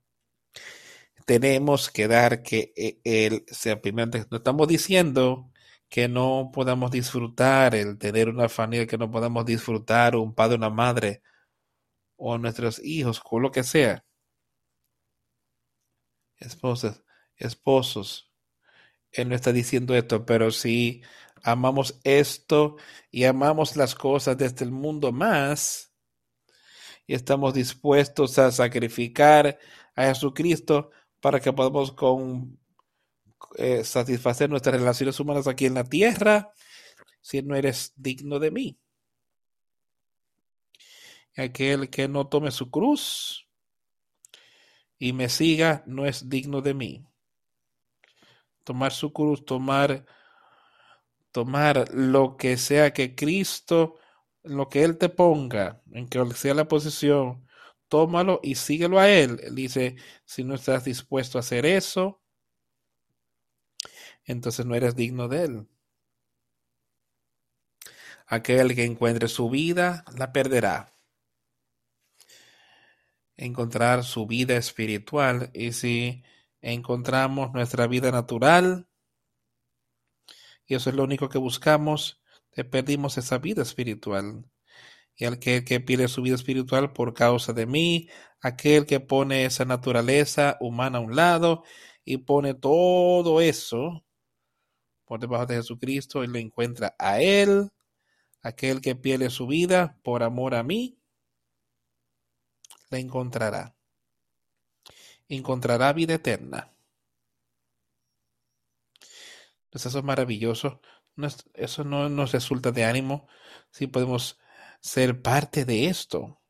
Tenemos 1.26 1.90
que 1.90 2.06
dar 2.08 2.42
que 2.42 2.72
e, 2.76 3.00
Él 3.04 3.44
sea 3.48 3.80
primero. 3.80 4.10
No 4.30 4.36
estamos 4.38 4.68
diciendo 4.68 5.50
que 5.88 6.08
no 6.08 6.50
podamos 6.52 6.90
disfrutar 6.90 7.74
el 7.74 7.98
tener 7.98 8.28
una 8.28 8.48
familia, 8.48 8.86
que 8.86 8.98
no 8.98 9.10
podamos 9.10 9.44
disfrutar 9.46 10.16
un 10.16 10.34
padre, 10.34 10.56
una 10.56 10.70
madre 10.70 11.22
o 12.16 12.38
nuestros 12.38 12.80
hijos, 12.84 13.20
con 13.20 13.42
lo 13.42 13.50
que 13.50 13.64
sea. 13.64 14.04
Esposas, 16.38 17.02
esposos. 17.36 18.30
Él 19.10 19.28
no 19.28 19.34
está 19.34 19.52
diciendo 19.52 19.94
esto, 19.94 20.26
pero 20.26 20.50
si 20.50 21.02
amamos 21.42 22.00
esto 22.04 22.76
y 23.10 23.24
amamos 23.24 23.76
las 23.76 23.94
cosas 23.94 24.36
desde 24.36 24.64
el 24.64 24.72
mundo 24.72 25.12
más, 25.12 25.94
y 27.06 27.14
estamos 27.14 27.54
dispuestos 27.54 28.38
a 28.38 28.50
sacrificar 28.50 29.58
a 29.94 30.06
Jesucristo 30.06 30.90
para 31.20 31.40
que 31.40 31.52
podamos 31.52 31.92
con, 31.92 32.58
eh, 33.56 33.84
satisfacer 33.84 34.48
nuestras 34.48 34.76
relaciones 34.76 35.18
humanas 35.20 35.46
aquí 35.46 35.66
en 35.66 35.74
la 35.74 35.84
tierra, 35.84 36.52
si 37.20 37.42
no 37.42 37.54
eres 37.56 37.92
digno 37.96 38.38
de 38.38 38.50
mí. 38.50 38.78
Aquel 41.36 41.90
que 41.90 42.08
no 42.08 42.28
tome 42.28 42.50
su 42.50 42.70
cruz 42.70 43.48
y 44.98 45.12
me 45.12 45.28
siga 45.28 45.82
no 45.86 46.06
es 46.06 46.28
digno 46.28 46.60
de 46.60 46.74
mí. 46.74 47.06
Tomar 48.64 48.92
su 48.92 49.12
cruz, 49.12 49.44
tomar 49.44 50.06
tomar 51.34 51.92
lo 51.92 52.36
que 52.36 52.56
sea 52.56 52.92
que 52.92 53.16
Cristo, 53.16 53.96
lo 54.44 54.68
que 54.68 54.84
Él 54.84 54.98
te 54.98 55.08
ponga, 55.08 55.82
en 55.90 56.06
que 56.08 56.24
sea 56.36 56.54
la 56.54 56.68
posición, 56.68 57.48
tómalo 57.88 58.38
y 58.40 58.54
síguelo 58.54 59.00
a 59.00 59.10
Él. 59.10 59.40
Él 59.42 59.56
dice, 59.56 59.96
si 60.24 60.44
no 60.44 60.54
estás 60.54 60.84
dispuesto 60.84 61.36
a 61.36 61.40
hacer 61.40 61.66
eso, 61.66 62.22
entonces 64.24 64.64
no 64.64 64.76
eres 64.76 64.94
digno 64.94 65.26
de 65.26 65.44
Él. 65.44 65.68
Aquel 68.28 68.76
que 68.76 68.84
encuentre 68.84 69.26
su 69.26 69.50
vida, 69.50 70.04
la 70.16 70.32
perderá. 70.32 70.93
Encontrar 73.36 74.04
su 74.04 74.26
vida 74.26 74.56
espiritual. 74.56 75.50
Y 75.54 75.72
si 75.72 76.22
encontramos 76.60 77.52
nuestra 77.52 77.86
vida 77.86 78.10
natural, 78.10 78.88
y 80.66 80.74
eso 80.74 80.90
es 80.90 80.96
lo 80.96 81.04
único 81.04 81.28
que 81.28 81.38
buscamos, 81.38 82.22
perdimos 82.70 83.18
esa 83.18 83.38
vida 83.38 83.62
espiritual. 83.62 84.44
Y 85.16 85.26
aquel 85.26 85.64
que 85.64 85.80
pierde 85.80 86.08
su 86.08 86.22
vida 86.22 86.34
espiritual 86.34 86.92
por 86.92 87.14
causa 87.14 87.52
de 87.52 87.66
mí, 87.66 88.08
aquel 88.40 88.86
que 88.86 89.00
pone 89.00 89.44
esa 89.44 89.64
naturaleza 89.64 90.56
humana 90.60 90.98
a 90.98 91.00
un 91.02 91.14
lado 91.14 91.62
y 92.04 92.18
pone 92.18 92.54
todo 92.54 93.40
eso 93.40 94.04
por 95.04 95.20
debajo 95.20 95.46
de 95.46 95.56
Jesucristo 95.56 96.24
y 96.24 96.26
lo 96.26 96.38
encuentra 96.38 96.94
a 96.98 97.20
Él, 97.20 97.70
aquel 98.42 98.80
que 98.80 98.96
pierde 98.96 99.30
su 99.30 99.46
vida 99.46 99.98
por 100.02 100.22
amor 100.22 100.54
a 100.54 100.62
mí, 100.62 100.98
la 102.90 102.98
encontrará. 102.98 103.76
Encontrará 105.28 105.92
vida 105.92 106.14
eterna. 106.14 106.74
Pues 109.70 109.86
eso 109.86 109.98
es 109.98 110.04
maravilloso. 110.04 110.80
eso 111.54 111.84
no 111.84 112.08
nos 112.08 112.32
resulta 112.32 112.70
de 112.72 112.84
ánimo 112.84 113.26
si 113.70 113.86
podemos 113.86 114.38
ser 114.80 115.20
parte 115.22 115.64
de 115.64 115.88
esto. 115.88 116.40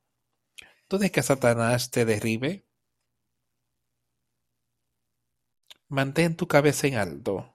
¿Tú 0.89 0.99
que 0.99 1.23
Satanás 1.23 1.91
te 1.91 2.05
derribe? 2.05 2.67
Mantén 5.89 6.37
tu 6.37 6.47
cabeza 6.49 6.87
en 6.87 6.97
alto. 6.97 7.55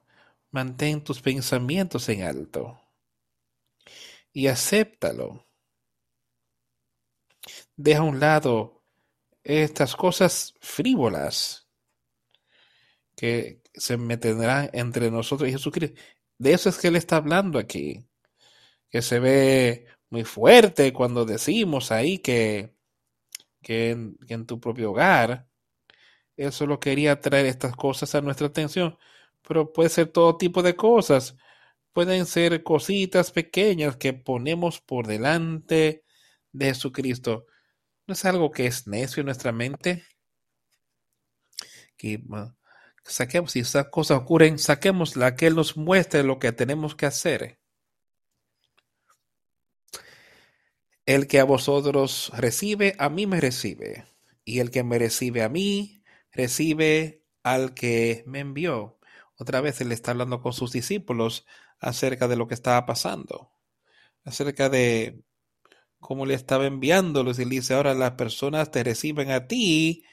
Mantén 0.50 1.04
tus 1.04 1.20
pensamientos 1.20 2.08
en 2.08 2.22
alto. 2.22 2.80
Y 4.32 4.48
acéptalo. 4.48 5.49
Deja 7.82 8.00
a 8.00 8.02
un 8.02 8.20
lado 8.20 8.82
estas 9.42 9.96
cosas 9.96 10.54
frívolas 10.60 11.66
que 13.16 13.62
se 13.72 13.96
meterá 13.96 14.68
entre 14.74 15.10
nosotros 15.10 15.48
y 15.48 15.52
Jesucristo. 15.52 15.98
De 16.36 16.52
eso 16.52 16.68
es 16.68 16.76
que 16.76 16.88
Él 16.88 16.96
está 16.96 17.16
hablando 17.16 17.58
aquí, 17.58 18.06
que 18.90 19.00
se 19.00 19.18
ve 19.18 19.86
muy 20.10 20.24
fuerte 20.24 20.92
cuando 20.92 21.24
decimos 21.24 21.90
ahí 21.90 22.18
que, 22.18 22.74
que, 23.62 23.92
en, 23.92 24.46
tu 24.46 24.60
propio 24.60 24.90
hogar, 24.90 25.48
Él 26.36 26.52
solo 26.52 26.80
quería 26.80 27.18
traer 27.18 27.46
estas 27.46 27.74
cosas 27.76 28.14
a 28.14 28.20
nuestra 28.20 28.48
atención, 28.48 28.98
pero 29.48 29.72
puede 29.72 29.88
ser 29.88 30.08
todo 30.08 30.36
tipo 30.36 30.62
de 30.62 30.76
cosas, 30.76 31.34
pueden 31.94 32.26
ser 32.26 32.62
cositas 32.62 33.30
pequeñas 33.30 33.96
que 33.96 34.12
ponemos 34.12 34.82
por 34.82 35.06
delante 35.06 36.04
de 36.52 36.66
Jesucristo. 36.66 37.46
¿No 38.10 38.14
es 38.14 38.24
algo 38.24 38.50
que 38.50 38.66
es 38.66 38.88
necio 38.88 39.20
en 39.20 39.26
nuestra 39.26 39.52
mente? 39.52 40.02
Que 41.96 42.20
saquemos, 43.04 43.52
si 43.52 43.60
esas 43.60 43.86
cosas 43.86 44.18
ocurren, 44.18 44.56
que 44.56 45.46
Él 45.46 45.54
nos 45.54 45.76
muestre 45.76 46.24
lo 46.24 46.40
que 46.40 46.50
tenemos 46.50 46.96
que 46.96 47.06
hacer. 47.06 47.60
El 51.06 51.28
que 51.28 51.38
a 51.38 51.44
vosotros 51.44 52.32
recibe, 52.36 52.96
a 52.98 53.10
mí 53.10 53.28
me 53.28 53.40
recibe. 53.40 54.06
Y 54.44 54.58
el 54.58 54.72
que 54.72 54.82
me 54.82 54.98
recibe 54.98 55.44
a 55.44 55.48
mí, 55.48 56.02
recibe 56.32 57.22
al 57.44 57.74
que 57.74 58.24
me 58.26 58.40
envió. 58.40 58.98
Otra 59.36 59.60
vez 59.60 59.80
Él 59.80 59.92
está 59.92 60.10
hablando 60.10 60.42
con 60.42 60.52
sus 60.52 60.72
discípulos 60.72 61.46
acerca 61.78 62.26
de 62.26 62.34
lo 62.34 62.48
que 62.48 62.54
estaba 62.54 62.84
pasando, 62.86 63.52
acerca 64.24 64.68
de 64.68 65.22
cómo 66.00 66.26
le 66.26 66.34
estaba 66.34 66.66
enviándolos. 66.66 67.38
Y 67.38 67.44
dice, 67.44 67.74
ahora 67.74 67.94
las 67.94 68.12
personas 68.12 68.70
te 68.70 68.82
reciben 68.82 69.30
a 69.30 69.46
ti 69.46 70.04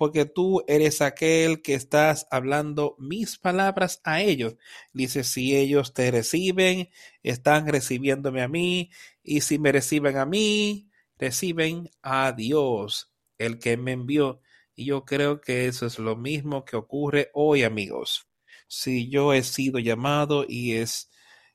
porque 0.00 0.24
tú 0.24 0.64
eres 0.66 1.02
aquel 1.02 1.60
que 1.60 1.74
estás 1.74 2.26
hablando 2.30 2.96
mis 2.98 3.36
palabras 3.36 4.00
a 4.02 4.22
ellos. 4.22 4.56
Dice, 4.94 5.24
si 5.24 5.54
ellos 5.54 5.92
te 5.92 6.10
reciben, 6.10 6.88
están 7.22 7.66
recibiéndome 7.66 8.40
a 8.40 8.48
mí, 8.48 8.90
y 9.22 9.42
si 9.42 9.58
me 9.58 9.72
reciben 9.72 10.16
a 10.16 10.24
mí, 10.24 10.88
reciben 11.18 11.90
a 12.00 12.32
Dios, 12.32 13.12
el 13.36 13.58
que 13.58 13.76
me 13.76 13.92
envió. 13.92 14.40
Y 14.74 14.86
yo 14.86 15.04
creo 15.04 15.42
que 15.42 15.66
eso 15.66 15.84
es 15.84 15.98
lo 15.98 16.16
mismo 16.16 16.64
que 16.64 16.76
ocurre 16.76 17.28
hoy, 17.34 17.62
amigos. 17.62 18.26
Si 18.68 19.10
yo 19.10 19.34
he 19.34 19.42
sido 19.42 19.78
llamado 19.80 20.46
y 20.48 20.76
es 20.76 21.09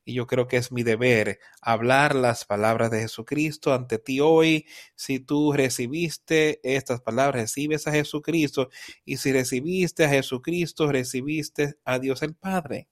y 0.06 0.14
yo 0.14 0.28
creo 0.28 0.48
que 0.48 0.58
es 0.58 0.72
mi 0.72 0.84
deber 0.84 1.40
hablar 1.62 2.14
las 2.14 2.46
palabras 2.46 2.92
de 2.92 3.02
Jesucristo 3.02 3.74
ante 3.74 3.98
ti 3.98 4.20
hoy. 4.20 4.68
Si 4.96 5.20
tú 5.20 5.52
recibiste 5.52 6.60
estas 6.64 7.02
palabras, 7.02 7.42
recibes 7.42 7.88
a 7.88 7.92
Jesucristo. 7.92 8.70
Y 9.04 9.18
si 9.18 9.34
recibiste 9.34 10.06
a 10.06 10.10
Jesucristo, 10.10 10.92
recibiste 10.92 11.76
a 11.84 11.98
Dios 11.98 12.22
el 12.22 12.36
Padre. 12.36 12.88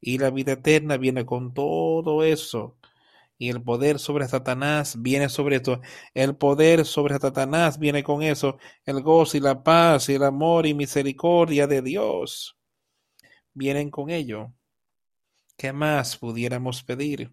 Y 0.00 0.18
la 0.18 0.30
vida 0.30 0.52
eterna 0.52 0.96
viene 0.96 1.26
con 1.26 1.52
todo 1.52 2.24
eso. 2.24 2.78
Y 3.38 3.50
el 3.50 3.62
poder 3.62 3.98
sobre 3.98 4.28
Satanás 4.28 5.02
viene 5.02 5.28
sobre 5.28 5.56
esto. 5.56 5.80
El 6.14 6.36
poder 6.36 6.86
sobre 6.86 7.18
Satanás 7.18 7.78
viene 7.78 8.02
con 8.02 8.22
eso. 8.22 8.56
El 8.86 9.02
gozo 9.02 9.36
y 9.36 9.40
la 9.40 9.62
paz 9.62 10.08
y 10.08 10.14
el 10.14 10.22
amor 10.24 10.66
y 10.66 10.74
misericordia 10.74 11.66
de 11.66 11.82
Dios 11.82 12.56
vienen 13.54 13.90
con 13.90 14.10
ello. 14.10 14.52
¿Qué 15.62 15.72
más 15.72 16.16
pudiéramos 16.16 16.82
pedir? 16.82 17.32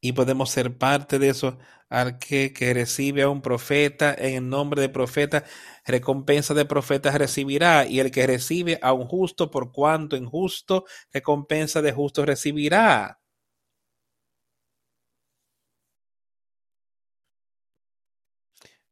Y 0.00 0.12
podemos 0.12 0.48
ser 0.48 0.78
parte 0.78 1.18
de 1.18 1.28
eso. 1.28 1.58
Al 1.90 2.18
que, 2.18 2.54
que 2.54 2.72
recibe 2.72 3.20
a 3.20 3.28
un 3.28 3.42
profeta 3.42 4.14
en 4.14 4.36
el 4.36 4.48
nombre 4.48 4.80
de 4.80 4.88
profeta, 4.88 5.44
recompensa 5.84 6.54
de 6.54 6.64
profeta 6.64 7.10
recibirá. 7.18 7.84
Y 7.86 8.00
el 8.00 8.10
que 8.10 8.26
recibe 8.26 8.78
a 8.80 8.94
un 8.94 9.06
justo 9.06 9.50
por 9.50 9.72
cuanto 9.72 10.16
injusto, 10.16 10.86
recompensa 11.12 11.82
de 11.82 11.92
justo 11.92 12.24
recibirá. 12.24 13.20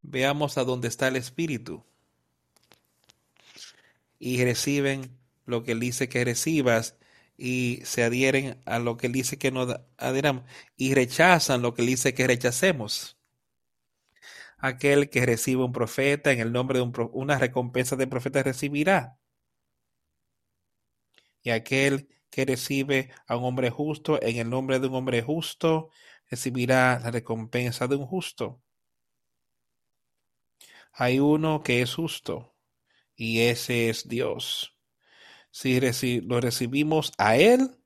Veamos 0.02 0.58
a 0.58 0.64
dónde 0.64 0.88
está 0.88 1.08
el 1.08 1.16
Espíritu. 1.16 1.82
Y 4.18 4.44
reciben 4.44 5.18
lo 5.46 5.62
que 5.62 5.72
él 5.72 5.80
dice 5.80 6.10
que 6.10 6.22
recibas 6.22 6.98
y 7.45 7.80
se 7.84 8.05
adhieren 8.05 8.62
a 8.66 8.78
lo 8.78 8.97
que 8.97 9.09
él 9.09 9.12
dice 9.12 9.36
que 9.36 9.51
no 9.51 9.66
adheramos 9.97 10.45
y 10.76 10.95
rechazan 10.95 11.61
lo 11.61 11.74
que 11.74 11.82
él 11.82 11.88
dice 11.88 12.14
que 12.14 12.28
rechacemos. 12.28 13.18
Aquel 14.59 15.11
que 15.11 15.26
recibe 15.26 15.64
un 15.64 15.72
profeta 15.72 16.30
en 16.30 16.38
el 16.38 16.53
nombre 16.53 16.78
de 16.78 16.84
un, 16.84 16.93
una 17.12 17.38
recompensa 17.38 17.97
de 17.97 18.07
profeta 18.07 18.45
recibirá. 18.45 19.18
Y 21.43 21.51
aquel 21.51 22.09
que 22.30 22.45
recibe 22.45 23.11
a 23.26 23.36
un 23.36 23.45
hombre 23.45 23.70
justo 23.70 24.22
en 24.22 24.36
el 24.36 24.49
nombre 24.49 24.78
de 24.78 24.86
un 24.86 24.95
hombre 24.95 25.20
justo 25.20 25.90
recibirá 26.30 27.01
la 27.01 27.11
recompensa 27.11 27.88
de 27.88 27.97
un 27.97 28.07
justo. 28.07 28.62
Hay 30.93 31.18
uno 31.18 31.61
que 31.64 31.82
es 31.82 31.93
justo 31.93 32.55
y 33.16 33.40
ese 33.40 33.88
es 33.90 34.07
Dios 34.07 34.71
si 35.53 36.20
lo 36.22 36.40
recibimos 36.40 37.12
a 37.18 37.36
Él 37.36 37.78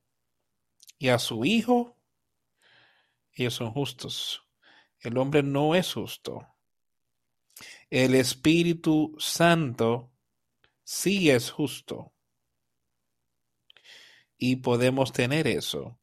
y 0.99 1.09
a 1.09 1.19
su 1.19 1.45
Hijo, 1.45 1.99
ellos 3.33 3.55
son 3.55 3.73
justos. 3.73 4.43
El 5.01 5.19
hombre 5.19 5.43
no 5.43 5.75
es 5.75 5.93
justo. 5.93 6.47
El 7.91 8.15
Espíritu 8.15 9.15
Santo 9.19 10.11
sí 10.85 11.29
es 11.29 11.51
justo. 11.51 12.13
Y 14.39 14.57
podemos 14.57 15.13
tener 15.13 15.47
eso. 15.49 15.99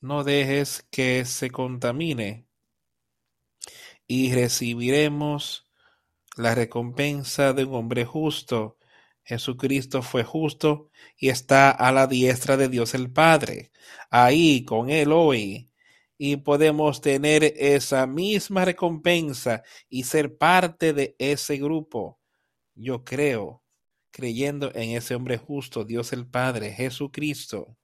No 0.00 0.24
dejes 0.24 0.86
que 0.90 1.24
se 1.24 1.50
contamine 1.50 2.46
y 4.06 4.32
recibiremos 4.32 5.70
la 6.36 6.54
recompensa 6.54 7.52
de 7.52 7.64
un 7.64 7.74
hombre 7.74 8.04
justo. 8.04 8.77
Jesucristo 9.28 10.00
fue 10.00 10.24
justo 10.24 10.88
y 11.18 11.28
está 11.28 11.70
a 11.70 11.92
la 11.92 12.06
diestra 12.06 12.56
de 12.56 12.70
Dios 12.70 12.94
el 12.94 13.12
Padre, 13.12 13.72
ahí 14.08 14.64
con 14.64 14.88
Él 14.88 15.12
hoy. 15.12 15.70
Y 16.16 16.38
podemos 16.38 17.02
tener 17.02 17.44
esa 17.58 18.06
misma 18.06 18.64
recompensa 18.64 19.62
y 19.90 20.04
ser 20.04 20.38
parte 20.38 20.94
de 20.94 21.14
ese 21.18 21.58
grupo. 21.58 22.18
Yo 22.74 23.04
creo, 23.04 23.62
creyendo 24.10 24.74
en 24.74 24.96
ese 24.96 25.14
hombre 25.14 25.36
justo, 25.36 25.84
Dios 25.84 26.14
el 26.14 26.26
Padre, 26.26 26.72
Jesucristo. 26.72 27.76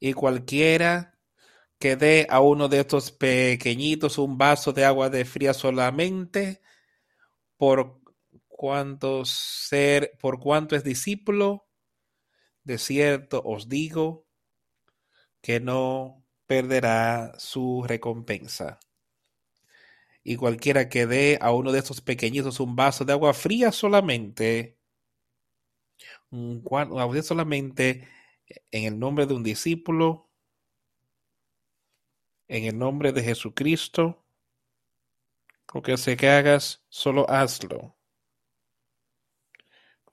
Y 0.00 0.14
cualquiera 0.14 1.18
que 1.78 1.96
dé 1.96 2.26
a 2.30 2.40
uno 2.40 2.68
de 2.68 2.80
estos 2.80 3.12
pequeñitos 3.12 4.16
un 4.16 4.38
vaso 4.38 4.72
de 4.72 4.86
agua 4.86 5.10
de 5.10 5.26
fría 5.26 5.52
solamente, 5.52 6.62
por 7.58 8.00
cuanto 8.56 9.24
ser, 9.24 10.16
por 10.20 10.38
cuanto 10.38 10.76
es 10.76 10.84
discípulo, 10.84 11.66
de 12.62 12.78
cierto 12.78 13.42
os 13.44 13.68
digo 13.68 14.26
que 15.40 15.58
no 15.58 16.24
perderá 16.46 17.34
su 17.38 17.84
recompensa. 17.86 18.78
Y 20.22 20.36
cualquiera 20.36 20.88
que 20.88 21.06
dé 21.06 21.36
a 21.40 21.52
uno 21.52 21.72
de 21.72 21.80
estos 21.80 22.00
pequeñitos 22.00 22.60
un 22.60 22.76
vaso 22.76 23.04
de 23.04 23.12
agua 23.12 23.34
fría 23.34 23.72
solamente, 23.72 24.78
solamente 27.22 28.08
en 28.70 28.84
el 28.84 28.98
nombre 28.98 29.26
de 29.26 29.34
un 29.34 29.42
discípulo, 29.42 30.30
en 32.46 32.64
el 32.64 32.78
nombre 32.78 33.12
de 33.12 33.22
Jesucristo, 33.24 34.24
lo 35.74 35.82
que 35.82 35.96
sea 35.96 36.16
que 36.16 36.28
hagas, 36.28 36.84
solo 36.88 37.28
hazlo. 37.28 37.93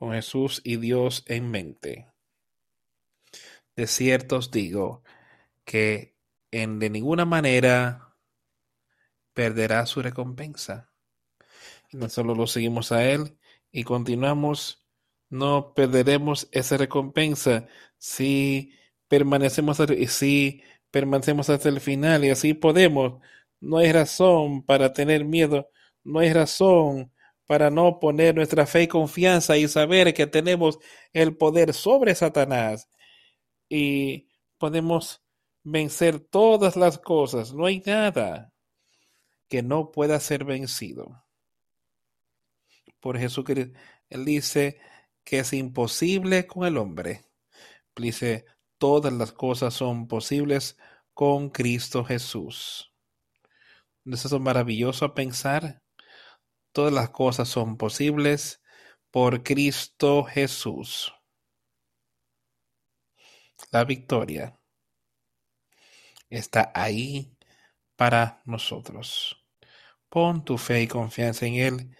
Con 0.01 0.13
Jesús 0.13 0.61
y 0.63 0.77
Dios 0.77 1.23
en 1.27 1.51
mente. 1.51 2.07
De 3.75 3.85
cierto 3.85 4.37
os 4.37 4.49
digo 4.49 5.03
que 5.63 6.17
en 6.49 6.79
de 6.79 6.89
ninguna 6.89 7.23
manera 7.23 8.15
perderá 9.35 9.85
su 9.85 10.01
recompensa. 10.01 10.91
Y 11.91 11.97
no 11.97 12.09
solo 12.09 12.33
lo 12.33 12.47
seguimos 12.47 12.91
a 12.91 13.07
Él 13.07 13.37
y 13.71 13.83
continuamos, 13.83 14.87
no 15.29 15.75
perderemos 15.75 16.49
esa 16.51 16.77
recompensa 16.77 17.67
si 17.99 18.73
permanecemos, 19.07 19.77
si 20.07 20.63
permanecemos 20.89 21.51
hasta 21.51 21.69
el 21.69 21.79
final 21.79 22.25
y 22.25 22.31
así 22.31 22.55
podemos. 22.55 23.21
No 23.59 23.77
hay 23.77 23.91
razón 23.91 24.63
para 24.65 24.93
tener 24.93 25.25
miedo, 25.25 25.69
no 26.03 26.21
hay 26.21 26.33
razón 26.33 27.13
para 27.47 27.69
no 27.69 27.99
poner 27.99 28.35
nuestra 28.35 28.65
fe 28.65 28.83
y 28.83 28.87
confianza 28.87 29.57
y 29.57 29.67
saber 29.67 30.13
que 30.13 30.27
tenemos 30.27 30.79
el 31.13 31.35
poder 31.35 31.73
sobre 31.73 32.15
Satanás 32.15 32.87
y 33.67 34.29
podemos 34.57 35.21
vencer 35.63 36.19
todas 36.19 36.75
las 36.75 36.97
cosas. 36.97 37.53
No 37.53 37.65
hay 37.65 37.81
nada 37.85 38.53
que 39.49 39.63
no 39.63 39.91
pueda 39.91 40.19
ser 40.19 40.45
vencido. 40.45 41.25
Por 42.99 43.17
Jesucristo, 43.17 43.77
Él 44.09 44.25
dice 44.25 44.79
que 45.23 45.39
es 45.39 45.53
imposible 45.53 46.47
con 46.47 46.65
el 46.65 46.77
hombre. 46.77 47.25
Dice, 47.95 48.45
todas 48.77 49.11
las 49.13 49.31
cosas 49.31 49.73
son 49.73 50.07
posibles 50.07 50.77
con 51.13 51.49
Cristo 51.49 52.03
Jesús. 52.03 52.93
¿No 54.03 54.15
es 54.15 54.25
eso 54.25 54.39
maravilloso 54.39 55.13
pensar? 55.13 55.81
Todas 56.71 56.93
las 56.93 57.09
cosas 57.09 57.49
son 57.49 57.77
posibles 57.77 58.61
por 59.11 59.43
Cristo 59.43 60.23
Jesús. 60.23 61.13
La 63.71 63.83
victoria 63.83 64.57
está 66.29 66.71
ahí 66.73 67.37
para 67.95 68.41
nosotros. 68.45 69.45
Pon 70.09 70.43
tu 70.43 70.57
fe 70.57 70.81
y 70.81 70.87
confianza 70.87 71.45
en 71.45 71.55
Él. 71.55 71.97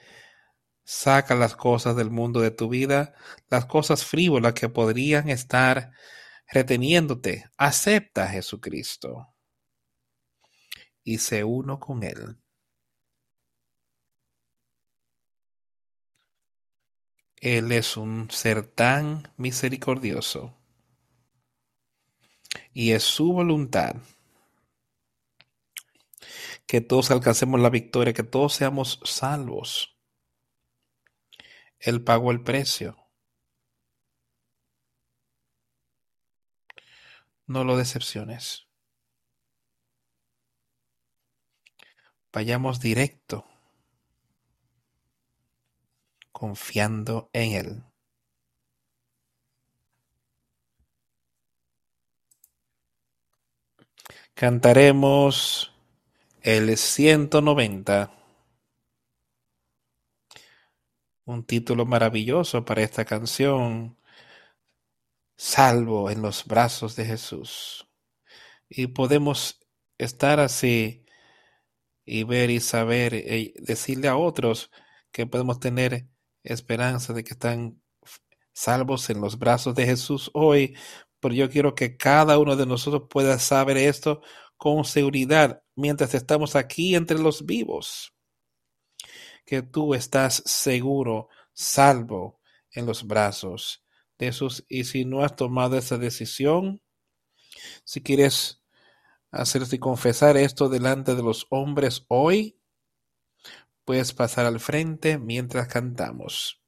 Saca 0.84 1.36
las 1.36 1.55
cosas 1.55 1.95
del 1.95 2.09
mundo 2.09 2.41
de 2.41 2.51
tu 2.51 2.69
vida, 2.69 3.13
las 3.49 3.65
cosas 3.65 4.05
frívolas 4.05 4.53
que 4.53 4.69
podrían 4.69 5.30
estar 5.30 5.91
reteniéndote. 6.47 7.45
Acepta 7.57 8.24
a 8.24 8.30
Jesucristo 8.30 9.28
y 11.03 11.19
se 11.19 11.43
uno 11.43 11.80
con 11.80 12.03
Él. 12.03 12.41
Él 17.42 17.72
es 17.72 17.98
un 17.98 18.30
ser 18.30 18.64
tan 18.68 19.28
misericordioso 19.36 20.56
y 22.72 22.92
es 22.92 23.02
su 23.02 23.34
voluntad 23.34 23.96
que 26.68 26.82
todos 26.82 27.10
alcancemos 27.10 27.60
la 27.60 27.72
victoria, 27.72 28.14
que 28.14 28.22
todos 28.22 28.54
seamos 28.54 29.00
salvos. 29.04 29.98
Él 31.80 32.04
pagó 32.04 32.32
el 32.32 32.44
precio. 32.44 32.96
No 37.48 37.64
lo 37.64 37.76
decepciones. 37.76 38.68
Vayamos 42.32 42.80
directo, 42.80 43.51
confiando 46.42 47.30
en 47.34 47.52
Él. 47.52 47.84
Cantaremos 54.34 55.72
el 56.42 56.76
190, 56.76 58.12
un 61.26 61.46
título 61.46 61.86
maravilloso 61.86 62.66
para 62.66 62.82
esta 62.82 63.06
canción, 63.06 64.00
Salvo 65.38 66.10
en 66.10 66.24
los 66.24 66.46
brazos 66.46 66.96
de 66.96 67.06
Jesús. 67.06 67.88
Y 68.68 68.88
podemos 68.88 69.60
estar 70.00 70.39
así 70.39 71.06
y 72.04 72.24
ver 72.24 72.50
y 72.50 72.60
saber 72.60 73.14
y 73.14 73.54
decirle 73.60 74.08
a 74.08 74.18
otros 74.18 74.72
que 75.12 75.28
podemos 75.28 75.60
tener 75.60 76.11
esperanza 76.44 77.14
de 77.14 77.24
que 77.24 77.34
están 77.34 77.82
salvos 78.53 79.10
en 79.10 79.22
los 79.22 79.38
brazos 79.40 79.76
de 79.76 79.86
Jesús 79.86 80.30
hoy, 80.34 80.76
pero 81.20 81.34
yo 81.34 81.49
quiero 81.49 81.76
que 81.76 81.98
cada 81.98 82.38
uno 82.40 82.56
de 82.56 82.65
nosotros 82.65 83.03
pueda 83.10 83.40
saber 83.40 83.78
esto 83.78 84.22
con 84.57 84.84
seguridad 84.86 85.64
mientras 85.76 86.14
estamos 86.14 86.56
aquí 86.56 86.95
entre 86.95 87.18
los 87.18 87.45
vivos, 87.45 88.14
que 89.45 89.61
tú 89.61 89.94
estás 89.94 90.44
seguro, 90.45 91.30
salvo 91.53 92.40
en 92.72 92.86
los 92.86 93.06
brazos 93.06 93.84
de 94.18 94.28
Jesús. 94.28 94.65
Y 94.70 94.84
si 94.84 95.06
no 95.06 95.24
has 95.24 95.36
tomado 95.36 95.78
esa 95.78 95.98
decisión, 95.98 96.82
si 97.84 98.02
quieres 98.02 98.61
hacerse 99.32 99.80
confesar 99.80 100.38
esto 100.38 100.70
delante 100.70 101.15
de 101.15 101.24
los 101.24 101.48
hombres 101.49 102.06
hoy, 102.07 102.61
puedes 103.91 104.13
pasar 104.13 104.45
al 104.45 104.61
frente 104.61 105.18
mientras 105.18 105.68
cantamos. 105.68 106.61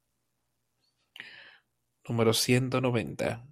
Número 2.06 2.34
190. 2.34 3.48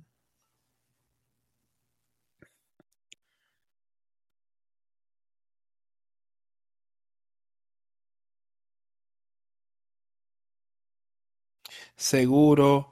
Seguro 11.95 12.91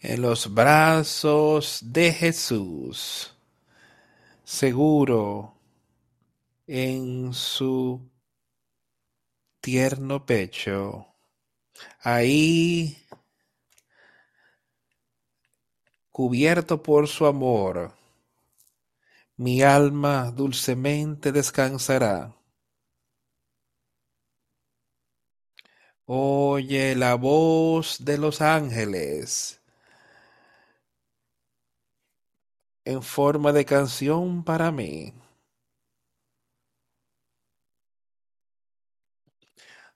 en 0.00 0.20
los 0.20 0.52
brazos 0.52 1.80
de 1.82 2.12
Jesús 2.12 3.34
seguro 4.44 5.54
en 6.66 7.32
su 7.32 8.13
tierno 9.64 10.26
pecho. 10.26 11.06
Ahí, 12.00 12.98
cubierto 16.10 16.82
por 16.82 17.08
su 17.08 17.24
amor, 17.24 17.94
mi 19.38 19.62
alma 19.62 20.30
dulcemente 20.32 21.32
descansará. 21.32 22.36
Oye 26.04 26.94
la 26.94 27.14
voz 27.14 28.04
de 28.04 28.18
los 28.18 28.42
ángeles 28.42 29.62
en 32.84 33.02
forma 33.02 33.50
de 33.52 33.64
canción 33.64 34.44
para 34.44 34.70
mí. 34.70 35.14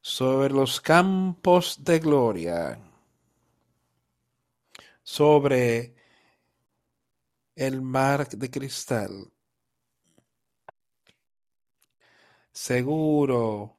Sobre 0.09 0.55
los 0.55 0.81
campos 0.81 1.85
de 1.85 1.99
gloria, 1.99 2.81
sobre 5.03 5.95
el 7.55 7.83
mar 7.83 8.27
de 8.27 8.51
cristal. 8.51 9.31
Seguro 12.51 13.77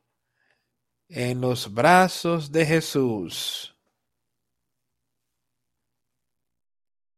en 1.07 1.41
los 1.41 1.73
brazos 1.73 2.51
de 2.51 2.63
Jesús. 2.63 3.75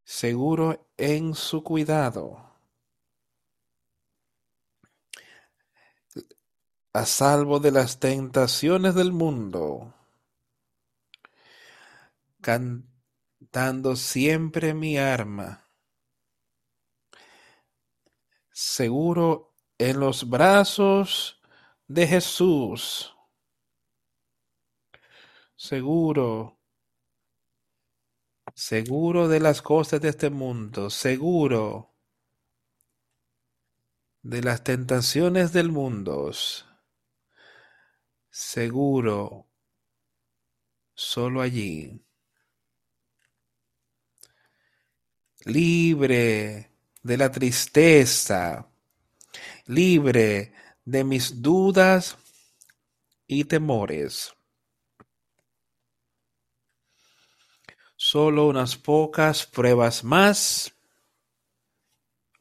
Seguro 0.06 0.88
en 0.96 1.36
su 1.36 1.62
cuidado. 1.62 2.51
A 6.94 7.06
salvo 7.06 7.60
de 7.60 7.72
las 7.72 8.00
tentaciones 8.00 8.96
del 8.96 9.14
mundo, 9.14 9.94
cantando 12.42 13.96
siempre 13.96 14.74
mi 14.74 14.98
arma, 14.98 15.70
seguro 18.52 19.54
en 19.78 20.00
los 20.00 20.30
brazos 20.30 21.42
de 21.88 22.08
Jesús, 22.08 23.16
seguro, 25.56 26.60
seguro 28.54 29.30
de 29.30 29.40
las 29.40 29.62
cosas 29.62 30.02
de 30.02 30.10
este 30.10 30.30
mundo, 30.30 30.90
seguro 30.90 31.94
de 34.24 34.42
las 34.42 34.64
tentaciones 34.64 35.54
del 35.54 35.72
mundo 35.72 36.32
seguro 38.32 39.48
solo 40.94 41.42
allí, 41.42 42.02
libre 45.44 46.72
de 47.04 47.18
la 47.18 47.32
tristeza, 47.32 48.72
libre 49.66 50.54
de 50.86 51.04
mis 51.04 51.42
dudas 51.42 52.18
y 53.28 53.44
temores. 53.44 54.34
Solo 57.96 58.48
unas 58.48 58.78
pocas 58.78 59.46
pruebas 59.46 60.04
más, 60.04 60.74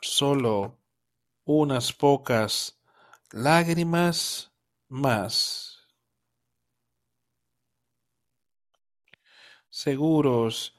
solo 0.00 0.78
unas 1.44 1.92
pocas 1.92 2.80
lágrimas 3.30 4.52
más. 4.88 5.69
Seguros 9.80 10.76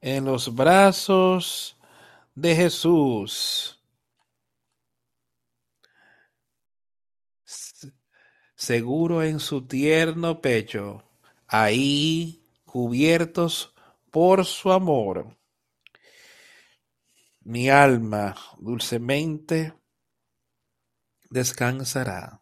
en 0.00 0.26
los 0.26 0.54
brazos 0.54 1.76
de 2.36 2.54
Jesús. 2.54 3.82
Seguro 8.54 9.24
en 9.24 9.40
su 9.40 9.66
tierno 9.66 10.40
pecho, 10.40 11.02
ahí 11.48 12.44
cubiertos 12.64 13.74
por 14.12 14.44
su 14.44 14.70
amor. 14.70 15.36
Mi 17.40 17.68
alma 17.68 18.36
dulcemente 18.58 19.74
descansará. 21.28 22.40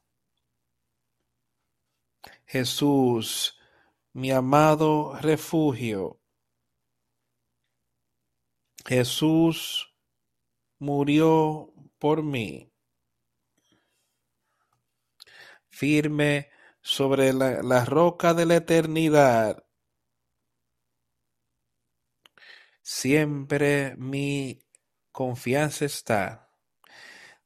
Jesús 2.44 3.58
mi 4.12 4.30
amado 4.30 5.14
refugio. 5.20 6.20
Jesús 8.84 9.94
murió 10.78 11.72
por 11.98 12.22
mí. 12.22 12.70
Firme 15.68 16.50
sobre 16.82 17.32
la, 17.32 17.62
la, 17.62 17.84
roca 17.84 18.34
de 18.34 18.44
la 18.44 18.56
eternidad. 18.56 19.64
Siempre 22.82 23.94
mi 23.96 24.66
confianza 25.12 25.84
está. 25.84 26.50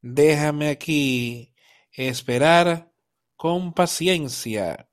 Déjame 0.00 0.70
aquí 0.70 1.54
esperar 1.92 2.92
con 3.36 3.72
paciencia 3.74 4.88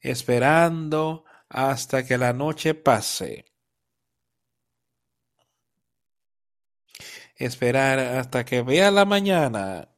esperando 0.00 1.24
hasta 1.48 2.06
que 2.06 2.16
la 2.16 2.32
noche 2.32 2.74
pase. 2.74 3.44
Esperar 7.36 7.98
hasta 7.98 8.44
que 8.44 8.62
vea 8.62 8.90
la 8.90 9.04
mañana. 9.04 9.88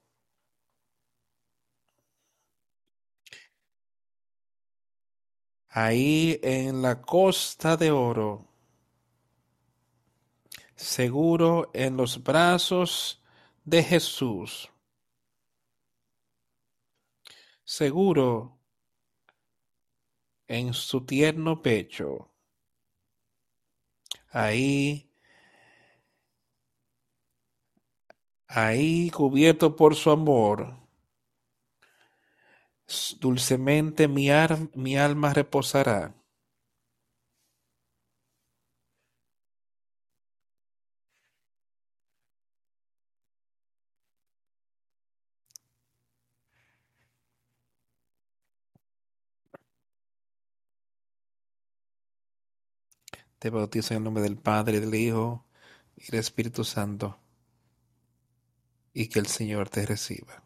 Ahí 5.69 6.39
en 6.43 6.83
la 6.83 7.01
costa 7.01 7.77
de 7.79 7.91
oro, 7.91 8.47
seguro 10.77 11.71
en 11.73 11.97
los 11.97 12.23
brazos 12.23 13.23
de 13.65 13.83
Jesús. 13.83 14.71
Seguro 17.65 18.62
en 20.53 20.73
su 20.75 21.05
tierno 21.05 21.63
pecho. 21.63 22.29
Ahí, 24.33 25.09
ahí 28.47 29.11
cubierto 29.11 29.75
por 29.75 29.97
su 29.97 30.09
amor, 30.13 30.77
dulcemente 33.19 34.07
mi, 34.07 34.29
mi 34.75 34.97
alma 34.97 35.35
reposará. 35.35 36.15
Te 53.43 53.51
bautizo 53.51 53.93
en 53.93 53.99
el 53.99 54.05
nombre 54.05 54.23
del 54.23 54.37
Padre, 54.37 54.79
del 54.79 54.95
Hijo 54.95 55.45
y 55.97 56.13
del 56.13 56.21
Espíritu 56.21 56.63
Santo. 56.63 57.19
Y 58.95 59.09
que 59.09 59.19
el 59.19 59.27
Señor 59.27 59.69
te 59.69 59.85
reciba. 59.85 60.45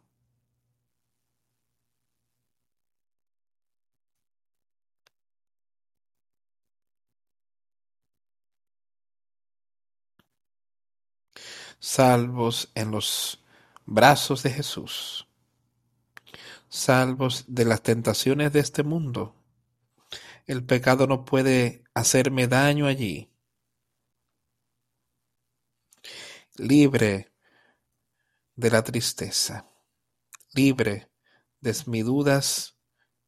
Salvos 11.79 12.71
en 12.75 12.93
los 12.93 13.45
brazos 13.85 14.43
de 14.43 14.49
Jesús. 14.53 15.29
Salvos 16.71 17.45
de 17.47 17.67
las 17.67 17.83
tentaciones 17.83 18.55
de 18.55 18.61
este 18.61 18.83
mundo 18.83 19.36
el 20.47 20.65
pecado 20.65 21.07
no 21.07 21.25
puede 21.25 21.85
hacerme 21.95 22.47
daño 22.47 22.87
allí. 22.87 23.31
Libre 26.57 27.33
de 28.55 28.71
la 28.71 28.83
tristeza, 28.83 29.69
libre 30.53 31.11
de 31.61 31.75
mis 31.87 32.05
dudas 32.05 32.79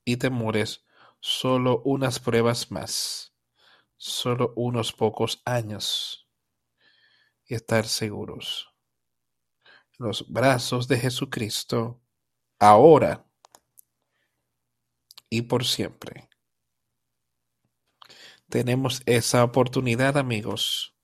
y 0.05 0.17
temores, 0.17 0.85
solo 1.21 1.83
unas 1.85 2.21
pruebas 2.21 2.71
más, 2.71 3.35
solo 3.97 4.53
unos 4.57 4.93
pocos 4.93 5.43
años 5.45 6.29
y 7.47 7.55
estar 7.55 7.87
seguros. 7.87 8.73
Los 9.99 10.31
brazos 10.31 10.87
de 10.87 10.99
Jesucristo, 10.99 12.01
ahora 12.59 13.27
y 15.29 15.43
por 15.43 15.65
siempre. 15.65 16.29
Tenemos 18.49 19.03
esa 19.05 19.45
oportunidad, 19.45 20.17
amigos. 20.17 20.97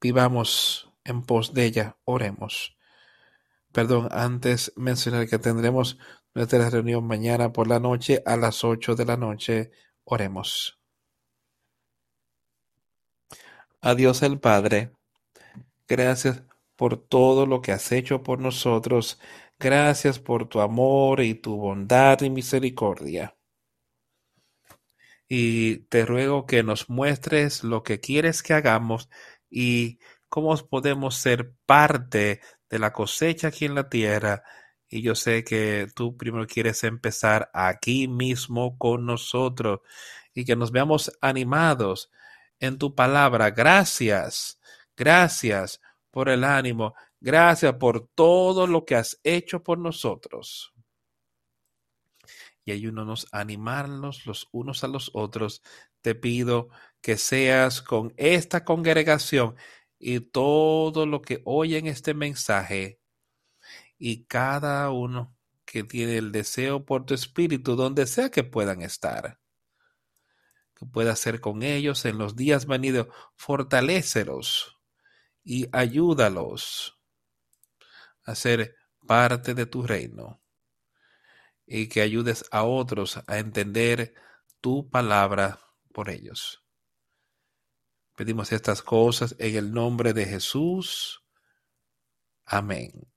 Vivamos 0.00 0.92
en 1.04 1.22
pos 1.22 1.52
de 1.52 1.64
ella, 1.64 1.98
oremos. 2.04 2.76
Perdón, 3.72 4.08
antes 4.12 4.72
mencionar 4.76 5.28
que 5.28 5.40
tendremos 5.40 5.98
nuestra 6.32 6.70
reunión 6.70 7.04
mañana 7.06 7.52
por 7.52 7.66
la 7.66 7.80
noche 7.80 8.22
a 8.24 8.36
las 8.36 8.62
ocho 8.62 8.94
de 8.94 9.04
la 9.04 9.16
noche. 9.16 9.72
Oremos. 10.04 10.78
Adiós 13.80 14.22
el 14.22 14.38
Padre. 14.38 14.92
Gracias 15.88 16.44
por 16.76 16.96
todo 16.96 17.46
lo 17.46 17.62
que 17.62 17.72
has 17.72 17.90
hecho 17.90 18.22
por 18.22 18.38
nosotros. 18.38 19.18
Gracias 19.58 20.20
por 20.20 20.48
tu 20.48 20.60
amor 20.60 21.20
y 21.20 21.34
tu 21.34 21.56
bondad 21.56 22.20
y 22.22 22.30
misericordia. 22.30 23.33
Y 25.28 25.78
te 25.88 26.04
ruego 26.04 26.46
que 26.46 26.62
nos 26.62 26.90
muestres 26.90 27.64
lo 27.64 27.82
que 27.82 28.00
quieres 28.00 28.42
que 28.42 28.54
hagamos 28.54 29.08
y 29.48 29.98
cómo 30.28 30.56
podemos 30.68 31.16
ser 31.16 31.52
parte 31.66 32.40
de 32.68 32.78
la 32.78 32.92
cosecha 32.92 33.48
aquí 33.48 33.64
en 33.64 33.74
la 33.74 33.88
tierra. 33.88 34.42
Y 34.88 35.02
yo 35.02 35.14
sé 35.14 35.44
que 35.44 35.88
tú 35.94 36.16
primero 36.16 36.46
quieres 36.46 36.84
empezar 36.84 37.50
aquí 37.54 38.08
mismo 38.08 38.76
con 38.78 39.06
nosotros 39.06 39.80
y 40.34 40.44
que 40.44 40.56
nos 40.56 40.72
veamos 40.72 41.12
animados 41.20 42.10
en 42.60 42.78
tu 42.78 42.94
palabra. 42.94 43.50
Gracias, 43.50 44.60
gracias 44.96 45.80
por 46.10 46.28
el 46.28 46.44
ánimo, 46.44 46.94
gracias 47.20 47.74
por 47.74 48.08
todo 48.14 48.66
lo 48.66 48.84
que 48.84 48.96
has 48.96 49.20
hecho 49.22 49.62
por 49.62 49.78
nosotros. 49.78 50.73
Y 52.64 52.72
ayúdanos 52.72 53.26
a 53.32 53.40
animarnos 53.40 54.26
los 54.26 54.48
unos 54.52 54.84
a 54.84 54.88
los 54.88 55.10
otros. 55.14 55.62
Te 56.00 56.14
pido 56.14 56.68
que 57.00 57.16
seas 57.16 57.82
con 57.82 58.14
esta 58.16 58.64
congregación 58.64 59.56
y 59.98 60.20
todo 60.20 61.06
lo 61.06 61.22
que 61.22 61.42
oyen 61.44 61.86
este 61.86 62.14
mensaje 62.14 63.00
y 63.98 64.24
cada 64.24 64.90
uno 64.90 65.36
que 65.64 65.84
tiene 65.84 66.18
el 66.18 66.32
deseo 66.32 66.84
por 66.84 67.06
tu 67.06 67.14
espíritu, 67.14 67.76
donde 67.76 68.06
sea 68.06 68.30
que 68.30 68.44
puedan 68.44 68.82
estar 68.82 69.40
que 70.74 70.86
pueda 70.86 71.14
ser 71.16 71.40
con 71.40 71.62
ellos 71.62 72.04
en 72.04 72.18
los 72.18 72.36
días 72.36 72.66
venidos. 72.66 73.08
Fortalécelos 73.36 74.80
y 75.42 75.66
ayúdalos 75.72 77.00
a 78.24 78.34
ser 78.34 78.76
parte 79.06 79.54
de 79.54 79.66
tu 79.66 79.82
reino 79.82 80.43
y 81.66 81.88
que 81.88 82.00
ayudes 82.02 82.44
a 82.50 82.64
otros 82.64 83.20
a 83.26 83.38
entender 83.38 84.14
tu 84.60 84.88
palabra 84.88 85.60
por 85.92 86.10
ellos. 86.10 86.64
Pedimos 88.16 88.52
estas 88.52 88.82
cosas 88.82 89.34
en 89.38 89.56
el 89.56 89.72
nombre 89.72 90.12
de 90.12 90.24
Jesús. 90.24 91.24
Amén. 92.44 93.13